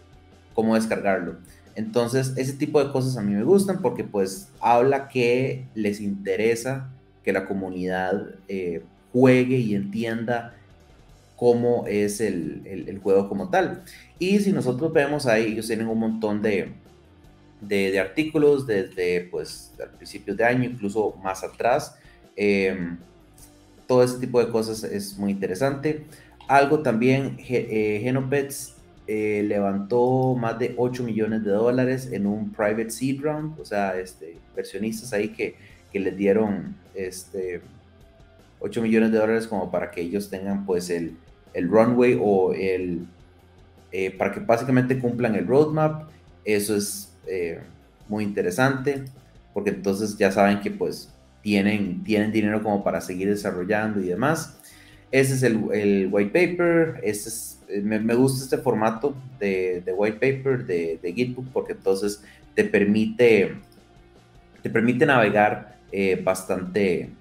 cómo 0.55 0.73
descargarlo. 0.73 1.35
Entonces, 1.75 2.33
ese 2.37 2.53
tipo 2.53 2.83
de 2.83 2.91
cosas 2.91 3.17
a 3.17 3.21
mí 3.21 3.35
me 3.35 3.43
gustan 3.43 3.83
porque 3.83 4.03
pues 4.03 4.49
habla 4.59 5.07
que 5.07 5.67
les 5.75 6.01
interesa 6.01 6.89
que 7.23 7.31
la 7.33 7.45
comunidad 7.45 8.33
juegue 9.13 9.57
y 9.57 9.75
entienda 9.75 10.55
cómo 11.35 11.85
es 11.85 12.19
el, 12.19 12.63
el, 12.65 12.97
juego 12.97 13.29
como 13.29 13.51
tal. 13.51 13.83
Y 14.17 14.39
si 14.39 14.51
nosotros 14.51 14.91
vemos 14.91 15.27
ahí, 15.27 15.51
ellos 15.51 15.67
tienen 15.67 15.87
un 15.87 15.99
montón 15.99 16.41
de, 16.41 16.73
de, 17.61 17.99
artículos 17.99 18.67
desde 18.67 19.21
pues 19.31 19.73
al 19.81 19.91
principio 19.91 20.35
de 20.35 20.43
año, 20.43 20.63
incluso 20.63 21.15
más 21.23 21.43
atrás. 21.43 21.97
Em, 22.35 22.97
todo 23.87 24.03
ese 24.03 24.19
tipo 24.19 24.43
de 24.43 24.51
cosas 24.51 24.83
es 24.83 25.17
muy 25.17 25.31
interesante. 25.31 26.05
Algo 26.47 26.79
también, 26.79 27.37
eh, 27.47 27.99
Genopets 28.03 28.75
eh, 29.07 29.43
levantó 29.47 30.35
más 30.35 30.57
de 30.57 30.73
8 30.77 31.03
millones 31.03 31.43
de 31.43 31.51
dólares 31.51 32.09
en 32.11 32.25
un 32.25 32.51
private 32.51 32.89
seed 32.89 33.21
round, 33.21 33.59
o 33.59 33.65
sea, 33.65 33.99
este, 33.99 34.37
inversionistas 34.49 35.13
ahí 35.13 35.29
que, 35.29 35.55
que 35.91 35.99
les 35.99 36.17
dieron 36.17 36.75
este, 36.95 37.61
8 38.59 38.81
millones 38.81 39.11
de 39.11 39.19
dólares 39.19 39.47
como 39.47 39.69
para 39.69 39.91
que 39.91 40.01
ellos 40.01 40.29
tengan 40.29 40.65
pues 40.65 40.89
el, 40.89 41.15
el 41.53 41.69
runway 41.69 42.17
o 42.19 42.53
el, 42.53 43.05
eh, 43.91 44.11
para 44.11 44.31
que 44.31 44.39
básicamente 44.39 44.99
cumplan 44.99 45.35
el 45.35 45.45
roadmap. 45.45 46.09
Eso 46.43 46.75
es 46.75 47.14
eh, 47.27 47.59
muy 48.07 48.23
interesante 48.23 49.05
porque 49.53 49.71
entonces 49.71 50.17
ya 50.17 50.31
saben 50.31 50.61
que 50.61 50.71
pues 50.71 51.09
tienen, 51.41 52.03
tienen 52.03 52.31
dinero 52.31 52.61
como 52.61 52.83
para 52.83 53.01
seguir 53.01 53.29
desarrollando 53.29 54.01
y 54.01 54.07
demás. 54.07 54.59
Ese 55.11 55.35
es 55.35 55.43
el, 55.43 55.63
el 55.71 56.09
white 56.11 56.31
paper, 56.31 56.99
es, 57.03 57.61
eh, 57.69 57.81
me, 57.81 57.99
me, 57.99 58.15
gusta 58.15 58.43
este 58.43 58.57
formato 58.57 59.15
de, 59.39 59.81
de 59.85 59.93
white 59.93 60.17
paper, 60.17 60.65
de, 60.65 60.99
de, 61.01 61.13
Gitbook, 61.13 61.47
porque 61.53 61.73
entonces 61.73 62.21
te 62.53 62.65
permite, 62.65 63.55
te 64.61 64.69
permite 64.69 65.05
navegar 65.05 65.75
bastante 66.23 67.11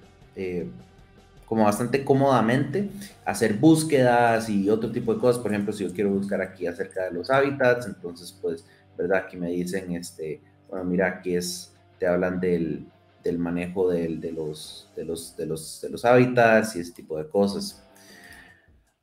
como 1.47 1.65
bastante 1.65 2.05
cómodamente, 2.05 2.91
hacer 3.25 3.55
búsquedas 3.55 4.49
y 4.49 4.69
otro 4.71 4.91
tipo 4.91 5.15
de 5.15 5.21
cosas. 5.21 5.43
Por 5.43 5.53
ejemplo, 5.53 5.73
si 5.73 5.85
yo 5.85 5.93
quiero 5.93 6.11
buscar 6.11 6.41
aquí 6.41 6.67
acerca 6.67 7.05
de 7.05 7.13
los 7.13 7.31
hábitats, 7.31 7.87
entonces, 7.87 8.37
pues, 8.41 8.65
¿verdad? 8.97 9.25
Aquí 9.27 9.37
me 9.37 9.51
dicen, 9.51 9.93
este, 9.93 10.41
bueno, 10.69 10.85
mira, 10.85 11.09
aquí 11.09 11.35
es, 11.35 11.73
te 11.99 12.07
hablan 12.07 12.41
del, 12.41 12.87
del 13.23 13.39
manejo 13.39 13.91
del, 13.91 14.21
de, 14.21 14.33
los, 14.33 14.91
de, 14.97 15.05
los, 15.05 15.37
de, 15.37 15.47
los, 15.47 15.81
de 15.81 15.91
los 15.91 16.05
hábitats 16.05 16.77
y 16.77 16.81
ese 16.81 16.93
tipo 16.93 17.19
de 17.19 17.29
cosas. 17.29 17.83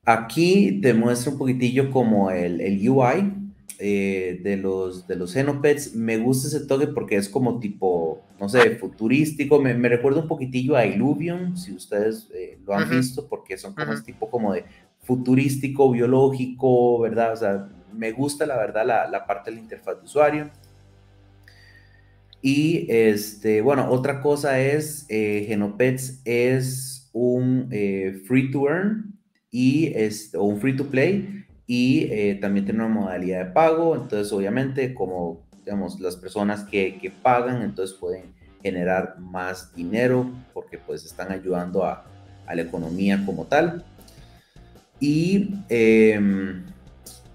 Aquí 0.03 0.79
te 0.81 0.93
muestra 0.93 1.31
un 1.31 1.37
poquitillo 1.37 1.91
como 1.91 2.31
el, 2.31 2.59
el 2.61 2.89
UI, 2.89 3.41
eh, 3.83 4.39
de 4.43 4.57
los 4.57 5.07
de 5.07 5.15
los 5.15 5.31
Xenopets. 5.31 5.95
Me 5.95 6.17
gusta 6.17 6.47
ese 6.47 6.67
toque 6.67 6.85
porque 6.85 7.15
es 7.15 7.27
como 7.27 7.59
tipo, 7.59 8.21
no 8.39 8.47
sé, 8.47 8.75
futurístico. 8.75 9.59
Me, 9.59 9.73
me 9.73 9.89
recuerda 9.89 10.21
un 10.21 10.27
poquitillo 10.27 10.75
a 10.75 10.85
Illuvium, 10.85 11.55
si 11.55 11.73
ustedes 11.73 12.29
eh, 12.33 12.59
lo 12.63 12.75
han 12.75 12.87
visto, 12.87 13.27
porque 13.27 13.57
son 13.57 13.73
como 13.73 13.93
este 13.93 14.11
tipo 14.11 14.29
como 14.29 14.53
de 14.53 14.65
futurístico, 14.99 15.91
biológico, 15.91 16.99
¿verdad? 16.99 17.33
O 17.33 17.35
sea, 17.35 17.69
me 17.93 18.11
gusta 18.11 18.45
la 18.45 18.57
verdad 18.57 18.85
la, 18.85 19.07
la 19.07 19.25
parte 19.25 19.49
de 19.49 19.57
la 19.57 19.61
interfaz 19.61 19.97
de 19.97 20.05
usuario. 20.05 20.49
Y 22.41 22.87
este, 22.89 23.61
bueno, 23.61 23.89
otra 23.91 24.21
cosa 24.21 24.59
es, 24.59 25.05
eh, 25.09 25.45
Genopets 25.47 26.21
es 26.25 27.09
un 27.13 27.69
free 28.25 28.51
to 28.51 28.67
earn 28.67 29.19
y 29.51 29.93
es, 29.93 30.33
o 30.33 30.43
un 30.45 30.59
free 30.59 30.75
to 30.75 30.87
play 30.87 31.45
y 31.67 32.07
eh, 32.11 32.37
también 32.41 32.65
tiene 32.65 32.83
una 32.83 32.93
modalidad 32.93 33.45
de 33.45 33.51
pago, 33.51 33.95
entonces 33.95 34.33
obviamente 34.33 34.93
como 34.93 35.41
digamos 35.63 35.99
las 35.99 36.15
personas 36.17 36.63
que, 36.63 36.97
que, 36.99 37.11
pagan 37.11 37.61
entonces 37.61 37.95
pueden 37.97 38.33
generar 38.63 39.19
más 39.19 39.73
dinero 39.75 40.29
porque 40.53 40.77
pues 40.77 41.05
están 41.05 41.31
ayudando 41.31 41.85
a, 41.85 42.05
a 42.45 42.55
la 42.55 42.61
economía 42.61 43.23
como 43.25 43.45
tal 43.45 43.85
y 44.99 45.55
em, 45.69 46.63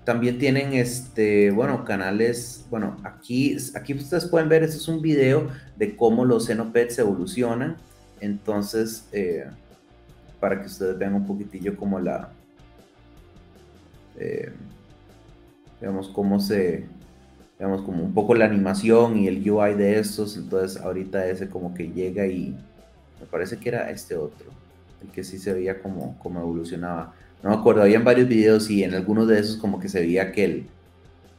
también 0.06 0.38
tienen 0.38 0.72
este 0.72 1.50
bueno 1.50 1.84
canales 1.84 2.64
bueno 2.70 2.96
aquí 3.04 3.54
aquí 3.74 3.92
ustedes 3.92 4.24
pueden 4.24 4.48
ver 4.48 4.62
este 4.62 4.78
es 4.78 4.88
un 4.88 5.02
video 5.02 5.48
de 5.76 5.94
cómo 5.94 6.24
los 6.24 6.46
Xenopets 6.46 6.98
evolucionan 6.98 7.76
entonces 8.20 9.06
eh, 9.12 9.44
para 10.40 10.58
que 10.60 10.68
ustedes 10.68 10.96
vean 10.96 11.12
un 11.12 11.26
poquitillo 11.26 11.76
como 11.76 12.00
la 12.00 12.30
eh, 14.18 14.50
digamos, 15.80 16.08
cómo 16.08 16.40
se, 16.40 16.86
digamos, 17.58 17.82
como 17.82 18.02
un 18.02 18.14
poco 18.14 18.34
la 18.34 18.46
animación 18.46 19.16
y 19.18 19.28
el 19.28 19.48
UI 19.48 19.74
de 19.74 19.98
estos, 19.98 20.36
entonces 20.36 20.80
ahorita 20.80 21.26
ese 21.26 21.48
como 21.48 21.74
que 21.74 21.90
llega 21.90 22.26
y 22.26 22.56
me 23.20 23.26
parece 23.26 23.58
que 23.58 23.68
era 23.68 23.90
este 23.90 24.16
otro, 24.16 24.50
el 25.02 25.08
que 25.10 25.24
sí 25.24 25.38
se 25.38 25.52
veía 25.52 25.82
como, 25.82 26.18
como 26.18 26.40
evolucionaba. 26.40 27.14
No 27.46 27.52
me 27.54 27.60
acuerdo, 27.60 27.82
habían 27.82 28.02
varios 28.02 28.26
videos 28.26 28.68
y 28.70 28.82
en 28.82 28.94
algunos 28.94 29.28
de 29.28 29.38
esos 29.38 29.56
como 29.56 29.78
que 29.78 29.88
se 29.88 30.00
veía 30.00 30.32
que 30.32 30.44
el, 30.44 30.66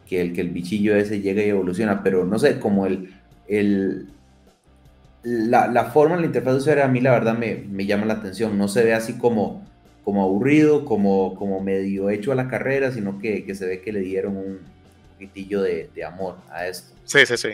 que 0.07 0.21
el, 0.21 0.31
que 0.31 0.39
el 0.39 0.49
bichillo 0.51 0.95
ese 0.95 1.19
llega 1.19 1.43
y 1.43 1.49
evoluciona, 1.49 2.01
pero 2.01 2.23
no 2.25 2.39
sé, 2.39 2.59
como 2.59 2.85
el, 2.85 3.13
el 3.49 4.07
la, 5.23 5.67
la 5.67 5.85
forma, 5.91 6.15
la 6.15 6.25
interfaz 6.25 6.53
de 6.53 6.59
usuario 6.59 6.85
a 6.85 6.87
mí 6.87 7.01
la 7.01 7.11
verdad 7.11 7.37
me, 7.37 7.55
me 7.55 7.85
llama 7.85 8.05
la 8.05 8.13
atención, 8.13 8.57
no 8.57 8.69
se 8.69 8.85
ve 8.85 8.93
así 8.93 9.17
como 9.17 9.67
como 10.05 10.23
aburrido, 10.23 10.85
como, 10.85 11.35
como 11.35 11.59
medio 11.59 12.09
hecho 12.09 12.31
a 12.31 12.35
la 12.35 12.47
carrera, 12.47 12.93
sino 12.93 13.19
que, 13.19 13.43
que 13.43 13.53
se 13.53 13.65
ve 13.65 13.81
que 13.81 13.91
le 13.91 13.99
dieron 13.99 14.37
un 14.37 14.59
poquitillo 15.11 15.61
de, 15.61 15.89
de, 15.93 16.05
amor 16.05 16.37
a 16.49 16.65
esto. 16.65 16.95
Sí, 17.03 17.25
sí, 17.25 17.35
sí. 17.35 17.49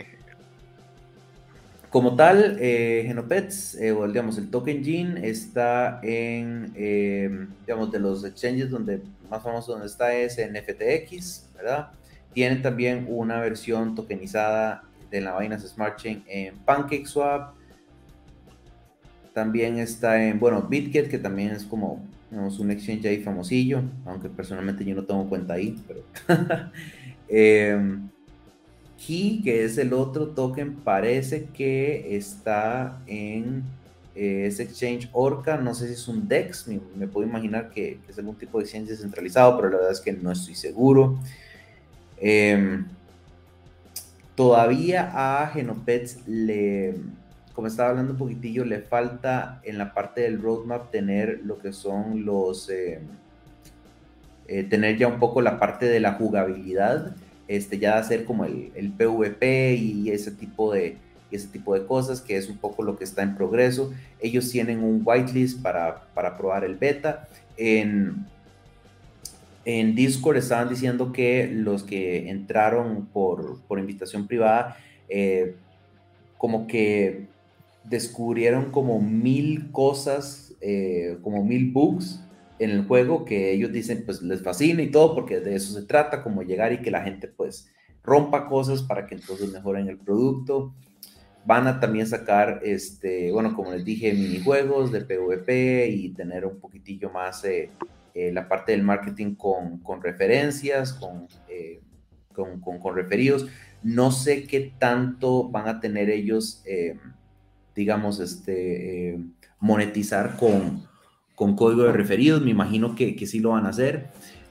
Como 1.94 2.16
tal, 2.16 2.56
eh, 2.58 3.04
Genopets, 3.06 3.76
eh, 3.76 3.94
digamos, 4.08 4.36
el 4.36 4.50
token 4.50 4.84
Gene 4.84 5.28
está 5.28 6.00
en, 6.02 6.72
eh, 6.74 7.46
digamos, 7.60 7.92
de 7.92 8.00
los 8.00 8.24
exchanges 8.24 8.68
donde 8.68 9.00
más 9.30 9.44
famoso 9.44 9.70
donde 9.70 9.86
está 9.86 10.12
es 10.12 10.36
en 10.38 10.56
FTX, 10.56 11.50
¿verdad? 11.54 11.92
Tienen 12.32 12.62
también 12.62 13.06
una 13.08 13.38
versión 13.38 13.94
tokenizada 13.94 14.82
de 15.08 15.20
la 15.20 15.38
Binance 15.38 15.68
Smart 15.68 15.96
Chain 15.96 16.24
en 16.26 16.56
PancakeSwap. 16.64 17.54
También 19.32 19.78
está 19.78 20.20
en, 20.20 20.40
bueno, 20.40 20.62
BitGet, 20.62 21.08
que 21.08 21.18
también 21.18 21.52
es 21.52 21.62
como 21.62 22.04
tenemos 22.28 22.58
un 22.58 22.72
exchange 22.72 23.06
ahí 23.06 23.22
famosillo, 23.22 23.84
aunque 24.04 24.28
personalmente 24.28 24.84
yo 24.84 24.96
no 24.96 25.04
tengo 25.04 25.28
cuenta 25.28 25.54
ahí, 25.54 25.80
pero... 25.86 26.02
Key, 29.04 29.42
que 29.42 29.64
es 29.64 29.78
el 29.78 29.92
otro 29.92 30.28
token, 30.28 30.74
parece 30.76 31.46
que 31.46 32.16
está 32.16 33.00
en 33.06 33.62
eh, 34.14 34.46
ese 34.46 34.62
exchange 34.62 35.08
Orca. 35.12 35.56
No 35.56 35.74
sé 35.74 35.88
si 35.88 35.94
es 35.94 36.08
un 36.08 36.28
DEX, 36.28 36.68
me, 36.68 37.06
puedo 37.06 37.26
imaginar 37.26 37.70
que, 37.70 37.98
es 38.08 38.18
algún 38.18 38.36
tipo 38.36 38.58
de 38.58 38.64
exchange 38.64 38.88
descentralizado, 38.88 39.56
pero 39.56 39.70
la 39.70 39.76
verdad 39.76 39.92
es 39.92 40.00
que 40.00 40.12
no 40.12 40.30
estoy 40.32 40.54
seguro. 40.54 41.18
Em, 42.18 42.86
todavía 44.34 45.10
a 45.12 45.48
Genopets 45.48 46.26
le 46.26 46.94
como 47.54 47.68
estaba 47.68 47.90
hablando 47.90 48.12
un 48.12 48.18
poquitillo, 48.18 48.64
le 48.64 48.80
falta 48.80 49.60
en 49.62 49.78
la 49.78 49.94
parte 49.94 50.22
del 50.22 50.42
roadmap 50.42 50.90
tener 50.90 51.40
lo 51.44 51.58
que 51.58 51.72
son 51.72 52.24
los, 52.24 52.68
eh, 52.68 53.00
eh, 54.48 54.64
tener 54.64 54.98
ya 54.98 55.06
un 55.06 55.20
poco 55.20 55.40
la 55.40 55.60
parte 55.60 55.86
de 55.86 56.00
la 56.00 56.14
jugabilidad, 56.14 57.14
este, 57.48 57.78
ya 57.78 57.98
hacer 57.98 58.24
como 58.24 58.44
el, 58.44 58.72
el, 58.74 58.90
PvP 58.90 59.74
y 59.74 60.10
ese 60.10 60.30
tipo 60.30 60.72
de 60.72 60.96
ese 61.30 61.48
tipo 61.48 61.74
de 61.74 61.84
cosas, 61.86 62.20
que 62.20 62.36
es 62.36 62.48
un 62.48 62.58
poco 62.58 62.82
lo 62.82 62.96
que 62.96 63.04
está 63.04 63.22
en 63.22 63.34
progreso. 63.34 63.92
Ellos 64.20 64.50
tienen 64.50 64.84
un 64.84 65.02
whitelist 65.04 65.60
para, 65.60 66.04
para 66.14 66.36
probar 66.36 66.64
el 66.64 66.76
beta. 66.76 67.28
En, 67.56 68.26
en 69.64 69.94
Discord 69.94 70.36
estaban 70.36 70.68
diciendo 70.68 71.12
que 71.12 71.48
los 71.48 71.82
que 71.82 72.30
entraron 72.30 73.06
por, 73.06 73.60
por 73.62 73.78
invitación 73.78 74.28
privada, 74.28 74.76
eh, 75.08 75.56
como 76.38 76.66
que 76.66 77.26
descubrieron 77.82 78.70
como 78.70 79.00
mil 79.00 79.70
cosas, 79.72 80.54
eh, 80.60 81.18
como 81.22 81.44
mil 81.44 81.72
bugs 81.72 82.23
en 82.64 82.70
el 82.70 82.86
juego 82.86 83.24
que 83.24 83.52
ellos 83.52 83.72
dicen 83.72 84.04
pues 84.04 84.22
les 84.22 84.42
fascina 84.42 84.82
y 84.82 84.90
todo 84.90 85.14
porque 85.14 85.40
de 85.40 85.54
eso 85.54 85.72
se 85.72 85.86
trata, 85.86 86.22
como 86.22 86.42
llegar 86.42 86.72
y 86.72 86.80
que 86.80 86.90
la 86.90 87.02
gente 87.02 87.28
pues 87.28 87.70
rompa 88.02 88.48
cosas 88.48 88.82
para 88.82 89.06
que 89.06 89.14
entonces 89.14 89.52
mejoren 89.52 89.88
el 89.88 89.98
producto. 89.98 90.74
Van 91.46 91.66
a 91.66 91.78
también 91.78 92.06
sacar, 92.06 92.60
este, 92.64 93.30
bueno, 93.30 93.54
como 93.54 93.72
les 93.72 93.84
dije, 93.84 94.14
minijuegos 94.14 94.90
de 94.92 95.02
PvP 95.02 95.88
y 95.88 96.08
tener 96.14 96.46
un 96.46 96.58
poquitillo 96.58 97.10
más 97.10 97.44
eh, 97.44 97.70
eh, 98.14 98.32
la 98.32 98.48
parte 98.48 98.72
del 98.72 98.82
marketing 98.82 99.34
con, 99.34 99.78
con 99.80 100.02
referencias, 100.02 100.94
con, 100.94 101.28
con, 102.32 102.60
con, 102.60 102.78
con, 102.78 102.96
referidos. 102.96 103.46
No 103.82 104.10
sé 104.10 104.46
qué 104.46 104.72
tanto 104.78 105.50
van 105.50 105.68
a 105.68 105.80
tener 105.80 106.08
ellos 106.08 106.64
digamos, 107.74 108.20
este, 108.20 109.10
eh, 109.10 109.20
monetizar 109.58 110.36
con, 110.36 110.86
con 111.34 111.56
código 111.56 111.84
de 111.84 111.92
referidos. 111.92 112.42
Me 112.42 112.50
imagino 112.50 112.94
que, 112.94 113.16
que 113.16 113.26
sí 113.26 113.40
lo 113.40 113.50
van 113.50 113.66
a 113.66 113.70
hacer. 113.70 114.10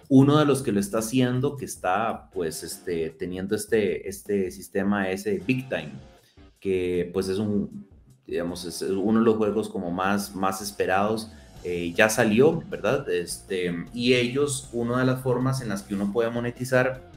Uno 0.10 0.38
de 0.38 0.46
los 0.46 0.62
que 0.62 0.72
lo 0.72 0.80
está 0.80 1.00
haciendo, 1.00 1.56
que 1.58 1.66
está 1.66 2.30
pues 2.32 2.64
este, 2.64 3.10
teniendo 3.12 3.56
este, 3.56 4.08
este 4.08 4.52
sistema 4.52 5.10
es 5.10 5.26
Big 5.46 5.70
Time, 5.70 5.94
que 6.60 7.10
pues 7.14 7.30
es 7.30 7.40
un, 7.40 7.88
digamos, 8.28 8.66
es 8.66 8.82
uno 8.82 9.20
de 9.20 9.26
los 9.26 9.38
juegos 9.38 9.70
como 9.70 9.92
más, 9.92 10.36
más 10.36 10.62
esperados 10.62 11.32
eh, 11.66 11.94
ya 11.96 12.10
salió, 12.10 12.62
¿verdad? 12.70 13.10
Este, 13.10 13.86
y 13.94 14.16
ellos, 14.16 14.70
una 14.74 15.00
de 15.00 15.06
las 15.06 15.22
formas 15.22 15.62
en 15.62 15.70
las 15.70 15.82
que 15.82 15.96
uno 15.96 16.12
puede 16.12 16.30
monetizar 16.30 17.10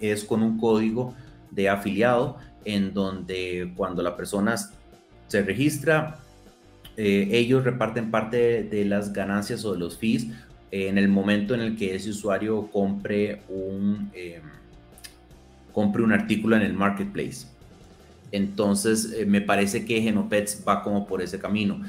es 0.00 0.24
con 0.24 0.42
un 0.42 0.58
código 0.58 1.14
de 1.50 1.68
afiliado 1.68 2.38
en 2.64 2.94
donde 2.94 3.74
cuando 3.76 4.02
la 4.02 4.16
persona 4.16 4.56
se 4.56 5.42
registra, 5.42 6.18
eh, 6.96 7.28
ellos 7.32 7.64
reparten 7.64 8.10
parte 8.10 8.62
de 8.62 8.84
las 8.84 9.12
ganancias 9.12 9.64
o 9.64 9.72
de 9.72 9.78
los 9.78 9.98
fees 9.98 10.28
en 10.70 10.98
el 10.98 11.08
momento 11.08 11.54
en 11.54 11.60
el 11.60 11.76
que 11.76 11.94
ese 11.94 12.10
usuario 12.10 12.68
compre 12.72 13.42
un, 13.48 14.10
em, 14.12 14.42
compre 15.72 16.02
un 16.02 16.12
artículo 16.12 16.56
en 16.56 16.62
el 16.62 16.74
marketplace. 16.74 17.46
Entonces, 18.32 19.12
eh, 19.12 19.26
me 19.26 19.40
parece 19.40 19.84
que 19.84 20.02
Genopets 20.02 20.64
va 20.66 20.82
como 20.82 21.06
por 21.06 21.22
ese 21.22 21.38
camino. 21.38 21.80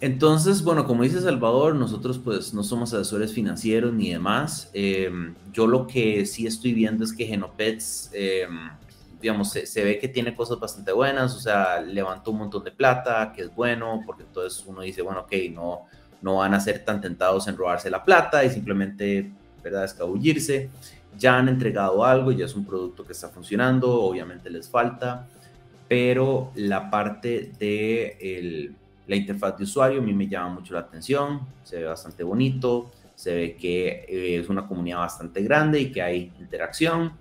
Entonces, 0.00 0.64
bueno, 0.64 0.86
como 0.86 1.04
dice 1.04 1.20
Salvador, 1.20 1.76
nosotros 1.76 2.18
pues 2.18 2.52
no 2.54 2.64
somos 2.64 2.92
asesores 2.94 3.32
financieros 3.32 3.92
ni 3.92 4.10
demás. 4.10 4.70
Em, 4.72 5.34
yo 5.52 5.66
lo 5.66 5.86
que 5.86 6.26
sí 6.26 6.46
estoy 6.46 6.72
viendo 6.72 7.04
es 7.04 7.12
que 7.12 7.26
Genopets, 7.26 8.10
digamos, 9.20 9.50
se, 9.50 9.84
ve 9.84 9.98
que 9.98 10.08
tiene 10.08 10.34
cosas 10.34 10.58
bastante 10.58 10.92
buenas, 10.92 11.34
o 11.34 11.40
sea, 11.40 11.80
levantó 11.80 12.30
un 12.30 12.38
montón 12.38 12.64
de 12.64 12.72
plata, 12.72 13.32
que 13.34 13.42
es 13.42 13.54
bueno, 13.54 14.02
porque 14.06 14.22
entonces 14.22 14.64
uno 14.66 14.82
dice, 14.82 15.02
bueno, 15.02 15.20
ok, 15.20 15.32
no, 15.52 15.86
no 16.22 16.36
van 16.36 16.54
a 16.54 16.60
ser 16.60 16.84
tan 16.84 17.00
tentados 17.00 17.46
en 17.48 17.56
robarse 17.56 17.90
la 17.90 18.04
plata 18.04 18.44
y 18.44 18.50
simplemente, 18.50 19.30
¿verdad?, 19.62 19.84
escabullirse. 19.84 20.70
Ya 21.18 21.36
han 21.36 21.48
entregado 21.48 22.04
algo, 22.04 22.32
ya 22.32 22.46
es 22.46 22.54
un 22.54 22.64
producto 22.64 23.04
que 23.04 23.12
está 23.12 23.28
funcionando, 23.28 24.02
obviamente 24.02 24.48
les 24.48 24.68
falta, 24.68 25.26
pero 25.88 26.52
la 26.54 26.88
parte 26.88 27.52
de 27.58 28.16
el 28.20 28.76
la 29.10 29.16
interfaz 29.16 29.58
de 29.58 29.64
usuario 29.64 29.98
a 29.98 30.02
mí 30.04 30.14
me 30.14 30.28
llama 30.28 30.50
mucho 30.50 30.72
la 30.72 30.80
atención, 30.80 31.40
se 31.64 31.78
ve 31.78 31.84
bastante 31.86 32.22
bonito, 32.22 32.92
se 33.16 33.34
ve 33.34 33.56
que 33.56 34.06
eh, 34.08 34.38
es 34.38 34.48
una 34.48 34.68
comunidad 34.68 34.98
bastante 34.98 35.42
grande 35.42 35.80
y 35.80 35.90
que 35.90 36.00
hay 36.00 36.32
interacción. 36.38 37.14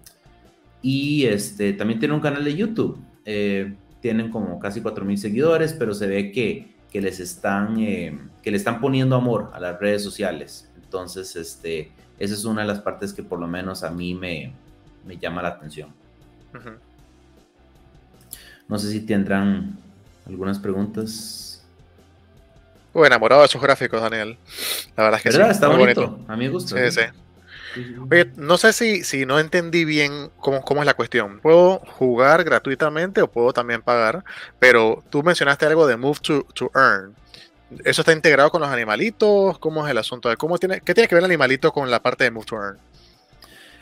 Y 0.82 1.26
este, 1.26 1.74
también 1.74 2.00
tiene 2.00 2.14
un 2.14 2.22
canal 2.22 2.44
de 2.44 2.56
YouTube. 2.56 2.98
Eh, 3.26 3.74
tienen 4.02 4.32
como 4.32 4.60
casi 4.60 4.82
4.000 4.82 5.18
seguidores, 5.18 5.74
pero 5.74 5.94
se 5.94 6.08
ve 6.08 6.32
que, 6.32 6.74
que 6.92 7.02
les 7.02 7.20
están, 7.20 7.80
eh, 7.80 8.18
que 8.42 8.52
le 8.52 8.58
están 8.58 8.80
poniendo 8.80 9.16
amor 9.16 9.52
a 9.54 9.60
las 9.60 9.80
redes 9.80 10.04
sociales. 10.04 10.70
Entonces, 10.82 11.36
este, 11.36 11.92
esa 12.18 12.34
es 12.34 12.46
una 12.46 12.62
de 12.62 12.68
las 12.68 12.80
partes 12.80 13.14
que 13.14 13.24
por 13.24 13.40
lo 13.40 13.48
menos 13.48 13.84
a 13.84 13.92
mí 13.92 14.14
me, 14.16 14.54
me 15.06 15.18
llama 15.18 15.42
la 15.42 15.50
atención. 15.50 15.94
No 18.68 18.80
sé 18.80 18.92
si 18.92 19.02
tendrán 19.02 19.78
algunas 20.26 20.60
preguntas. 20.60 21.66
Uy, 22.94 23.06
enamorado 23.08 23.42
de 23.42 23.48
esos 23.48 23.62
gráficos, 23.62 24.02
Daniel. 24.02 24.38
La 24.96 25.04
verdad 25.04 25.20
es 25.20 25.24
que 25.24 25.32
sí. 25.32 25.42
Está 25.42 25.68
bonito. 25.68 26.20
A 26.28 26.36
mí 26.36 26.46
me 26.46 26.50
gusta. 26.50 26.90
Sí, 26.90 27.00
sí. 27.02 27.08
Oye, 28.10 28.32
no 28.36 28.58
sé 28.58 28.74
si, 28.74 29.04
si 29.04 29.26
no 29.26 29.40
entendí 29.40 29.86
bien 29.86 30.32
cómo, 30.38 30.62
cómo 30.62 30.82
es 30.82 30.86
la 30.86 30.94
cuestión. 30.94 31.40
¿Puedo 31.40 31.80
jugar 31.80 32.44
gratuitamente 32.44 33.22
o 33.22 33.30
puedo 33.30 33.54
también 33.54 33.82
pagar? 33.82 34.24
Pero 34.60 35.04
tú 35.10 35.24
mencionaste 35.24 35.66
algo 35.66 35.88
de 35.88 35.98
Move 35.98 36.20
to, 36.22 36.44
to 36.54 36.72
Earn. 36.76 37.16
¿Eso 37.84 38.02
está 38.02 38.14
integrado 38.14 38.50
con 38.50 38.62
los 38.62 38.70
animalitos? 38.70 39.60
¿Cómo 39.60 39.86
es 39.86 39.92
el 39.92 39.98
asunto? 39.98 40.36
¿Cómo 40.38 40.58
tiene, 40.58 40.82
¿Qué 40.82 40.94
tiene 40.94 41.08
que 41.08 41.16
ver 41.16 41.24
el 41.24 41.30
animalito 41.30 41.72
con 41.72 41.90
la 41.92 42.02
parte 42.02 42.24
de 42.24 42.32
Move 42.32 42.46
to 42.46 42.56
Earn? 42.56 42.78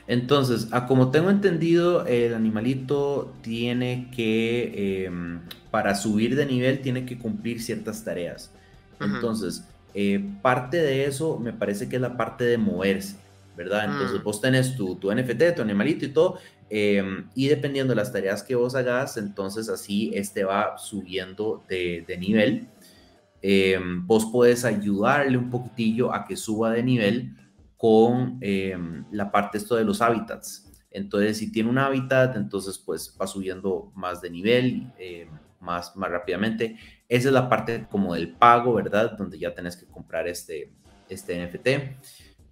Entonces, 0.08 0.68
a 0.72 0.88
como 0.88 1.12
tengo 1.12 1.30
entendido, 1.30 2.06
el 2.06 2.34
animalito 2.34 3.34
tiene 3.42 4.10
que, 4.16 5.06
em, 5.06 5.42
para 5.70 5.96
subir 5.96 6.36
de 6.36 6.46
nivel, 6.46 6.80
tiene 6.80 7.06
que 7.06 7.18
cumplir 7.18 7.62
ciertas 7.62 8.04
tareas. 8.04 8.52
Entonces, 9.02 9.64
eh, 9.94 10.24
parte 10.42 10.78
de 10.78 11.06
eso 11.06 11.38
me 11.40 11.54
parece 11.54 11.90
que 11.90 11.98
es 11.98 12.02
la 12.02 12.16
parte 12.18 12.46
de 12.46 12.58
moverse, 12.58 13.16
¿verdad? 13.58 13.86
Entonces, 13.86 14.22
mm. 14.22 14.24
vos 14.24 14.39
tenés 14.39 14.76
tu, 14.76 14.95
tu, 14.95 15.12
NFT, 15.12 15.55
tu 15.55 15.62
animalito 15.64 16.05
y 16.05 16.10
todo, 16.10 16.39
em, 16.70 17.28
y 17.36 17.47
dependiendo 17.47 17.91
de 17.91 17.95
las 17.95 18.14
tareas 18.14 18.43
que 18.43 18.55
vos 18.55 18.76
hagas, 18.76 19.18
entonces 19.18 19.68
así 19.68 20.12
este 20.14 20.43
va 20.43 20.78
subiendo 20.78 21.64
de, 21.68 22.05
de 22.08 22.18
nivel. 22.18 22.68
Em, 23.41 24.05
vos 24.05 24.30
puedes 24.32 24.64
ayudarle 24.64 25.38
un 25.38 25.49
poquitillo 25.49 26.14
a 26.14 26.24
que 26.26 26.36
suba 26.36 26.72
de 26.72 26.84
nivel 26.84 27.36
con 27.76 28.38
em, 28.41 29.05
la 29.12 29.32
parte 29.32 29.58
esto 29.58 29.76
de 29.76 29.84
los 29.84 30.01
hábitats. 30.01 30.72
Entonces, 30.91 31.38
si 31.38 31.51
tiene 31.51 31.70
un 31.70 31.78
hábitat, 31.78 32.36
entonces 32.36 32.78
pues 32.78 33.16
va 33.20 33.28
subiendo 33.28 33.91
más 33.95 34.22
de 34.22 34.30
nivel, 34.30 34.91
más, 35.60 35.95
más 35.95 36.10
rápidamente. 36.10 36.78
Esa 37.10 37.28
es 37.28 37.34
la 37.34 37.49
parte 37.49 37.86
como 37.89 38.14
del 38.14 38.34
pago, 38.34 38.74
¿verdad? 38.74 39.18
Donde 39.18 39.38
ya 39.38 39.53
tenés 39.53 39.78
que 39.78 39.86
comprar 39.86 40.28
este, 40.28 40.72
este 41.10 41.45
NFT. 41.45 41.68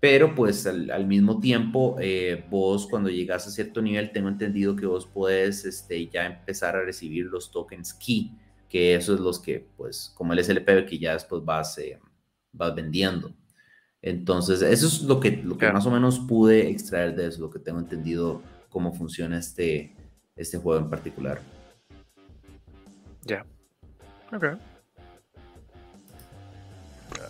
Pero 0.06 0.36
pues 0.36 0.68
al, 0.68 1.08
mismo 1.08 1.40
tiempo, 1.40 1.98
eh, 2.00 2.46
vos 2.52 2.86
cuando 2.86 3.10
llegas 3.10 3.48
a 3.48 3.50
cierto 3.50 3.82
nivel, 3.82 4.12
tengo 4.12 4.30
entendido 4.30 4.76
que 4.76 4.86
vos 4.86 5.08
puedes 5.08 5.66
este, 5.66 6.08
ya 6.10 6.28
empezar 6.28 6.76
a 6.76 6.84
recibir 6.84 7.26
los 7.26 7.50
tokens 7.50 7.92
key, 7.92 8.32
que 8.70 8.94
eso 8.94 9.16
es 9.16 9.20
los 9.20 9.40
que, 9.40 9.68
pues, 9.76 10.14
como 10.16 10.34
el 10.34 10.44
SLP 10.44 10.86
que 10.86 11.00
ya 11.00 11.14
después 11.14 11.44
vas, 11.44 11.76
eh, 11.80 12.00
vas 12.52 12.76
vendiendo. 12.76 13.34
Entonces, 14.00 14.62
eso 14.62 14.86
es 14.86 15.02
lo 15.02 15.20
que, 15.20 15.38
lo 15.38 15.58
que 15.58 15.72
más 15.72 15.88
o 15.88 15.90
menos 15.90 16.20
pude 16.20 16.70
extraer 16.70 17.16
de 17.16 17.26
eso, 17.26 17.42
lo 17.42 17.50
que 17.50 17.58
tengo 17.58 17.80
entendido 17.80 18.44
cómo 18.70 18.94
funciona 18.94 19.40
este, 19.40 19.96
este 20.36 20.60
juego 20.60 20.84
en 20.84 20.90
particular. 20.92 21.42
Ya. 23.24 23.44
Ok. 24.32 24.46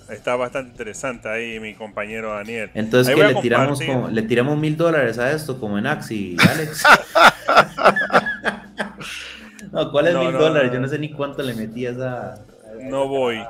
Está 0.09 0.35
bastante 0.35 0.71
interesante 0.71 1.27
ahí 1.27 1.59
mi 1.59 1.73
compañero 1.73 2.33
Daniel. 2.33 2.69
Entonces, 2.75 3.17
le 3.17 3.35
tiramos, 3.41 3.79
le 4.11 4.21
tiramos 4.21 4.57
mil 4.57 4.77
dólares 4.77 5.17
a 5.17 5.31
esto, 5.31 5.59
como 5.59 5.79
en 5.79 5.87
Axi, 5.87 6.37
Alex? 6.47 6.83
no, 9.71 9.91
¿cuál 9.91 10.07
es 10.07 10.15
mil 10.15 10.31
dólares? 10.33 10.71
Yo 10.71 10.79
no 10.79 10.87
sé 10.87 10.99
ni 10.99 11.11
cuánto 11.11 11.41
le 11.41 11.55
metí 11.55 11.87
a 11.87 11.91
esa. 11.91 12.45
no 12.81 13.07
voy. 13.07 13.43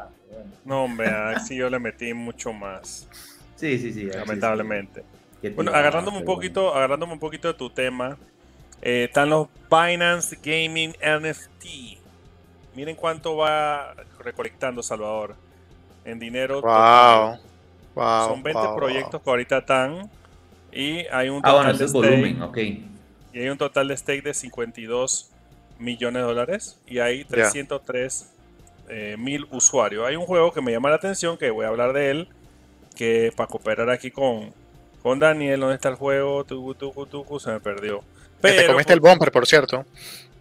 No, 0.64 0.86
hombre, 0.86 1.10
a 1.10 1.32
Axi 1.32 1.58
yo 1.58 1.70
le 1.70 1.78
metí 1.78 2.14
mucho 2.14 2.54
más. 2.54 3.08
Sí, 3.58 3.78
sí, 3.78 3.92
sí. 3.92 4.06
Lamentablemente. 4.06 5.04
Bueno, 5.56 5.72
agarrándome 5.72 6.20
un 6.20 6.26
poquito, 6.26 6.74
agarrándome 6.74 7.14
un 7.14 7.20
poquito 7.20 7.50
de 7.50 7.54
tu 7.54 7.70
tema, 7.70 8.18
eh, 8.82 9.06
están 9.06 9.30
los 9.30 9.50
Binance 9.70 10.40
Gaming 10.42 10.92
NFT. 10.92 12.00
Miren 12.76 12.96
cuánto 12.96 13.36
va 13.36 13.94
recolectando 14.20 14.82
Salvador 14.82 15.36
en 16.06 16.20
dinero. 16.20 16.62
Wow. 16.62 17.40
Son 18.28 18.44
20 18.44 18.62
proyectos 18.76 19.22
que 19.22 19.30
ahorita 19.30 19.58
están. 19.60 20.10
Y 20.72 21.06
hay 21.08 21.30
un 21.30 21.42
ah, 21.44 21.52
total 21.52 21.78
de 21.78 21.86
volumen, 21.88 22.42
ok. 22.42 22.58
Y 23.34 23.40
hay 23.40 23.50
un 23.50 23.58
total 23.58 23.88
de 23.88 23.98
stake 23.98 24.24
de 24.24 24.34
52 24.34 25.32
millones 25.80 26.22
de 26.22 26.28
dólares. 26.28 26.80
Y 26.88 27.00
hay 27.00 27.24
303 27.24 28.34
eh, 28.90 29.16
mil 29.18 29.48
usuarios. 29.52 30.06
Hay 30.06 30.16
un 30.16 30.26
juego 30.26 30.52
que 30.52 30.62
me 30.62 30.72
llama 30.72 30.90
la 30.90 30.96
atención, 30.96 31.38
que 31.38 31.50
voy 31.50 31.66
a 31.66 31.70
hablar 31.70 31.94
de 31.94 32.12
él. 32.12 32.30
Que 32.96 33.32
para 33.36 33.48
cooperar 33.48 33.90
aquí 33.90 34.12
con, 34.12 34.54
con 35.02 35.20
Daniel, 35.20 35.60
¿dónde 35.60 35.76
está 35.76 35.90
el 35.90 35.96
juego? 35.96 36.44
Tucu, 36.44 36.76
tucu, 36.76 37.06
tucu, 37.06 37.40
se 37.40 37.52
me 37.52 37.60
perdió. 37.60 38.04
Pero, 38.42 38.62
te 38.62 38.68
comiste 38.68 38.94
el 38.94 39.00
bumper, 39.00 39.32
por 39.32 39.48
cierto. 39.48 39.86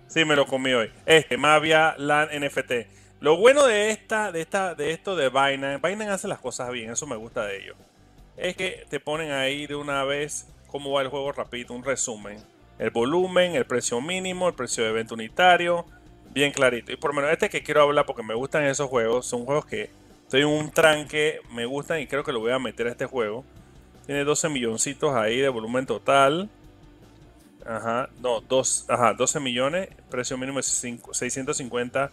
Sí, 0.09 0.25
me 0.25 0.37
lo 0.37 0.47
comí 0.47 0.73
hoy. 0.73 0.91
Este, 1.07 1.37
Mavia 1.37 1.95
LAN 1.99 2.29
NFT. 2.29 2.73
Lo 3.25 3.39
bueno 3.39 3.64
de 3.64 3.89
esta, 3.89 4.33
de 4.33 4.43
esta, 4.43 4.75
de 4.75 4.91
esto 4.91 5.16
de 5.16 5.31
Binance, 5.31 5.79
Binance 5.83 6.12
hace 6.12 6.29
las 6.29 6.41
cosas 6.41 6.70
bien, 6.70 6.91
eso 6.91 7.07
me 7.07 7.16
gusta 7.16 7.47
de 7.47 7.57
ellos. 7.57 7.77
Es 8.37 8.55
que 8.55 8.85
te 8.91 9.01
ponen 9.01 9.33
ahí 9.33 9.66
de 9.66 9.75
una 9.77 10.05
vez 10.05 10.47
cómo 10.66 10.91
va 10.93 11.01
el 11.01 11.09
juego 11.09 11.33
rápido, 11.33 11.72
un 11.72 11.83
resumen. 11.83 12.37
El 12.79 12.91
volumen, 12.91 13.55
el 13.55 13.64
precio 13.64 13.99
mínimo, 14.03 14.47
el 14.47 14.53
precio 14.53 14.85
de 14.85 14.91
evento 14.91 15.14
unitario, 15.14 15.87
bien 16.35 16.53
clarito. 16.53 16.93
Y 16.93 16.97
por 16.97 17.12
lo 17.12 17.16
menos 17.16 17.33
este 17.33 17.49
que 17.49 17.62
quiero 17.62 17.81
hablar 17.81 18.05
porque 18.05 18.22
me 18.22 18.35
gustan 18.35 18.64
esos 18.64 18.91
juegos, 18.91 19.25
son 19.25 19.47
juegos 19.47 19.64
que 19.64 19.89
estoy 20.25 20.43
en 20.43 20.49
un 20.49 20.70
tranque, 20.70 21.41
me 21.51 21.64
gustan 21.64 22.01
y 22.01 22.07
creo 22.07 22.25
que 22.25 22.33
lo 22.33 22.41
voy 22.41 22.53
a 22.53 22.59
meter 22.59 22.89
a 22.89 22.91
este 22.91 23.07
juego. 23.07 23.43
Tiene 24.05 24.25
12 24.25 24.51
milloncitos 24.51 25.14
ahí 25.14 25.39
de 25.39 25.49
volumen 25.49 25.87
total. 25.87 26.51
Ajá, 27.64 28.11
no, 28.20 28.43
dos, 28.43 28.85
ajá, 28.91 29.14
12 29.14 29.41
millones, 29.41 29.89
precio 30.11 30.37
mínimo 30.37 30.61
es 30.61 30.66
650 30.66 32.11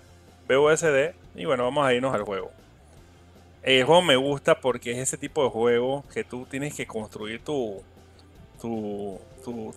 BUSD. 0.47 1.15
Y 1.35 1.45
bueno, 1.45 1.63
vamos 1.63 1.85
a 1.85 1.93
irnos 1.93 2.13
al 2.13 2.23
juego. 2.23 2.51
El 3.63 3.83
juego 3.83 4.01
me 4.01 4.15
gusta 4.15 4.59
porque 4.59 4.91
es 4.91 4.97
ese 4.97 5.17
tipo 5.17 5.43
de 5.43 5.49
juego 5.49 6.03
que 6.13 6.23
tú 6.23 6.47
tienes 6.49 6.75
que 6.75 6.87
construir 6.87 7.43
tu, 7.43 7.81
tu, 8.59 9.19
tu, 9.43 9.73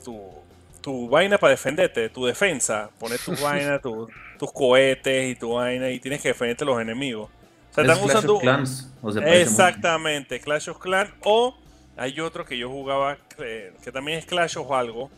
tu, 0.80 1.08
vaina 1.08 1.36
para 1.36 1.50
defenderte, 1.50 2.08
tu 2.08 2.24
defensa. 2.24 2.90
Poner 2.98 3.18
tu 3.18 3.36
vaina, 3.42 3.78
tus 3.78 4.52
cohetes 4.52 5.32
y 5.32 5.34
tu 5.34 5.54
vaina 5.54 5.90
y 5.90 6.00
tienes 6.00 6.22
que 6.22 6.28
defenderte 6.28 6.64
los 6.64 6.80
enemigos. 6.80 7.28
O 7.70 7.74
sea, 7.74 7.84
están 7.84 8.04
usando. 8.04 8.38
Clans, 8.38 8.90
Exactamente, 9.26 10.40
Clash 10.40 10.70
of 10.70 10.78
Clans. 10.78 11.10
O 11.22 11.56
hay 11.96 12.18
otro 12.20 12.44
que 12.44 12.56
yo 12.56 12.70
jugaba 12.70 13.18
que, 13.36 13.72
que 13.82 13.92
también 13.92 14.18
es 14.18 14.24
Clash 14.24 14.56
of 14.56 14.70
algo 14.72 15.10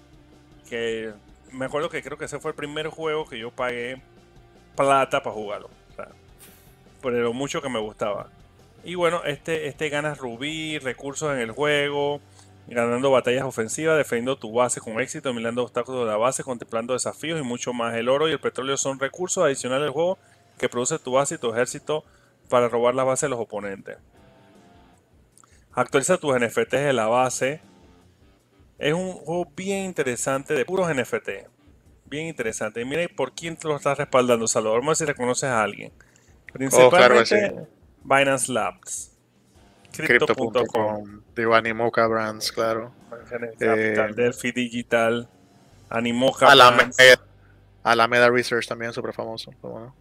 que 0.68 1.12
me 1.52 1.66
acuerdo 1.66 1.88
que 1.88 2.02
creo 2.02 2.18
que 2.18 2.26
ese 2.26 2.38
fue 2.38 2.50
el 2.50 2.56
primer 2.56 2.88
juego 2.88 3.26
que 3.26 3.38
yo 3.38 3.50
pagué 3.50 4.02
plata 4.76 5.22
para 5.22 5.34
jugarlo. 5.34 5.70
por 7.00 7.12
lo 7.12 7.32
mucho 7.32 7.62
que 7.62 7.68
me 7.68 7.80
gustaba. 7.80 8.28
Y 8.84 8.94
bueno, 8.94 9.22
este, 9.24 9.66
este 9.66 9.88
ganas 9.88 10.18
rubí, 10.18 10.78
recursos 10.78 11.32
en 11.32 11.40
el 11.40 11.50
juego, 11.50 12.20
ganando 12.68 13.10
batallas 13.10 13.44
ofensivas, 13.44 13.96
defendiendo 13.96 14.36
tu 14.36 14.52
base 14.52 14.80
con 14.80 15.00
éxito, 15.00 15.32
mirando 15.32 15.62
obstáculos 15.62 16.04
de 16.04 16.10
la 16.10 16.16
base, 16.16 16.44
contemplando 16.44 16.92
desafíos 16.92 17.40
y 17.40 17.42
mucho 17.42 17.72
más. 17.72 17.94
El 17.94 18.08
oro 18.08 18.28
y 18.28 18.32
el 18.32 18.40
petróleo 18.40 18.76
son 18.76 18.98
recursos 18.98 19.44
adicionales 19.44 19.84
del 19.84 19.92
juego 19.92 20.18
que 20.58 20.68
produce 20.68 20.98
tu 20.98 21.12
base 21.12 21.36
y 21.36 21.38
tu 21.38 21.52
ejército 21.52 22.04
para 22.48 22.68
robar 22.68 22.94
la 22.94 23.04
base 23.04 23.26
de 23.26 23.30
los 23.30 23.40
oponentes. 23.40 23.98
Actualiza 25.72 26.16
tus 26.18 26.34
NFTs 26.34 26.70
de 26.70 26.92
la 26.92 27.06
base. 27.06 27.60
Es 28.78 28.94
un 28.94 29.12
juego 29.12 29.52
bien 29.54 29.84
interesante 29.84 30.54
de 30.54 30.64
puros 30.64 30.88
NFT. 30.94 31.55
Bien 32.08 32.26
interesante. 32.26 32.80
Y 32.80 32.84
mira 32.84 33.06
por 33.14 33.34
quién 33.34 33.56
te 33.56 33.68
lo 33.68 33.76
estás 33.76 33.98
respaldando, 33.98 34.46
Salvador. 34.46 34.80
Vamos 34.80 34.88
a 34.88 34.90
ver 34.90 34.96
si 34.96 35.04
reconoces 35.12 35.44
a 35.44 35.62
alguien. 35.62 35.92
Principalmente 36.52 37.66
Binance 38.02 38.52
Labs. 38.52 39.12
Crypto.com. 39.92 41.22
Digo, 41.34 41.54
Animoca 41.54 42.06
Brands, 42.06 42.52
claro. 42.52 42.92
Capital, 43.58 44.10
eh, 44.10 44.14
Delphi 44.14 44.52
Digital. 44.52 45.28
Animoca 45.88 46.50
Alameda, 46.50 46.90
Alameda 47.82 48.30
Research 48.30 48.66
también, 48.66 48.92
súper 48.92 49.12
famoso. 49.12 49.52
Bueno. 49.62 49.94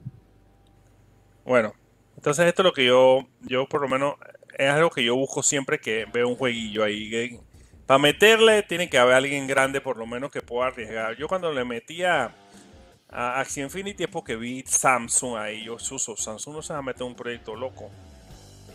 bueno, 1.46 1.74
entonces 2.18 2.48
esto 2.48 2.64
es 2.64 2.66
lo 2.66 2.74
que 2.74 2.86
yo, 2.86 3.28
yo 3.42 3.68
por 3.68 3.82
lo 3.82 3.88
menos, 3.88 4.16
es 4.58 4.70
algo 4.70 4.90
que 4.90 5.04
yo 5.04 5.16
busco 5.16 5.44
siempre 5.44 5.80
que 5.80 6.06
veo 6.12 6.28
un 6.28 6.36
jueguillo 6.36 6.84
ahí. 6.84 7.40
Para 7.86 8.00
meterle 8.00 8.64
tiene 8.64 8.90
que 8.90 8.98
haber 8.98 9.16
alguien 9.16 9.48
grande 9.48 9.82
por 9.82 9.98
lo 9.98 10.06
menos 10.06 10.32
que 10.32 10.42
pueda 10.42 10.68
arriesgar. 10.68 11.16
Yo 11.18 11.28
cuando 11.28 11.52
le 11.52 11.64
metía 11.64 12.32
a 13.10 13.40
Axie 13.40 13.64
Infinity 13.64 14.04
es 14.04 14.10
porque 14.10 14.36
vi 14.36 14.64
Samsung 14.66 15.38
ahí. 15.38 15.66
Yo 15.66 15.76
uso 15.76 16.16
Samsung 16.18 16.56
no 16.56 16.62
se 16.62 16.74
va 16.74 16.80
a 16.80 16.82
meter 16.82 17.04
un 17.04 17.16
proyecto 17.16 17.56
loco. 17.56 17.90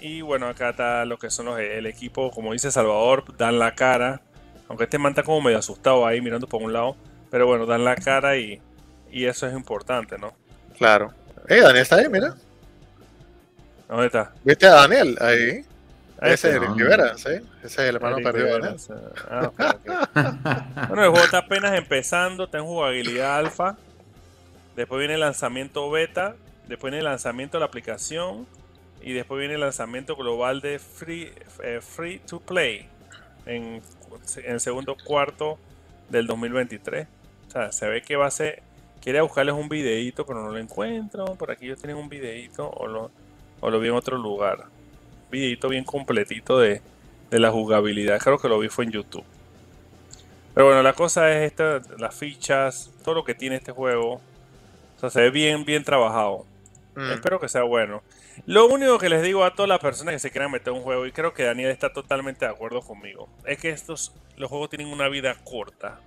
Y 0.01 0.23
bueno, 0.23 0.49
acá 0.49 0.71
está 0.71 1.05
lo 1.05 1.19
que 1.19 1.29
son 1.31 1.47
los, 1.47 1.59
el 1.59 1.87
equipo, 1.87 2.31
como 2.31 2.53
dice 2.53 2.71
Salvador, 2.71 3.37
dan 3.37 3.59
la 3.59 3.75
cara. 3.75 4.23
Aunque 4.69 4.85
este 4.85 4.99
man 4.99 5.11
está 5.11 5.23
como 5.25 5.41
medio 5.41 5.59
asustado 5.59 6.07
ahí 6.07 6.21
mirando 6.21 6.47
por 6.47 6.63
un 6.63 6.73
lado. 6.73 6.97
Pero 7.31 7.47
bueno, 7.47 7.67
dan 7.67 7.85
la 7.85 7.97
cara 7.97 8.37
y, 8.37 8.63
y 9.11 9.27
eso 9.27 9.47
es 9.47 9.55
importante, 9.55 10.17
¿no? 10.19 10.33
Claro. 10.79 11.13
Eh, 11.49 11.61
Daniel 11.61 11.83
está 11.83 11.97
ahí, 11.97 12.09
mira. 12.09 12.35
¿Dónde 13.89 14.07
está? 14.07 14.33
¿Viste 14.45 14.67
a 14.67 14.71
Daniel 14.71 15.19
ahí? 15.21 15.65
Ese 16.21 16.51
es 16.51 16.57
el 16.57 16.75
Rivera, 16.75 17.17
¿sí? 17.17 17.31
Ese 17.63 17.67
es 17.67 17.79
el 17.79 17.97
hermano 17.97 18.19
perdido 18.19 18.59
ah, 19.31 19.51
bueno, 20.89 21.05
el 21.05 21.11
juego 21.11 21.25
está 21.25 21.39
apenas 21.39 21.75
empezando, 21.77 22.45
está 22.45 22.59
en 22.59 22.65
jugabilidad 22.65 23.39
alfa. 23.39 23.77
Después 24.77 24.99
viene 24.99 25.15
el 25.15 25.21
lanzamiento 25.21 25.91
beta. 25.91 26.37
Después 26.69 26.91
viene 26.91 26.99
el 26.99 27.05
lanzamiento 27.05 27.57
de 27.57 27.61
la 27.61 27.67
aplicación. 27.67 28.47
Y 29.01 29.15
después 29.15 29.39
viene 29.39 29.55
el 29.55 29.61
lanzamiento 29.61 30.15
global 30.15 30.61
de 30.61 30.79
Free, 30.79 31.33
eh, 31.63 31.81
free 31.81 32.19
to 32.19 32.41
Play. 32.41 32.87
En, 33.47 33.81
en, 34.37 34.53
el 34.53 34.61
segundo 34.61 34.97
cuarto 35.03 35.59
del 36.11 36.27
2023. 36.27 37.07
O 37.49 37.51
sea, 37.51 37.73
se 37.73 37.89
ve 37.89 38.03
que 38.03 38.17
va 38.17 38.27
a 38.27 38.31
ser. 38.31 38.63
Quiere 39.01 39.23
buscarles 39.23 39.55
un 39.55 39.71
videito, 39.71 40.27
pero 40.27 40.43
no 40.43 40.51
lo 40.51 40.59
encuentro. 40.59 41.25
Por 41.37 41.51
aquí 41.51 41.65
ellos 41.65 41.79
tienen 41.79 41.97
un 41.97 42.11
videito. 42.11 42.69
O 42.69 42.87
lo, 42.87 43.11
o 43.61 43.71
lo 43.71 43.81
vi 43.81 43.89
en 43.89 43.95
otro 43.95 44.19
lugar. 44.19 44.67
Videito 45.31 45.69
bien 45.69 45.85
completito 45.85 46.59
de, 46.59 46.83
de 47.31 47.39
la 47.39 47.51
jugabilidad. 47.51 48.19
Creo 48.21 48.39
que 48.39 48.49
lo 48.49 48.59
vi 48.59 48.69
fue 48.69 48.85
en 48.85 48.93
YouTube. 48.93 49.25
Pero 50.55 50.67
bueno, 50.67 50.83
la 50.83 50.93
cosa 50.93 51.33
es 51.33 51.51
esta, 51.51 51.81
las 51.99 52.15
fichas, 52.15 52.91
todo 53.05 53.15
lo 53.15 53.25
que 53.25 53.35
tiene 53.35 53.57
este 53.57 53.73
juego. 53.73 54.15
O 54.15 55.01
sea, 55.01 55.11
se 55.11 55.21
ve 55.21 55.31
bien, 55.31 55.65
bien 55.65 55.85
trabajado. 55.85 56.45
Mm. 56.97 57.13
Espero 57.13 57.41
que 57.41 57.49
sea 57.49 57.63
bueno. 57.63 58.03
Lo 58.47 58.67
único 58.67 58.99
que 58.99 59.09
les 59.09 59.23
digo 59.23 59.45
a 59.45 59.55
todas 59.55 59.69
las 59.69 59.79
personas 59.79 60.15
que 60.15 60.19
se 60.19 60.31
quieran 60.31 60.51
meter 60.51 60.73
un 60.73 60.83
juego, 60.83 61.07
y 61.07 61.13
creo 61.13 61.35
que 61.35 61.45
Daniel 61.45 61.71
está 61.71 61.93
totalmente 61.93 62.45
de 62.45 62.51
acuerdo 62.51 62.81
conmigo, 62.81 63.29
es 63.45 63.59
que 63.59 63.71
estos, 63.71 64.15
los 64.37 64.49
juegos 64.49 64.71
tienen 64.71 64.89
una 64.89 65.09
vida 65.09 65.35
corta. 65.45 66.01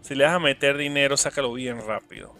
Si 0.00 0.14
le 0.14 0.24
vas 0.24 0.34
a 0.34 0.38
meter 0.38 0.76
dinero, 0.76 1.16
sácalo 1.16 1.52
bien 1.52 1.80
rápido. 1.86 2.34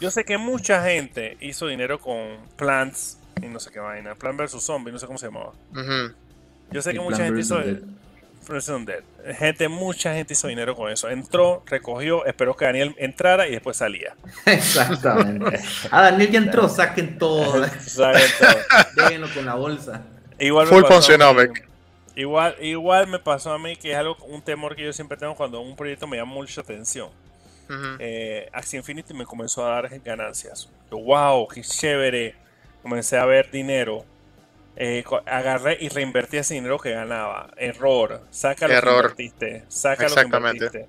Yo 0.00 0.10
sé 0.10 0.24
que 0.24 0.38
mucha 0.38 0.82
gente 0.82 1.36
hizo 1.40 1.66
dinero 1.66 2.00
con 2.00 2.38
Plants 2.56 3.18
y 3.44 3.48
no 3.48 3.60
sé 3.60 3.70
qué 3.70 3.80
vaina. 3.80 4.14
Plan 4.14 4.36
vs 4.36 4.62
Zombie, 4.62 4.92
no 4.92 4.98
sé 4.98 5.06
cómo 5.06 5.18
se 5.18 5.26
llamaba. 5.26 5.52
Yo 6.70 6.82
sé 6.82 6.92
que 6.92 7.00
mucha 7.00 7.24
gente 7.24 7.40
hizo. 7.40 7.60
Gente, 9.38 9.68
mucha 9.68 10.12
gente 10.12 10.34
hizo 10.34 10.48
dinero 10.48 10.76
con 10.76 10.90
eso. 10.90 11.08
Entró, 11.08 11.62
recogió, 11.66 12.26
esperó 12.26 12.54
que 12.54 12.66
Daniel 12.66 12.94
entrara 12.98 13.48
y 13.48 13.52
después 13.52 13.78
salía. 13.78 14.14
Exactamente. 14.46 15.60
Ah, 15.90 16.02
Daniel 16.02 16.30
ya 16.30 16.38
entró, 16.40 16.68
saquen 16.68 17.18
todo. 17.18 17.66
saquen 17.80 18.28
todo. 18.38 18.84
Déjenlo 18.96 19.32
con 19.32 19.46
la 19.46 19.54
bolsa. 19.54 20.02
Igual 20.38 20.66
Full 20.66 20.84
Functionomic. 20.84 21.66
Igual, 22.16 22.54
igual 22.60 23.06
me 23.08 23.18
pasó 23.18 23.52
a 23.52 23.58
mí 23.58 23.76
que 23.76 23.92
es 23.92 23.96
algo, 23.96 24.16
un 24.26 24.42
temor 24.42 24.76
que 24.76 24.84
yo 24.84 24.92
siempre 24.92 25.16
tengo 25.16 25.34
cuando 25.34 25.60
un 25.60 25.74
proyecto 25.74 26.06
me 26.06 26.16
llama 26.16 26.34
mucha 26.34 26.60
atención. 26.60 27.08
Uh 27.68 27.96
Axie 28.52 28.78
Infinity 28.78 29.14
me 29.14 29.24
comenzó 29.24 29.66
a 29.66 29.70
dar 29.70 30.00
ganancias. 30.00 30.68
wow, 30.90 31.48
qué 31.48 31.62
chévere. 31.62 32.34
Comencé 32.84 33.16
a 33.16 33.24
ver 33.24 33.50
dinero 33.50 34.04
eh, 34.76 35.04
agarré 35.26 35.78
y 35.80 35.88
reinvertí 35.88 36.36
ese 36.36 36.54
dinero 36.54 36.78
que 36.78 36.90
ganaba. 36.90 37.50
Error. 37.56 38.20
Saca 38.30 38.68
lo 38.68 38.74
Error. 38.74 39.14
que 39.16 39.22
invertiste. 39.22 39.64
Saca 39.68 40.06
lo 40.06 40.14
que 40.14 40.22
invertiste. 40.22 40.86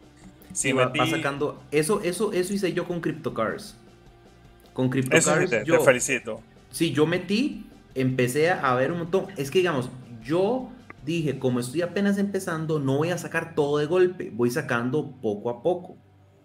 Si 0.51 0.73
va, 0.73 0.91
sacando. 1.09 1.63
Eso, 1.71 2.01
eso, 2.01 2.33
eso 2.33 2.53
hice 2.53 2.73
yo 2.73 2.85
con 2.85 2.99
CryptoCars. 2.99 3.77
Con 4.73 4.89
CryptoCars. 4.89 5.65
yo, 5.65 5.77
te 5.79 5.85
felicito. 5.85 6.41
Sí, 6.69 6.91
yo 6.91 7.05
metí, 7.05 7.69
empecé 7.93 8.49
a 8.49 8.73
ver 8.75 8.91
un 8.91 8.99
montón. 8.99 9.27
Es 9.37 9.49
que 9.49 9.59
digamos, 9.59 9.89
yo 10.21 10.69
dije, 11.05 11.39
como 11.39 11.61
estoy 11.61 11.81
apenas 11.81 12.17
empezando, 12.17 12.79
no 12.79 12.97
voy 12.97 13.11
a 13.11 13.17
sacar 13.17 13.55
todo 13.55 13.77
de 13.77 13.85
golpe, 13.85 14.31
voy 14.33 14.49
sacando 14.49 15.11
poco 15.21 15.49
a 15.49 15.61
poco, 15.61 15.95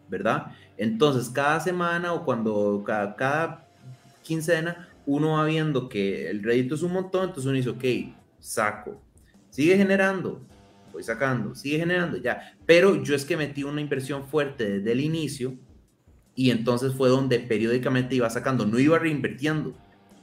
¿verdad? 0.09 0.53
Entonces, 0.77 1.31
cada 1.31 1.59
semana 1.61 2.13
o 2.13 2.25
cuando 2.25 2.83
cada, 2.85 3.17
cada 3.17 3.67
quincena 4.23 4.90
uno 5.07 5.33
va 5.33 5.45
viendo 5.45 5.89
que 5.89 6.29
el 6.29 6.43
rédito 6.43 6.75
es 6.75 6.83
un 6.83 6.93
montón, 6.93 7.29
entonces 7.29 7.47
uno 7.47 7.57
dice, 7.57 7.71
ok, 7.71 8.15
saco. 8.39 9.03
Sigue 9.51 9.77
generando, 9.77 10.47
voy 10.93 11.03
sacando, 11.03 11.55
sigue 11.55 11.79
generando, 11.79 12.17
ya. 12.17 12.55
Pero 12.67 13.03
yo 13.03 13.15
es 13.15 13.25
que 13.25 13.37
metí 13.37 13.65
una 13.65 13.81
inversión 13.81 14.27
fuerte 14.27 14.79
desde 14.79 14.93
el 14.93 15.01
inicio 15.01 15.55
y 16.35 16.51
entonces 16.51 16.95
fue 16.95 17.09
donde 17.09 17.41
periódicamente 17.41 18.15
iba 18.15 18.31
sacando, 18.31 18.65
no 18.67 18.79
iba 18.79 18.99
reinvirtiendo, 18.99 19.75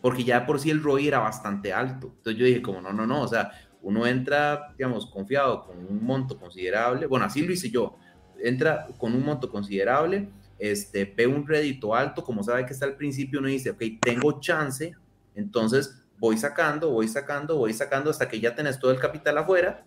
porque 0.01 0.23
ya 0.23 0.45
por 0.45 0.59
sí 0.59 0.69
el 0.69 0.81
ROI 0.81 1.07
era 1.07 1.19
bastante 1.19 1.73
alto. 1.73 2.13
Entonces 2.17 2.39
yo 2.39 2.45
dije, 2.45 2.61
como 2.61 2.81
no, 2.81 2.93
no, 2.93 3.05
no, 3.05 3.21
o 3.21 3.27
sea, 3.27 3.51
uno 3.81 4.07
entra, 4.07 4.73
digamos, 4.77 5.05
confiado 5.07 5.65
con 5.65 5.77
un 5.77 6.03
monto 6.03 6.39
considerable, 6.39 7.05
bueno, 7.07 7.25
así 7.25 7.45
lo 7.45 7.53
hice 7.53 7.69
yo, 7.69 7.97
entra 8.41 8.87
con 8.97 9.13
un 9.13 9.23
monto 9.23 9.49
considerable 9.49 10.29
este, 10.59 11.05
ve 11.05 11.27
un 11.27 11.47
rédito 11.47 11.95
alto, 11.95 12.23
como 12.23 12.43
sabe 12.43 12.65
que 12.65 12.73
está 12.73 12.85
al 12.85 12.95
principio, 12.95 13.39
uno 13.39 13.47
dice, 13.47 13.71
ok, 13.71 13.83
tengo 14.01 14.39
chance, 14.39 14.93
entonces 15.35 16.01
voy 16.19 16.37
sacando, 16.37 16.91
voy 16.91 17.07
sacando, 17.07 17.57
voy 17.57 17.73
sacando 17.73 18.09
hasta 18.09 18.27
que 18.27 18.39
ya 18.39 18.55
tenés 18.55 18.79
todo 18.79 18.91
el 18.91 18.99
capital 18.99 19.37
afuera. 19.37 19.85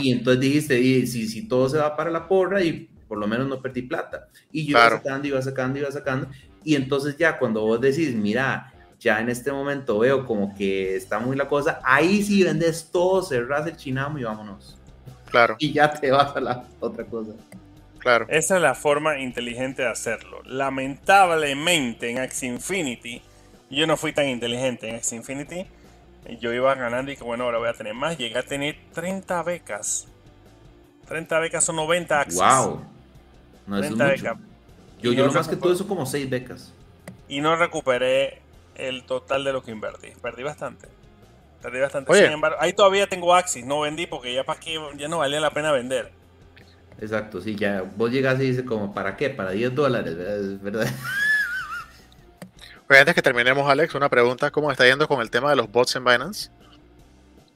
Y 0.00 0.10
entonces 0.10 0.40
dijiste, 0.40 0.80
y 0.80 1.06
si, 1.06 1.28
si 1.28 1.46
todo 1.46 1.68
se 1.68 1.78
va 1.78 1.94
para 1.96 2.10
la 2.10 2.26
porra 2.26 2.62
y 2.62 2.90
por 3.06 3.18
lo 3.18 3.26
menos 3.26 3.48
no 3.48 3.62
perdí 3.62 3.82
plata. 3.82 4.28
Y 4.50 4.66
yo 4.66 4.70
iba 4.70 4.88
sacando, 4.88 5.28
iba 5.28 5.40
sacando, 5.40 5.78
iba 5.78 5.90
sacando. 5.90 6.28
Y 6.64 6.74
entonces 6.74 7.16
ya 7.16 7.38
cuando 7.38 7.62
vos 7.62 7.80
decís, 7.80 8.14
mira, 8.14 8.72
ya 8.98 9.20
en 9.20 9.28
este 9.28 9.52
momento 9.52 9.98
veo 10.00 10.26
como 10.26 10.54
que 10.54 10.96
está 10.96 11.18
muy 11.18 11.36
la 11.36 11.48
cosa, 11.48 11.80
ahí 11.84 12.22
sí 12.22 12.42
vendes 12.42 12.90
todo, 12.90 13.22
cerras 13.22 13.66
el 13.66 13.76
chinamo 13.76 14.18
y 14.18 14.24
vámonos. 14.24 14.76
Claro. 15.30 15.56
Y 15.58 15.72
ya 15.72 15.92
te 15.92 16.10
vas 16.10 16.34
a 16.34 16.40
la 16.40 16.64
otra 16.80 17.04
cosa. 17.04 17.32
Esa 18.28 18.56
es 18.56 18.62
la 18.62 18.74
forma 18.74 19.18
inteligente 19.18 19.82
de 19.82 19.88
hacerlo. 19.88 20.42
Lamentablemente 20.44 22.10
en 22.10 22.18
Axie 22.18 22.48
Infinity, 22.48 23.22
yo 23.70 23.86
no 23.86 23.96
fui 23.96 24.12
tan 24.12 24.28
inteligente 24.28 24.88
en 24.88 24.96
Axie 24.96 25.16
Infinity. 25.16 25.66
Yo 26.40 26.52
iba 26.52 26.74
ganando 26.74 27.10
y 27.10 27.16
que 27.16 27.24
bueno, 27.24 27.44
ahora 27.44 27.58
voy 27.58 27.68
a 27.68 27.72
tener 27.72 27.94
más. 27.94 28.18
Llegué 28.18 28.38
a 28.38 28.42
tener 28.42 28.76
30 28.92 29.42
becas. 29.42 30.08
30 31.06 31.38
becas 31.38 31.68
o 31.68 31.72
90 31.72 32.20
Axies. 32.20 32.40
¡Wow! 32.40 32.82
No 33.66 33.78
es 33.78 33.90
mucho. 33.90 34.38
Yo, 35.00 35.12
yo 35.12 35.26
lo 35.26 35.32
más 35.32 35.48
que 35.48 35.56
todo 35.56 35.72
eso 35.72 35.86
como 35.86 36.04
6 36.04 36.28
becas. 36.28 36.74
Y 37.28 37.40
no 37.40 37.56
recuperé 37.56 38.40
el 38.74 39.04
total 39.04 39.44
de 39.44 39.52
lo 39.52 39.62
que 39.62 39.70
invertí. 39.70 40.08
Perdí 40.20 40.42
bastante. 40.42 40.88
Perdí 41.62 41.80
bastante. 41.80 42.12
Sin 42.14 42.32
embargo, 42.32 42.56
ahí 42.60 42.72
todavía 42.72 43.06
tengo 43.06 43.34
Axis. 43.34 43.64
No 43.64 43.80
vendí 43.80 44.06
porque 44.06 44.32
ya 44.34 44.44
para 44.44 44.60
que 44.60 44.78
ya 44.96 45.08
no 45.08 45.18
valía 45.18 45.40
la 45.40 45.50
pena 45.50 45.72
vender. 45.72 46.17
Exacto, 47.00 47.40
sí, 47.40 47.54
ya 47.54 47.84
vos 47.96 48.10
llegas 48.10 48.40
y 48.40 48.44
dices 48.44 48.64
como, 48.64 48.92
¿para 48.92 49.16
qué? 49.16 49.30
Para 49.30 49.52
10 49.52 49.74
dólares, 49.74 50.16
¿verdad? 50.62 50.88
Oye, 52.90 52.98
antes 52.98 53.14
que 53.14 53.22
terminemos, 53.22 53.70
Alex, 53.70 53.94
una 53.94 54.08
pregunta, 54.08 54.50
¿cómo 54.50 54.72
está 54.72 54.86
yendo 54.86 55.06
con 55.06 55.20
el 55.20 55.30
tema 55.30 55.50
de 55.50 55.56
los 55.56 55.70
bots 55.70 55.94
en 55.96 56.04
Binance? 56.04 56.50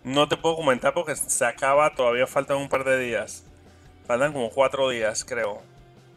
No 0.05 0.29
te 0.29 0.37
puedo 0.37 0.57
comentar 0.57 0.95
porque 0.95 1.17
se 1.17 1.45
acaba, 1.45 1.95
todavía 1.95 2.27
faltan 2.27 2.59
un 2.59 2.69
par 2.69 2.85
de 2.85 2.99
días. 2.99 3.45
Faltan 4.07 4.33
como 4.33 4.51
4 4.51 4.91
días, 4.91 5.25
creo. 5.25 5.63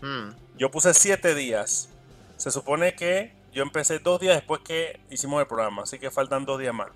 Hmm. 0.02 0.32
Yo 0.58 0.70
puse 0.70 0.94
7 0.94 1.34
días. 1.34 1.90
Se 2.38 2.52
supone 2.52 2.94
que 2.94 3.34
yo 3.54 3.64
empecé 3.64 4.00
dos 4.00 4.20
días 4.20 4.36
después 4.36 4.62
que 4.62 5.00
hicimos 5.10 5.40
el 5.40 5.48
programa, 5.48 5.84
así 5.84 5.98
que 5.98 6.12
faltan 6.12 6.46
dos 6.46 6.60
días 6.60 6.74
más. 6.74 6.90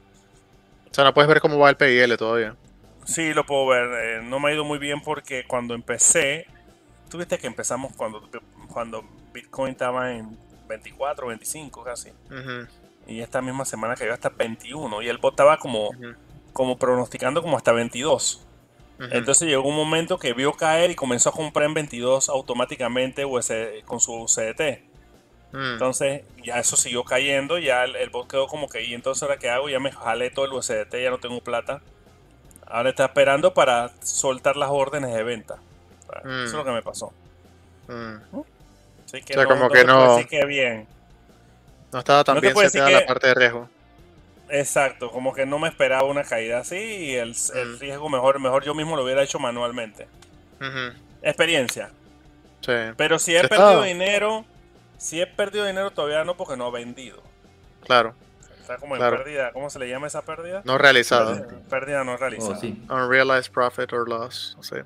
O 0.91 0.93
sea, 0.93 1.05
no 1.05 1.13
puedes 1.13 1.29
ver 1.29 1.39
cómo 1.39 1.57
va 1.57 1.69
el 1.69 1.77
PIL 1.77 2.17
todavía. 2.17 2.55
Sí, 3.05 3.33
lo 3.33 3.45
puedo 3.45 3.67
ver. 3.67 3.89
eh, 4.03 4.21
no 4.23 4.39
me 4.39 4.49
ha 4.49 4.53
ido 4.53 4.63
muy 4.63 4.77
bien 4.77 5.01
porque 5.01 5.43
cuando 5.45 5.73
empecé, 5.73 6.45
tú 7.09 7.17
viste 7.17 7.37
que 7.37 7.47
empezamos 7.47 7.93
cuando, 7.95 8.21
cuando 8.71 9.03
Bitcoin 9.33 9.71
estaba 9.71 10.13
en 10.13 10.37
24, 10.67 11.27
25 11.27 11.83
casi. 11.83 12.09
Y 13.07 13.21
esta 13.21 13.41
misma 13.41 13.65
semana 13.65 13.95
cayó 13.95 14.13
hasta 14.13 14.29
21. 14.29 15.01
Y 15.01 15.07
el 15.09 15.17
bot 15.17 15.33
estaba 15.33 15.57
como, 15.57 15.89
como 16.53 16.77
pronosticando 16.77 17.41
como 17.41 17.57
hasta 17.57 17.71
22. 17.71 18.45
ujú. 18.99 19.07
Entonces 19.11 19.47
llegó 19.47 19.67
un 19.67 19.75
momento 19.75 20.19
que 20.19 20.33
vio 20.33 20.53
caer 20.53 20.91
y 20.91 20.95
comenzó 20.95 21.29
a 21.29 21.31
comprar 21.31 21.65
en 21.65 21.73
22 21.73 22.29
automáticamente 22.29 23.25
US 23.25 23.51
con 23.85 23.99
su 23.99 24.25
CDT. 24.27 24.83
Entonces 25.73 26.23
ya 26.43 26.59
eso 26.59 26.75
siguió 26.77 27.03
cayendo, 27.03 27.57
ya 27.57 27.83
el, 27.83 27.95
el 27.95 28.09
bot 28.11 28.29
quedó 28.29 28.45
como 28.45 28.69
que, 28.69 28.83
¿y 28.83 28.93
entonces 28.93 29.23
ahora 29.23 29.37
qué 29.39 29.49
hago? 29.49 29.67
Ya 29.69 29.79
me 29.79 29.91
jalé 29.91 30.29
todo 30.29 30.45
el 30.45 30.53
USDT, 30.53 30.93
ya 31.01 31.09
no 31.09 31.17
tengo 31.19 31.41
plata. 31.41 31.81
Ahora 32.69 32.89
está 32.91 33.05
esperando 33.05 33.53
para 33.53 33.89
soltar 34.01 34.55
las 34.55 34.69
órdenes 34.69 35.13
de 35.13 35.23
venta. 35.23 35.55
O 36.07 36.11
sea, 36.11 36.21
Mm. 36.23 36.43
Eso 36.43 36.45
es 36.45 36.53
lo 36.53 36.65
que 36.65 36.71
me 36.71 36.81
pasó. 36.81 37.11
mm. 37.87 38.39
Así 39.05 39.21
que 39.23 39.33
O 39.33 39.35
sea, 39.37 39.45
como 39.45 39.69
te 39.69 39.79
que 39.79 39.85
no- 39.85 40.15
decir 40.15 40.27
que 40.27 40.45
bien. 40.45 40.87
No 41.91 41.99
estaba 41.99 42.23
tan 42.23 42.35
No 42.35 42.41
te 42.41 42.53
bien 42.53 42.65
seteada 42.65 42.91
la 42.91 42.99
que- 43.01 43.05
parte 43.05 43.27
de 43.27 43.33
riesgo. 43.33 43.69
Exacto, 44.49 45.11
como 45.11 45.33
que 45.33 45.45
no 45.45 45.57
me 45.59 45.67
esperaba 45.67 46.03
una 46.03 46.23
caída 46.23 46.59
así 46.59 46.75
y 46.77 47.15
el, 47.15 47.35
el 47.55 47.67
Mm. 47.75 47.79
riesgo 47.79 48.09
mejor, 48.09 48.39
mejor 48.39 48.63
yo 48.63 48.73
mismo 48.75 48.95
lo 48.95 49.03
hubiera 49.03 49.23
hecho 49.23 49.39
manualmente. 49.39 50.07
Experiencia. 51.21 51.89
Sí. 52.61 52.73
Pero 52.97 53.19
si 53.19 53.35
he 53.35 53.47
perdido 53.47 53.83
dinero, 53.83 54.45
si 54.97 55.21
he 55.21 55.27
perdido 55.27 55.65
dinero 55.65 55.91
todavía 55.91 56.23
no 56.23 56.35
porque 56.35 56.57
no 56.57 56.67
he 56.69 56.71
vendido. 56.71 57.21
Claro. 57.85 58.13
Está 58.69 58.79
como 58.79 58.93
en 58.95 58.99
Claro. 58.99 59.17
pérdida. 59.17 59.51
¿Cómo 59.51 59.67
se 59.71 59.79
le 59.79 59.89
llama 59.89 60.05
esa 60.05 60.21
pérdida? 60.21 60.61
No 60.63 60.77
realizado. 60.77 61.33
Pérdida, 61.33 61.59
pérdida 61.69 62.03
no 62.03 62.17
realizada. 62.17 62.53
Oh, 62.55 62.61
sí. 62.61 62.79
Unrealized 62.87 63.51
profit 63.51 63.91
or 63.93 64.07
loss. 64.07 64.53
No 64.57 64.61
sé. 64.63 64.85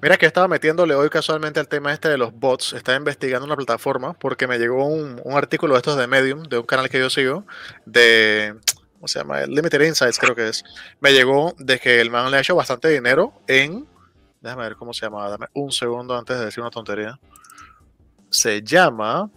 Mira 0.00 0.16
que 0.16 0.24
estaba 0.24 0.48
metiéndole 0.48 0.94
hoy 0.94 1.10
casualmente 1.10 1.60
al 1.60 1.68
tema 1.68 1.92
este 1.92 2.08
de 2.08 2.16
los 2.16 2.32
bots. 2.32 2.72
Estaba 2.72 2.96
investigando 2.96 3.44
una 3.44 3.54
plataforma 3.56 4.14
porque 4.14 4.46
me 4.46 4.58
llegó 4.58 4.86
un, 4.86 5.20
un 5.22 5.36
artículo 5.36 5.74
de 5.74 5.78
estos 5.80 5.98
de 5.98 6.06
Medium, 6.06 6.42
de 6.44 6.56
un 6.58 6.64
canal 6.64 6.88
que 6.88 6.98
yo 6.98 7.10
sigo, 7.10 7.44
de. 7.84 8.54
¿Cómo 8.94 9.08
se 9.08 9.18
llama? 9.18 9.42
Limited 9.42 9.82
Insights, 9.82 10.18
creo 10.18 10.34
que 10.34 10.48
es. 10.48 10.64
Me 11.00 11.12
llegó 11.12 11.54
de 11.58 11.78
que 11.78 12.00
el 12.00 12.10
man 12.10 12.30
le 12.30 12.38
ha 12.38 12.40
hecho 12.40 12.56
bastante 12.56 12.88
dinero 12.88 13.34
en. 13.46 13.86
Déjame 14.40 14.62
ver 14.62 14.76
cómo 14.76 14.94
se 14.94 15.04
llama. 15.04 15.28
Dame 15.28 15.48
un 15.52 15.70
segundo 15.70 16.16
antes 16.16 16.38
de 16.38 16.46
decir 16.46 16.62
una 16.62 16.70
tontería. 16.70 17.20
Se 18.30 18.62
llama. 18.62 19.28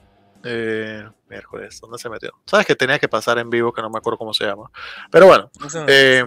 Eh, 0.43 1.07
miércoles, 1.29 1.79
¿dónde 1.81 1.97
se 1.97 2.09
metió? 2.09 2.31
Sabes 2.45 2.65
que 2.65 2.75
tenía 2.75 2.99
que 2.99 3.07
pasar 3.07 3.37
en 3.37 3.49
vivo, 3.49 3.71
que 3.71 3.81
no 3.81 3.89
me 3.89 3.97
acuerdo 3.97 4.17
cómo 4.17 4.33
se 4.33 4.45
llama. 4.45 4.71
Pero 5.11 5.27
bueno, 5.27 5.51
eh, 5.87 6.25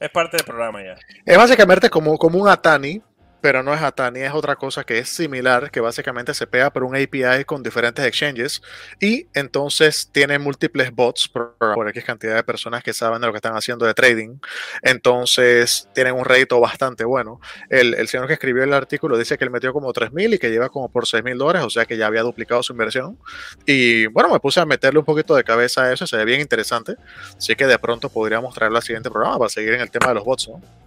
es 0.00 0.10
parte 0.10 0.36
del 0.36 0.46
programa 0.46 0.82
ya. 0.82 0.96
es 1.24 1.36
básicamente 1.36 1.88
como, 1.90 2.18
como 2.18 2.38
un 2.38 2.48
Atani, 2.48 3.02
pero 3.40 3.62
no 3.62 3.74
es 3.74 3.80
Atani, 3.82 4.20
es 4.20 4.32
otra 4.32 4.56
cosa 4.56 4.84
que 4.84 4.98
es 4.98 5.08
similar, 5.08 5.70
que 5.70 5.80
básicamente 5.80 6.34
se 6.34 6.46
pega 6.46 6.70
por 6.70 6.84
un 6.84 6.96
API 6.96 7.44
con 7.44 7.62
diferentes 7.62 8.04
exchanges 8.04 8.62
y 9.00 9.28
entonces 9.34 10.08
tiene 10.12 10.38
múltiples 10.38 10.92
bots 10.92 11.28
por, 11.28 11.54
X 11.88 12.04
cantidad 12.04 12.34
de 12.34 12.42
personas 12.42 12.82
que 12.82 12.92
saben 12.92 13.20
de 13.20 13.26
lo 13.26 13.32
que 13.32 13.38
están 13.38 13.56
haciendo 13.56 13.86
de 13.86 13.94
trading. 13.94 14.38
Entonces 14.82 15.88
tienen 15.94 16.14
un 16.14 16.24
rédito 16.24 16.58
bastante 16.60 17.04
bueno. 17.04 17.40
El, 17.70 17.94
el 17.94 18.08
señor 18.08 18.26
que 18.26 18.34
escribió 18.34 18.64
el 18.64 18.72
artículo 18.72 19.16
dice 19.16 19.38
que 19.38 19.44
él 19.44 19.50
metió 19.50 19.72
como 19.72 19.92
3 19.92 20.12
mil 20.12 20.34
y 20.34 20.38
que 20.38 20.50
lleva 20.50 20.68
como 20.68 20.88
por 20.88 21.06
6 21.06 21.22
mil 21.22 21.38
dólares, 21.38 21.62
o 21.62 21.70
sea 21.70 21.84
que 21.84 21.96
ya 21.96 22.06
había 22.06 22.22
duplicado 22.22 22.62
su 22.62 22.72
inversión. 22.72 23.18
Y 23.64 24.06
bueno, 24.06 24.30
me 24.30 24.40
puse 24.40 24.60
a 24.60 24.66
meterle 24.66 24.98
un 24.98 25.04
poquito 25.04 25.34
de 25.34 25.44
cabeza 25.44 25.84
a 25.84 25.92
eso, 25.92 26.06
se 26.06 26.16
ve 26.16 26.24
bien 26.24 26.40
interesante. 26.40 26.96
Así 27.36 27.54
que 27.54 27.66
de 27.66 27.78
pronto 27.78 28.08
podríamos 28.08 28.54
traerlo 28.54 28.78
al 28.78 28.82
siguiente 28.82 29.10
programa 29.10 29.38
para 29.38 29.48
seguir 29.48 29.74
en 29.74 29.80
el 29.80 29.90
tema 29.90 30.08
de 30.08 30.14
los 30.14 30.24
bots, 30.24 30.48
¿no? 30.48 30.85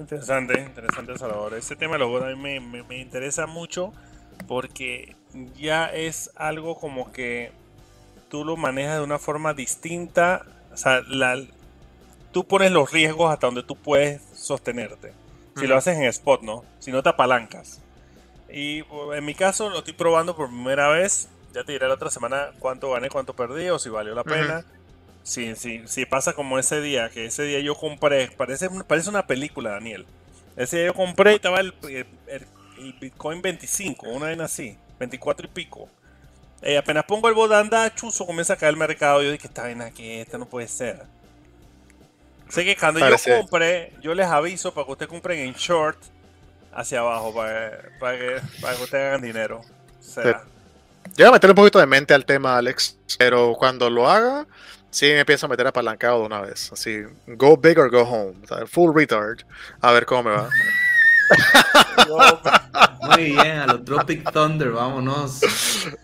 Interesante, 0.00 0.60
interesante 0.60 1.18
Salvador. 1.18 1.54
Ese 1.54 1.76
tema 1.76 1.96
bots 1.98 2.24
a 2.24 2.28
mí 2.28 2.36
me, 2.36 2.60
me- 2.60 2.82
me 2.82 2.98
interesa 2.98 3.46
mucho 3.46 3.92
porque 4.48 5.14
ya 5.56 5.86
es 5.86 6.30
algo 6.36 6.78
como 6.78 7.12
que 7.12 7.52
tú 8.28 8.44
lo 8.44 8.56
manejas 8.56 8.96
de 8.98 9.04
una 9.04 9.18
forma 9.18 9.54
distinta. 9.54 10.44
O 10.72 10.76
sea, 10.76 11.02
la- 11.08 11.42
tú 12.32 12.44
pones 12.44 12.72
los 12.72 12.90
riesgos 12.92 13.32
hasta 13.32 13.46
donde 13.46 13.62
tú 13.62 13.76
puedes 13.76 14.22
sostenerte. 14.34 15.12
Si 15.56 15.66
lo 15.66 15.76
haces 15.76 15.96
en 15.98 16.04
spot, 16.04 16.42
¿no? 16.42 16.64
Si 16.78 16.90
no 16.92 17.02
te 17.02 17.08
apalancas. 17.10 17.80
Y 18.52 18.82
en 19.14 19.24
mi 19.24 19.34
caso 19.34 19.68
lo 19.68 19.78
estoy 19.78 19.92
probando 19.94 20.34
por 20.36 20.48
primera 20.48 20.88
vez. 20.88 21.28
Ya 21.52 21.64
te 21.64 21.72
diré 21.72 21.88
la 21.88 21.94
otra 21.94 22.10
semana 22.10 22.50
cuánto 22.60 22.90
gané, 22.92 23.10
cuánto 23.10 23.34
perdí 23.34 23.68
o 23.68 23.78
si 23.78 23.88
valió 23.90 24.14
la 24.14 24.22
pena. 24.24 24.64
Si, 25.22 25.54
si, 25.54 25.82
si 25.86 26.06
pasa 26.06 26.32
como 26.32 26.58
ese 26.58 26.80
día, 26.80 27.10
que 27.10 27.26
ese 27.26 27.42
día 27.44 27.60
yo 27.60 27.74
compré, 27.74 28.30
parece, 28.36 28.68
parece 28.86 29.10
una 29.10 29.26
película, 29.26 29.70
Daniel. 29.70 30.06
Ese 30.56 30.78
día 30.78 30.86
yo 30.86 30.94
compré 30.94 31.32
y 31.32 31.36
estaba 31.36 31.60
el, 31.60 31.74
el- 31.84 32.06
el 32.78 32.92
Bitcoin 32.98 33.42
25, 33.42 34.08
una 34.08 34.26
vez 34.26 34.40
así, 34.40 34.76
24 34.98 35.46
y 35.46 35.50
pico. 35.50 35.88
Eh, 36.62 36.78
apenas 36.78 37.04
pongo 37.04 37.28
el 37.28 37.34
bodanda, 37.34 37.94
chuzo, 37.94 38.26
comienza 38.26 38.54
a 38.54 38.56
caer 38.56 38.70
el 38.70 38.76
mercado. 38.78 39.22
Yo 39.22 39.30
dije, 39.30 39.46
esta 39.46 39.62
vaina 39.62 39.90
que 39.90 40.20
esta 40.22 40.38
no 40.38 40.46
puede 40.46 40.66
ser. 40.68 41.02
Sé 42.48 42.64
que 42.64 42.76
cuando 42.76 43.00
Parece- 43.00 43.30
yo 43.30 43.38
compre, 43.40 43.92
yo 44.02 44.14
les 44.14 44.26
aviso 44.26 44.74
para 44.74 44.84
que 44.86 44.92
ustedes 44.92 45.08
compren 45.08 45.38
en 45.40 45.54
short 45.54 45.98
hacia 46.72 47.00
abajo, 47.00 47.32
para, 47.34 47.82
para 48.00 48.18
que, 48.18 48.40
para 48.60 48.76
que 48.76 48.82
ustedes 48.82 49.04
hagan 49.08 49.22
dinero. 49.22 49.60
Será. 50.00 50.44
Yo 51.16 51.24
voy 51.24 51.28
a 51.28 51.32
meterle 51.32 51.52
un 51.52 51.56
poquito 51.56 51.78
de 51.78 51.86
mente 51.86 52.12
al 52.14 52.24
tema, 52.24 52.56
Alex, 52.56 52.98
pero 53.18 53.54
cuando 53.58 53.88
lo 53.90 54.08
haga, 54.10 54.46
sí 54.90 55.06
me 55.06 55.20
empiezo 55.20 55.46
a 55.46 55.48
meter 55.48 55.66
apalancado 55.66 56.20
de 56.20 56.26
una 56.26 56.40
vez. 56.42 56.72
Así, 56.72 57.02
go 57.26 57.56
big 57.56 57.78
or 57.78 57.90
go 57.90 58.02
home. 58.02 58.34
O 58.42 58.46
sea, 58.46 58.66
full 58.66 58.94
retard. 58.94 59.40
A 59.80 59.92
ver 59.92 60.06
cómo 60.06 60.24
me 60.24 60.30
va. 60.36 60.48
Muy 63.02 63.24
bien, 63.32 63.58
a 63.60 63.66
los 63.66 63.84
Tropic 63.84 64.30
Thunder, 64.32 64.70
vámonos. 64.70 65.40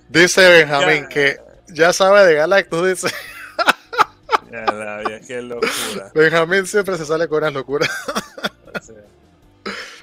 Dice 0.09 0.49
Benjamín 0.49 1.03
Ya. 1.03 1.09
que 1.09 1.37
ya 1.69 1.93
sabe 1.93 2.25
de 2.27 2.35
Galactus. 2.35 2.87
Dice 2.87 3.09
Ya 4.51 4.73
la 4.73 4.99
vida, 4.99 5.21
qué 5.27 5.43
locura. 5.43 6.11
Benjamín 6.15 6.67
siempre 6.67 6.97
se 6.97 7.05
sale 7.05 7.29
con 7.29 7.39
unas 7.39 7.53
locuras. 7.53 7.91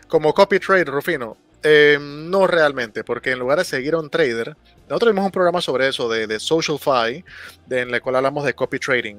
Como 0.07 0.34
copy 0.34 0.59
trade, 0.59 0.86
Rufino. 0.86 1.38
Eh, 1.64 1.97
no 2.01 2.45
realmente, 2.47 3.03
porque 3.03 3.32
en 3.32 3.39
lugar 3.39 3.57
de 3.59 3.66
seguir 3.66 3.93
a 3.95 3.99
un 3.99 4.09
trader, 4.09 4.55
nosotros 4.89 5.11
vimos 5.14 5.26
un 5.26 5.32
programa 5.32 5.61
sobre 5.61 5.88
eso 5.88 6.09
de, 6.09 6.28
de 6.28 6.39
SocialFi, 6.39 7.24
en 7.70 7.93
el 7.93 8.01
cual 8.01 8.18
hablamos 8.18 8.45
de 8.45 8.53
copy 8.53 8.80
trading. 8.80 9.16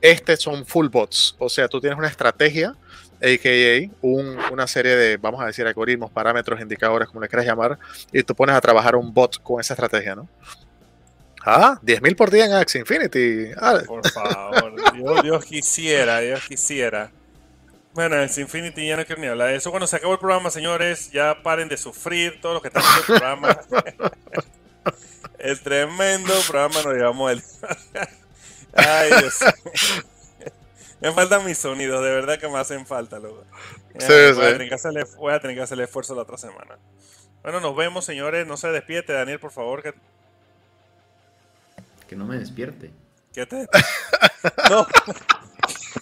Este 0.00 0.36
son 0.36 0.64
full 0.64 0.88
bots, 0.88 1.34
o 1.38 1.48
sea, 1.48 1.68
tú 1.68 1.80
tienes 1.80 1.98
una 1.98 2.08
estrategia, 2.08 2.74
a.k.a. 3.22 3.90
un- 4.00 4.38
una 4.50 4.66
serie 4.66 4.96
de, 4.96 5.16
vamos 5.18 5.42
a 5.42 5.46
decir, 5.46 5.66
algoritmos, 5.66 6.10
parámetros, 6.10 6.60
indicadores, 6.60 7.08
como 7.08 7.20
le 7.20 7.28
quieras 7.28 7.44
llamar, 7.46 7.78
y 8.12 8.22
tú 8.22 8.34
pones 8.34 8.54
a 8.56 8.60
trabajar 8.60 8.96
un 8.96 9.12
bot 9.12 9.42
con 9.42 9.60
esa 9.60 9.74
estrategia, 9.74 10.14
¿no? 10.14 10.28
Ah, 11.44 11.78
10.000 11.82 12.16
por 12.16 12.30
día 12.30 12.44
en 12.44 12.52
Axie 12.52 12.80
Infinity. 12.80 13.46
Ah, 13.58 13.80
Por 13.86 14.06
favor, 14.10 15.22
Dios 15.22 15.44
quisiera, 15.44 16.20
Dios 16.20 16.40
quisiera. 16.46 17.10
Bueno, 17.92 18.16
en 18.16 18.30
Infinity 18.36 18.86
ya 18.86 18.96
no 18.96 19.04
quiero 19.04 19.20
ni 19.20 19.26
hablar 19.26 19.48
de 19.48 19.56
eso. 19.56 19.70
Cuando 19.70 19.86
se 19.86 19.96
acabó 19.96 20.12
el 20.12 20.18
programa, 20.20 20.50
señores, 20.50 21.10
ya 21.10 21.42
paren 21.42 21.68
de 21.68 21.76
sufrir 21.76 22.40
todos 22.40 22.54
los 22.54 22.62
que 22.62 22.68
están 22.68 22.82
viendo 22.84 23.00
el 23.00 23.04
programa. 23.04 23.60
el 25.38 25.60
tremendo 25.60 26.32
programa 26.48 26.82
nos 26.82 26.94
llevamos 26.94 27.32
el. 27.32 27.42
Ay, 28.74 29.10
Dios. 29.20 29.38
Me 31.00 31.10
faltan 31.12 31.44
mis 31.44 31.58
sonidos, 31.58 32.04
de 32.04 32.10
verdad 32.10 32.38
que 32.38 32.46
me 32.48 32.58
hacen 32.58 32.86
falta, 32.86 33.18
loco. 33.18 33.44
Ya, 33.98 34.06
Sí, 34.06 34.12
voy, 34.12 34.34
sí. 34.34 34.40
A 34.42 34.52
tener 34.52 34.68
que 34.68 34.74
hacerle, 34.74 35.04
voy 35.16 35.32
a 35.32 35.40
tener 35.40 35.56
que 35.56 35.62
hacer 35.62 35.78
el 35.78 35.84
esfuerzo 35.84 36.14
la 36.14 36.22
otra 36.22 36.36
semana. 36.36 36.78
Bueno, 37.42 37.58
nos 37.60 37.74
vemos, 37.74 38.04
señores. 38.04 38.46
No 38.46 38.56
se 38.56 38.68
despierte, 38.68 39.12
Daniel, 39.14 39.40
por 39.40 39.50
favor, 39.50 39.82
que, 39.82 39.94
Que 42.06 42.14
no 42.16 42.24
me 42.26 42.38
despierte. 42.38 42.92
que 43.32 43.46
te. 43.46 43.66
No. 44.70 44.86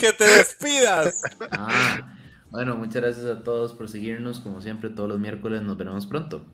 que 0.00 0.12
te 0.12 0.24
despidas. 0.24 1.22
Ah, 1.52 2.14
bueno, 2.50 2.76
muchas 2.76 3.02
gracias 3.02 3.26
a 3.26 3.42
todos 3.42 3.74
por 3.74 3.88
seguirnos. 3.88 4.40
Como 4.40 4.60
siempre, 4.60 4.90
todos 4.90 5.08
los 5.08 5.18
miércoles 5.18 5.62
nos 5.62 5.76
veremos 5.76 6.06
pronto. 6.06 6.44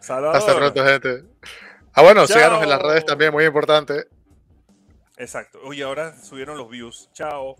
Salvador. 0.00 0.36
hasta 0.36 0.56
pronto, 0.56 0.84
gente. 0.84 1.24
Ah, 1.92 2.02
bueno, 2.02 2.26
Chao. 2.26 2.36
síganos 2.36 2.62
en 2.62 2.68
las 2.70 2.82
redes 2.82 3.04
también, 3.04 3.32
muy 3.32 3.44
importante. 3.44 4.06
Exacto. 5.16 5.60
Oye, 5.64 5.82
ahora 5.82 6.16
subieron 6.20 6.56
los 6.56 6.68
views. 6.70 7.10
Chao. 7.12 7.56